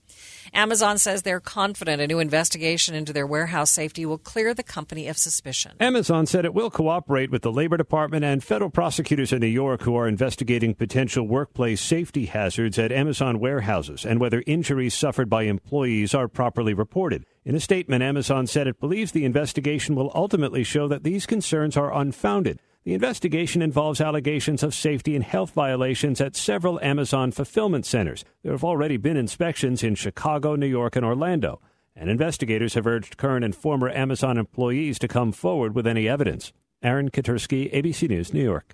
Amazon 0.53 0.99
says 0.99 1.23
they're 1.23 1.41
confident 1.41 2.03
a 2.03 2.07
new 2.07 2.19
investigation 2.19 2.95
into 2.95 3.13
their 3.13 3.27
warehouse 3.27 3.71
safety 3.71 4.05
will 4.05 4.19
clear 4.19 4.55
the 4.55 4.63
company 4.63 5.09
of 5.09 5.17
suspicion. 5.17 5.73
Amazon 5.81 6.27
said 6.27 6.45
it 6.45 6.55
will 6.55 6.71
cooperate 6.71 7.31
with 7.31 7.43
the 7.43 7.53
Labor 7.53 7.77
Department 7.77 8.25
and 8.25 8.43
federal 8.43 8.71
prosecutors 8.71 9.33
in 9.33 9.41
New 9.41 9.47
York 9.47 9.83
who 9.83 9.97
are 9.97 10.09
investigating 10.09 10.75
potential 10.75 11.27
workplace 11.27 11.81
safety 11.81 12.27
hazards 12.27 12.79
at 12.79 12.93
Amazon 12.93 13.41
warehouses 13.41 14.05
and 14.05 14.21
whether 14.21 14.43
injuries 14.47 14.95
suffered 14.95 15.31
by 15.31 15.45
employees 15.45 16.15
are 16.15 16.29
properly 16.29 16.75
reported. 16.75 17.25
In 17.45 17.55
a 17.55 17.61
statement, 17.61 18.03
Amazon 18.03 18.47
said 18.47 18.67
it 18.67 18.81
believes 18.81 19.13
the 19.13 19.25
investigation 19.25 19.95
will 19.95 20.11
ultimately 20.15 20.65
show 20.65 20.89
that 20.89 21.05
these 21.05 21.27
concerns 21.27 21.77
are 21.77 21.95
unfounded. 21.95 22.59
The 22.85 22.93
investigation 22.93 23.63
involves 23.63 24.03
allegations 24.03 24.63
of 24.63 24.75
safety 24.75 25.15
and 25.15 25.25
health 25.25 25.53
violations 25.53 26.21
at 26.21 26.37
several 26.37 26.79
Amazon 26.83 27.33
fulfillment 27.33 27.87
centers. 27.87 28.27
There 28.43 28.53
have 28.53 28.63
already 28.63 28.99
been 28.99 29.17
inspections 29.17 29.83
in 29.83 29.95
Chicago, 29.95 30.55
New 30.55 30.67
York, 30.67 30.95
and 30.95 31.05
Orlando. 31.05 31.63
And 31.97 32.11
investigators 32.11 32.75
have 32.75 32.87
urged 32.87 33.17
current 33.17 33.43
and 33.43 33.57
former 33.57 33.89
Amazon 33.89 34.37
employees 34.37 34.99
to 34.99 35.09
come 35.09 35.33
forward 35.33 35.75
with 35.75 35.87
any 35.87 36.07
evidence. 36.07 36.53
Aaron 36.83 37.11
Katersky, 37.11 37.73
ABC 37.73 38.07
News, 38.07 38.35
New 38.35 38.45
York. 38.45 38.71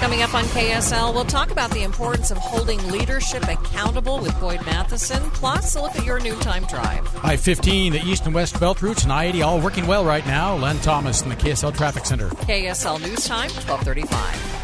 Coming 0.00 0.22
up 0.22 0.34
on 0.34 0.44
KSL, 0.44 1.12
we'll 1.12 1.26
talk 1.26 1.50
about 1.50 1.70
the 1.72 1.82
importance 1.82 2.30
of 2.30 2.38
holding 2.38 2.90
leadership 2.90 3.46
accountable 3.46 4.18
with 4.18 4.38
Boyd 4.40 4.64
Matheson. 4.64 5.22
Plus, 5.32 5.74
a 5.76 5.82
look 5.82 5.94
at 5.94 6.06
your 6.06 6.18
noontime 6.18 6.64
drive. 6.64 7.06
I 7.22 7.36
15, 7.36 7.92
the 7.92 8.00
east 8.00 8.24
and 8.24 8.34
west 8.34 8.58
belt 8.58 8.80
routes, 8.80 9.02
and 9.02 9.12
I 9.12 9.24
80 9.26 9.42
all 9.42 9.60
working 9.60 9.86
well 9.86 10.06
right 10.06 10.26
now. 10.26 10.56
Len 10.56 10.78
Thomas 10.78 11.20
in 11.20 11.28
the 11.28 11.36
KSL 11.36 11.76
Traffic 11.76 12.06
Center. 12.06 12.30
KSL 12.30 12.98
News 13.02 13.26
Time, 13.26 13.50
1235. 13.50 14.59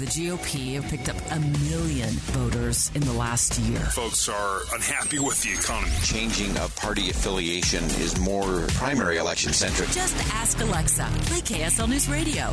The 0.00 0.06
GOP 0.06 0.76
have 0.76 0.84
picked 0.84 1.10
up 1.10 1.16
a 1.30 1.38
million 1.38 2.08
voters 2.32 2.90
in 2.94 3.02
the 3.02 3.12
last 3.12 3.58
year. 3.58 3.80
Folks 3.80 4.30
are 4.30 4.62
unhappy 4.72 5.18
with 5.18 5.42
the 5.42 5.52
economy. 5.52 5.92
Changing 6.02 6.56
of 6.56 6.74
party 6.74 7.10
affiliation 7.10 7.84
is 7.84 8.18
more 8.18 8.66
primary 8.68 9.18
election 9.18 9.52
centric. 9.52 9.90
Just 9.90 10.16
ask 10.32 10.58
Alexa. 10.58 11.06
Play 11.26 11.40
KSL 11.40 11.86
News 11.86 12.08
Radio. 12.08 12.50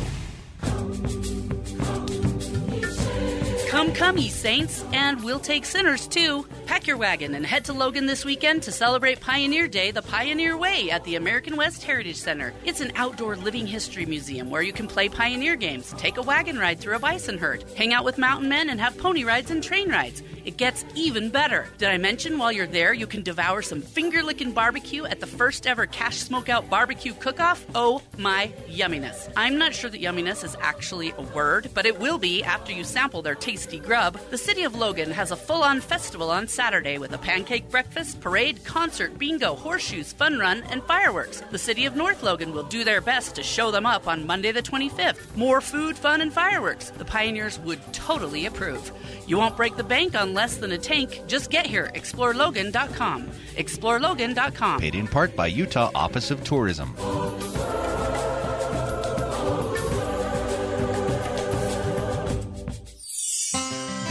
Come, 3.70 3.94
come, 3.94 4.18
ye 4.18 4.28
saints, 4.28 4.84
and 4.92 5.24
we'll 5.24 5.40
take 5.40 5.64
sinners 5.64 6.06
too. 6.06 6.46
Pack 6.68 6.86
your 6.86 6.98
wagon 6.98 7.34
and 7.34 7.46
head 7.46 7.64
to 7.64 7.72
Logan 7.72 8.04
this 8.04 8.26
weekend 8.26 8.62
to 8.64 8.72
celebrate 8.72 9.20
Pioneer 9.20 9.68
Day 9.68 9.90
the 9.90 10.02
Pioneer 10.02 10.54
Way 10.54 10.90
at 10.90 11.02
the 11.04 11.16
American 11.16 11.56
West 11.56 11.82
Heritage 11.82 12.16
Center. 12.16 12.52
It's 12.62 12.82
an 12.82 12.92
outdoor 12.94 13.36
living 13.36 13.66
history 13.66 14.04
museum 14.04 14.50
where 14.50 14.60
you 14.60 14.74
can 14.74 14.86
play 14.86 15.08
pioneer 15.08 15.56
games, 15.56 15.94
take 15.96 16.18
a 16.18 16.22
wagon 16.22 16.58
ride 16.58 16.78
through 16.78 16.96
a 16.96 16.98
bison 16.98 17.38
herd, 17.38 17.64
hang 17.74 17.94
out 17.94 18.04
with 18.04 18.18
mountain 18.18 18.50
men, 18.50 18.68
and 18.68 18.78
have 18.82 18.98
pony 18.98 19.24
rides 19.24 19.50
and 19.50 19.64
train 19.64 19.88
rides. 19.88 20.22
It 20.44 20.58
gets 20.58 20.84
even 20.94 21.30
better. 21.30 21.68
Did 21.78 21.88
I 21.88 21.96
mention 21.96 22.36
while 22.36 22.52
you're 22.52 22.66
there 22.66 22.92
you 22.92 23.06
can 23.06 23.22
devour 23.22 23.62
some 23.62 23.80
finger 23.80 24.22
licking 24.22 24.52
barbecue 24.52 25.06
at 25.06 25.20
the 25.20 25.26
first 25.26 25.66
ever 25.66 25.86
Cache 25.86 26.24
Smokeout 26.24 26.68
Barbecue 26.68 27.14
Cook 27.14 27.40
Off? 27.40 27.64
Oh 27.74 28.02
my 28.18 28.52
yumminess. 28.68 29.32
I'm 29.36 29.56
not 29.56 29.74
sure 29.74 29.88
that 29.88 30.02
yumminess 30.02 30.44
is 30.44 30.56
actually 30.60 31.12
a 31.16 31.22
word, 31.22 31.70
but 31.72 31.86
it 31.86 31.98
will 31.98 32.18
be 32.18 32.42
after 32.44 32.72
you 32.72 32.84
sample 32.84 33.22
their 33.22 33.34
tasty 33.34 33.78
grub. 33.78 34.18
The 34.30 34.38
city 34.38 34.64
of 34.64 34.74
Logan 34.74 35.10
has 35.10 35.30
a 35.30 35.36
full 35.36 35.62
on 35.62 35.80
festival 35.80 36.30
on 36.30 36.46
Saturday 36.58 36.98
with 36.98 37.12
a 37.12 37.18
pancake 37.18 37.70
breakfast, 37.70 38.20
parade, 38.20 38.64
concert, 38.64 39.16
bingo, 39.16 39.54
horseshoes, 39.54 40.12
fun 40.12 40.40
run, 40.40 40.64
and 40.70 40.82
fireworks. 40.82 41.40
The 41.52 41.56
city 41.56 41.86
of 41.86 41.94
North 41.94 42.24
Logan 42.24 42.52
will 42.52 42.64
do 42.64 42.82
their 42.82 43.00
best 43.00 43.36
to 43.36 43.44
show 43.44 43.70
them 43.70 43.86
up 43.86 44.08
on 44.08 44.26
Monday 44.26 44.50
the 44.50 44.60
25th. 44.60 45.36
More 45.36 45.60
food, 45.60 45.96
fun, 45.96 46.20
and 46.20 46.32
fireworks. 46.32 46.90
The 46.90 47.04
Pioneers 47.04 47.60
would 47.60 47.80
totally 47.92 48.46
approve. 48.46 48.90
You 49.28 49.38
won't 49.38 49.56
break 49.56 49.76
the 49.76 49.84
bank 49.84 50.16
on 50.16 50.34
less 50.34 50.56
than 50.56 50.72
a 50.72 50.78
tank. 50.78 51.22
Just 51.28 51.48
get 51.48 51.64
here. 51.64 51.92
ExploreLogan.com. 51.94 53.28
ExploreLogan.com. 53.54 54.80
Paid 54.80 54.96
in 54.96 55.06
part 55.06 55.36
by 55.36 55.46
Utah 55.46 55.92
Office 55.94 56.32
of 56.32 56.42
Tourism. 56.42 56.92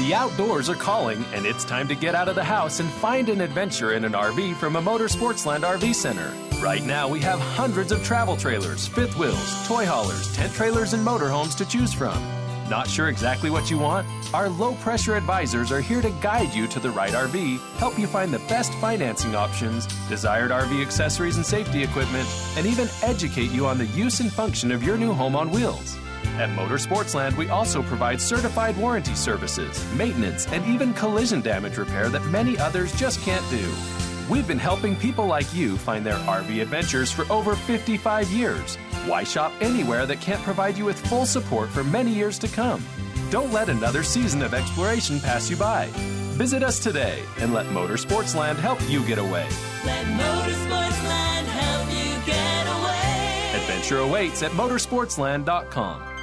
The 0.08 0.16
outdoors 0.16 0.70
are 0.70 0.76
calling, 0.76 1.26
and 1.34 1.46
it's 1.46 1.66
time 1.66 1.86
to 1.90 1.94
get 1.94 2.16
out 2.16 2.30
of 2.30 2.36
the 2.36 2.44
house 2.44 2.80
and 2.80 2.90
find 2.90 3.28
an 3.28 3.42
adventure 3.42 3.92
in 3.92 4.06
an 4.06 4.14
RV 4.14 4.56
from 4.56 4.78
a 4.78 4.82
Motorsportsland 4.82 5.64
RV 5.64 5.94
Center. 5.94 6.34
Right 6.64 6.82
now, 6.82 7.10
we 7.10 7.20
have 7.20 7.42
hundreds 7.42 7.92
of 7.92 8.02
travel 8.06 8.38
trailers, 8.38 8.88
fifth 8.88 9.18
wheels, 9.18 9.68
toy 9.68 9.86
haulers, 9.86 10.34
tent 10.34 10.54
trailers, 10.54 10.94
and 10.94 11.06
motorhomes 11.06 11.58
to 11.58 11.66
choose 11.66 11.92
from. 11.92 12.18
Not 12.70 12.88
sure 12.88 13.10
exactly 13.10 13.50
what 13.50 13.70
you 13.70 13.80
want? 13.80 14.08
Our 14.34 14.48
low 14.48 14.76
pressure 14.76 15.18
advisors 15.18 15.74
are 15.74 15.82
here 15.82 16.02
to 16.02 16.10
guide 16.22 16.54
you 16.54 16.68
to 16.68 16.80
the 16.80 16.92
right 16.92 17.12
RV, 17.12 17.60
help 17.76 18.00
you 18.00 18.08
find 18.08 18.34
the 18.34 18.40
best 18.48 18.72
financing 18.76 19.36
options, 19.36 19.88
desired 20.08 20.52
RV 20.52 20.82
accessories 20.82 21.36
and 21.36 21.46
safety 21.46 21.84
equipment, 21.84 22.30
and 22.56 22.66
even 22.66 22.88
educate 23.02 23.52
you 23.52 23.68
on 23.68 23.78
the 23.78 23.88
use 23.88 24.22
and 24.22 24.32
function 24.32 24.72
of 24.72 24.84
your 24.84 24.96
new 24.96 25.12
home 25.12 25.36
on 25.36 25.52
wheels. 25.52 25.98
At 26.38 26.52
Motorsportsland, 26.52 27.36
we 27.36 27.50
also 27.50 27.82
provide 27.82 28.22
certified 28.22 28.78
warranty 28.78 29.16
services, 29.16 29.84
maintenance, 29.96 30.46
and 30.48 30.64
even 30.68 30.94
collision 30.94 31.42
damage 31.42 31.78
repair 31.78 32.10
that 32.10 32.24
many 32.26 32.60
others 32.60 32.94
just 32.94 33.20
can't 33.22 33.44
do. 33.50 33.68
We've 34.30 34.48
been 34.48 34.60
helping 34.60 34.96
people 34.96 35.26
like 35.26 35.52
you 35.56 35.78
find 35.78 36.06
their 36.06 36.20
RV 36.28 36.62
adventures 36.62 37.12
for 37.12 37.26
over 37.32 37.56
55 37.56 38.30
years. 38.30 38.76
Why 39.08 39.24
shop 39.24 39.52
anywhere 39.62 40.06
that 40.06 40.22
can't 40.22 40.42
provide 40.44 40.78
you 40.78 40.86
with 40.86 41.04
full 41.08 41.26
support 41.26 41.70
for 41.70 41.84
many 41.84 42.12
years 42.12 42.38
to 42.40 42.48
come? 42.48 42.86
Don't 43.32 43.52
let 43.52 43.68
another 43.68 44.04
season 44.04 44.44
of 44.44 44.54
exploration 44.54 45.20
pass 45.20 45.50
you 45.50 45.58
by. 45.58 45.88
Visit 46.38 46.62
us 46.62 46.78
today 46.78 47.24
and 47.40 47.52
let 47.52 47.66
Motorsportsland 47.68 48.58
help 48.58 48.80
you 48.88 49.04
get 49.08 49.18
away. 49.18 49.48
Let 49.86 50.06
Motorsportsland 50.06 51.46
help 51.48 51.88
you 51.90 52.26
get 52.32 52.68
away. 52.68 53.60
Adventure 53.60 53.98
awaits 54.00 54.44
at 54.44 54.52
motorsportsland.com. 54.52 56.17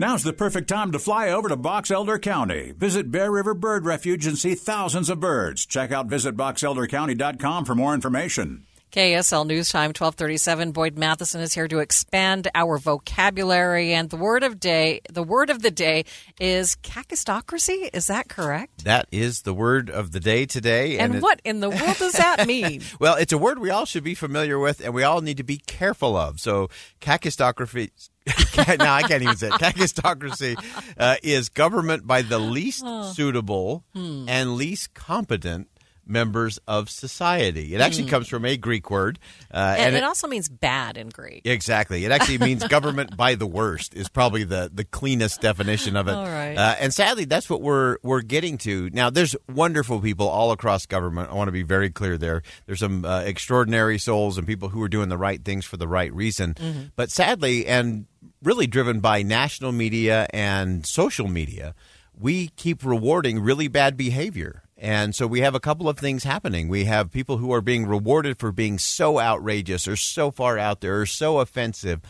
Now's 0.00 0.22
the 0.22 0.32
perfect 0.32 0.66
time 0.70 0.92
to 0.92 0.98
fly 0.98 1.28
over 1.28 1.50
to 1.50 1.56
Box 1.58 1.90
Elder 1.90 2.18
County. 2.18 2.72
Visit 2.72 3.10
Bear 3.10 3.30
River 3.30 3.52
Bird 3.52 3.84
Refuge 3.84 4.24
and 4.26 4.38
see 4.38 4.54
thousands 4.54 5.10
of 5.10 5.20
birds. 5.20 5.66
Check 5.66 5.92
out 5.92 6.08
visitboxeldercounty.com 6.08 7.66
for 7.66 7.74
more 7.74 7.92
information. 7.92 8.64
KSL 8.92 9.46
News 9.46 9.68
Time 9.68 9.90
1237 9.90 10.72
Boyd 10.72 10.96
Matheson 10.98 11.42
is 11.42 11.52
here 11.52 11.68
to 11.68 11.78
expand 11.80 12.48
our 12.54 12.78
vocabulary 12.78 13.92
and 13.92 14.08
the 14.10 14.16
word 14.16 14.42
of 14.42 14.58
day 14.58 15.00
the 15.12 15.22
word 15.22 15.48
of 15.48 15.62
the 15.62 15.70
day 15.70 16.06
is 16.40 16.74
kakistocracy 16.82 17.88
is 17.92 18.08
that 18.08 18.28
correct 18.28 18.82
That 18.84 19.06
is 19.12 19.42
the 19.42 19.54
word 19.54 19.90
of 19.90 20.10
the 20.10 20.18
day 20.18 20.44
today. 20.44 20.98
and, 20.98 21.14
it- 21.14 21.22
what 21.22 21.40
in 21.44 21.60
the 21.60 21.70
world 21.70 21.98
does 21.98 22.14
that 22.14 22.46
mean 22.48 22.82
well, 22.98 23.14
it's 23.14 23.32
a 23.32 23.38
word 23.38 23.60
we 23.60 23.70
all 23.70 23.84
should 23.86 24.02
be 24.02 24.14
familiar 24.16 24.58
with 24.58 24.80
and 24.84 24.92
we 24.92 25.04
all 25.04 25.20
need 25.20 25.36
to 25.36 25.44
be 25.44 25.58
careful 25.58 26.16
of. 26.16 26.40
So, 26.40 26.68
kakistocracy. 27.00 27.90
Now 28.26 28.94
I 28.94 29.02
can't 29.02 29.22
even 29.22 29.36
say 29.36 29.48
it. 29.48 29.52
Kakistocracy 29.54 30.56
uh, 30.98 31.16
is 31.22 31.48
government 31.48 32.06
by 32.06 32.22
the 32.22 32.38
least 32.38 32.84
suitable 33.14 33.84
Hmm. 33.94 34.26
and 34.28 34.54
least 34.56 34.94
competent 34.94 35.68
members 36.06 36.58
of 36.66 36.90
society. 36.90 37.72
It 37.72 37.80
actually 37.80 38.04
Hmm. 38.04 38.08
comes 38.10 38.28
from 38.28 38.44
a 38.44 38.56
Greek 38.56 38.90
word, 38.90 39.20
uh, 39.54 39.76
and, 39.78 39.88
and 39.94 39.96
it 39.96 40.02
also 40.02 40.26
means 40.26 40.48
bad 40.48 40.96
in 40.96 41.08
Greek 41.08 41.42
Exactly. 41.44 42.04
It 42.04 42.10
actually 42.10 42.38
means 42.48 42.66
government 42.66 43.16
by 43.16 43.36
the 43.36 43.46
worst 43.46 43.94
is 43.94 44.08
probably 44.08 44.42
the, 44.42 44.68
the 44.74 44.82
cleanest 44.84 45.40
definition 45.40 45.94
of 45.94 46.08
it. 46.08 46.14
All 46.14 46.24
right. 46.24 46.56
Uh, 46.56 46.74
and 46.80 46.92
sadly, 46.92 47.26
that's 47.26 47.48
what 47.48 47.62
we're 47.62 47.98
we're 48.02 48.22
getting 48.22 48.58
to 48.58 48.90
now. 48.92 49.10
There's 49.10 49.36
wonderful 49.48 50.00
people 50.00 50.28
all 50.28 50.50
across 50.50 50.84
government. 50.84 51.30
I 51.30 51.34
want 51.34 51.46
to 51.48 51.52
be 51.52 51.62
very 51.62 51.90
clear 51.90 52.18
there. 52.18 52.42
There's 52.66 52.80
some 52.80 53.04
uh, 53.04 53.20
extraordinary 53.20 53.98
souls 53.98 54.36
and 54.36 54.46
people 54.46 54.70
who 54.70 54.82
are 54.82 54.88
doing 54.88 55.10
the 55.10 55.18
right 55.18 55.44
things 55.44 55.64
for 55.64 55.76
the 55.76 55.86
right 55.88 56.12
reason. 56.12 56.54
Mhm. 56.54 56.90
But 56.96 57.12
sadly, 57.12 57.66
and 57.68 58.06
really 58.42 58.66
driven 58.66 59.00
by 59.00 59.22
national 59.22 59.72
media 59.72 60.26
and 60.32 60.86
social 60.86 61.28
media, 61.28 61.74
we 62.18 62.48
keep 62.48 62.84
rewarding 62.84 63.40
really 63.40 63.68
bad 63.68 63.96
behavior. 63.96 64.62
And 64.76 65.14
so 65.14 65.26
we 65.26 65.40
have 65.40 65.54
a 65.54 65.60
couple 65.60 65.88
of 65.88 65.98
things 65.98 66.24
happening. 66.24 66.68
We 66.68 66.84
have 66.84 67.10
people 67.10 67.36
who 67.36 67.52
are 67.52 67.60
being 67.60 67.86
rewarded 67.86 68.38
for 68.38 68.50
being 68.50 68.78
so 68.78 69.20
outrageous 69.20 69.86
or 69.86 69.96
so 69.96 70.30
far 70.30 70.58
out 70.58 70.80
there 70.80 71.00
or 71.00 71.06
so 71.06 71.38
offensive, 71.38 72.00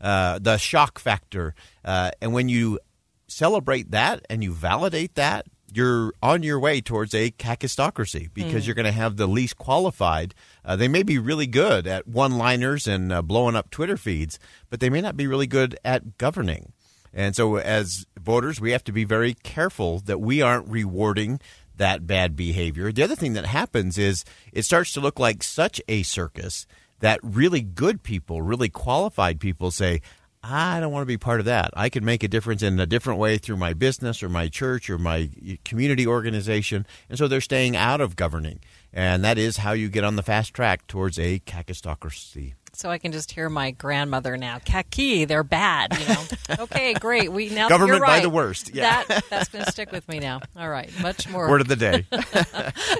uh, 0.00 0.38
the 0.38 0.56
shock 0.56 1.00
factor. 1.00 1.54
Uh, 1.84 2.12
and 2.20 2.32
when 2.32 2.48
you 2.48 2.78
celebrate 3.26 3.90
that 3.90 4.24
and 4.30 4.44
you 4.44 4.52
validate 4.52 5.16
that, 5.16 5.46
you're 5.72 6.12
on 6.22 6.42
your 6.42 6.58
way 6.58 6.80
towards 6.80 7.14
a 7.14 7.30
kakistocracy 7.32 8.28
because 8.32 8.62
Mm. 8.64 8.66
you're 8.66 8.74
going 8.74 8.86
to 8.86 8.92
have 8.92 9.16
the 9.16 9.26
least 9.28 9.56
qualified. 9.56 10.34
Uh, 10.64 10.76
they 10.76 10.88
may 10.88 11.02
be 11.02 11.18
really 11.18 11.46
good 11.46 11.86
at 11.86 12.06
one 12.08 12.36
liners 12.38 12.86
and 12.86 13.12
uh, 13.12 13.22
blowing 13.22 13.56
up 13.56 13.70
Twitter 13.70 13.96
feeds, 13.96 14.38
but 14.68 14.80
they 14.80 14.90
may 14.90 15.00
not 15.00 15.16
be 15.16 15.26
really 15.26 15.46
good 15.46 15.78
at 15.84 16.18
governing. 16.18 16.72
And 17.12 17.34
so, 17.34 17.56
as 17.56 18.06
voters, 18.20 18.60
we 18.60 18.70
have 18.70 18.84
to 18.84 18.92
be 18.92 19.04
very 19.04 19.34
careful 19.34 19.98
that 20.00 20.20
we 20.20 20.42
aren't 20.42 20.68
rewarding 20.68 21.40
that 21.76 22.06
bad 22.06 22.36
behavior. 22.36 22.92
The 22.92 23.02
other 23.02 23.16
thing 23.16 23.32
that 23.32 23.46
happens 23.46 23.98
is 23.98 24.24
it 24.52 24.62
starts 24.64 24.92
to 24.92 25.00
look 25.00 25.18
like 25.18 25.42
such 25.42 25.80
a 25.88 26.02
circus 26.04 26.66
that 27.00 27.18
really 27.22 27.62
good 27.62 28.02
people, 28.02 28.42
really 28.42 28.68
qualified 28.68 29.40
people 29.40 29.70
say, 29.70 30.02
I 30.42 30.80
don't 30.80 30.90
want 30.90 31.02
to 31.02 31.06
be 31.06 31.18
part 31.18 31.40
of 31.40 31.46
that. 31.46 31.70
I 31.74 31.90
could 31.90 32.02
make 32.02 32.22
a 32.22 32.28
difference 32.28 32.62
in 32.62 32.80
a 32.80 32.86
different 32.86 33.18
way 33.18 33.36
through 33.36 33.58
my 33.58 33.74
business 33.74 34.22
or 34.22 34.28
my 34.28 34.48
church 34.48 34.88
or 34.88 34.96
my 34.96 35.30
community 35.64 36.06
organization. 36.06 36.86
And 37.10 37.18
so 37.18 37.28
they're 37.28 37.42
staying 37.42 37.76
out 37.76 38.00
of 38.00 38.16
governing. 38.16 38.60
And 38.92 39.22
that 39.22 39.36
is 39.36 39.58
how 39.58 39.72
you 39.72 39.88
get 39.88 40.02
on 40.02 40.16
the 40.16 40.22
fast 40.22 40.54
track 40.54 40.86
towards 40.86 41.18
a 41.18 41.40
kakistocracy. 41.40 42.54
So 42.72 42.88
I 42.88 42.98
can 42.98 43.12
just 43.12 43.32
hear 43.32 43.48
my 43.48 43.72
grandmother 43.72 44.36
now. 44.36 44.58
Kaki, 44.64 45.24
they're 45.24 45.42
bad. 45.42 45.98
You 45.98 46.06
know. 46.08 46.24
okay, 46.60 46.94
great. 46.94 47.30
We 47.30 47.50
now 47.50 47.68
government 47.68 48.00
right. 48.00 48.18
by 48.18 48.20
the 48.20 48.30
worst. 48.30 48.72
Yeah, 48.72 49.02
that, 49.04 49.24
that's 49.28 49.48
going 49.48 49.64
to 49.64 49.72
stick 49.72 49.92
with 49.92 50.08
me 50.08 50.20
now. 50.20 50.40
All 50.56 50.68
right, 50.68 50.90
much 51.00 51.28
more. 51.28 51.48
Word 51.48 51.60
of 51.60 51.68
the 51.68 51.76
day. 51.76 52.06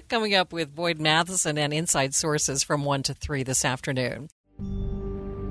Coming 0.09 0.35
up 0.35 0.53
with 0.53 0.75
Boyd 0.75 1.01
Matheson 1.01 1.57
and 1.57 1.73
inside 1.73 2.15
sources 2.15 2.63
from 2.65 2.85
one 2.85 3.03
to 3.05 3.15
three 3.15 3.45
this 3.45 3.65
afternoon. 3.65 4.29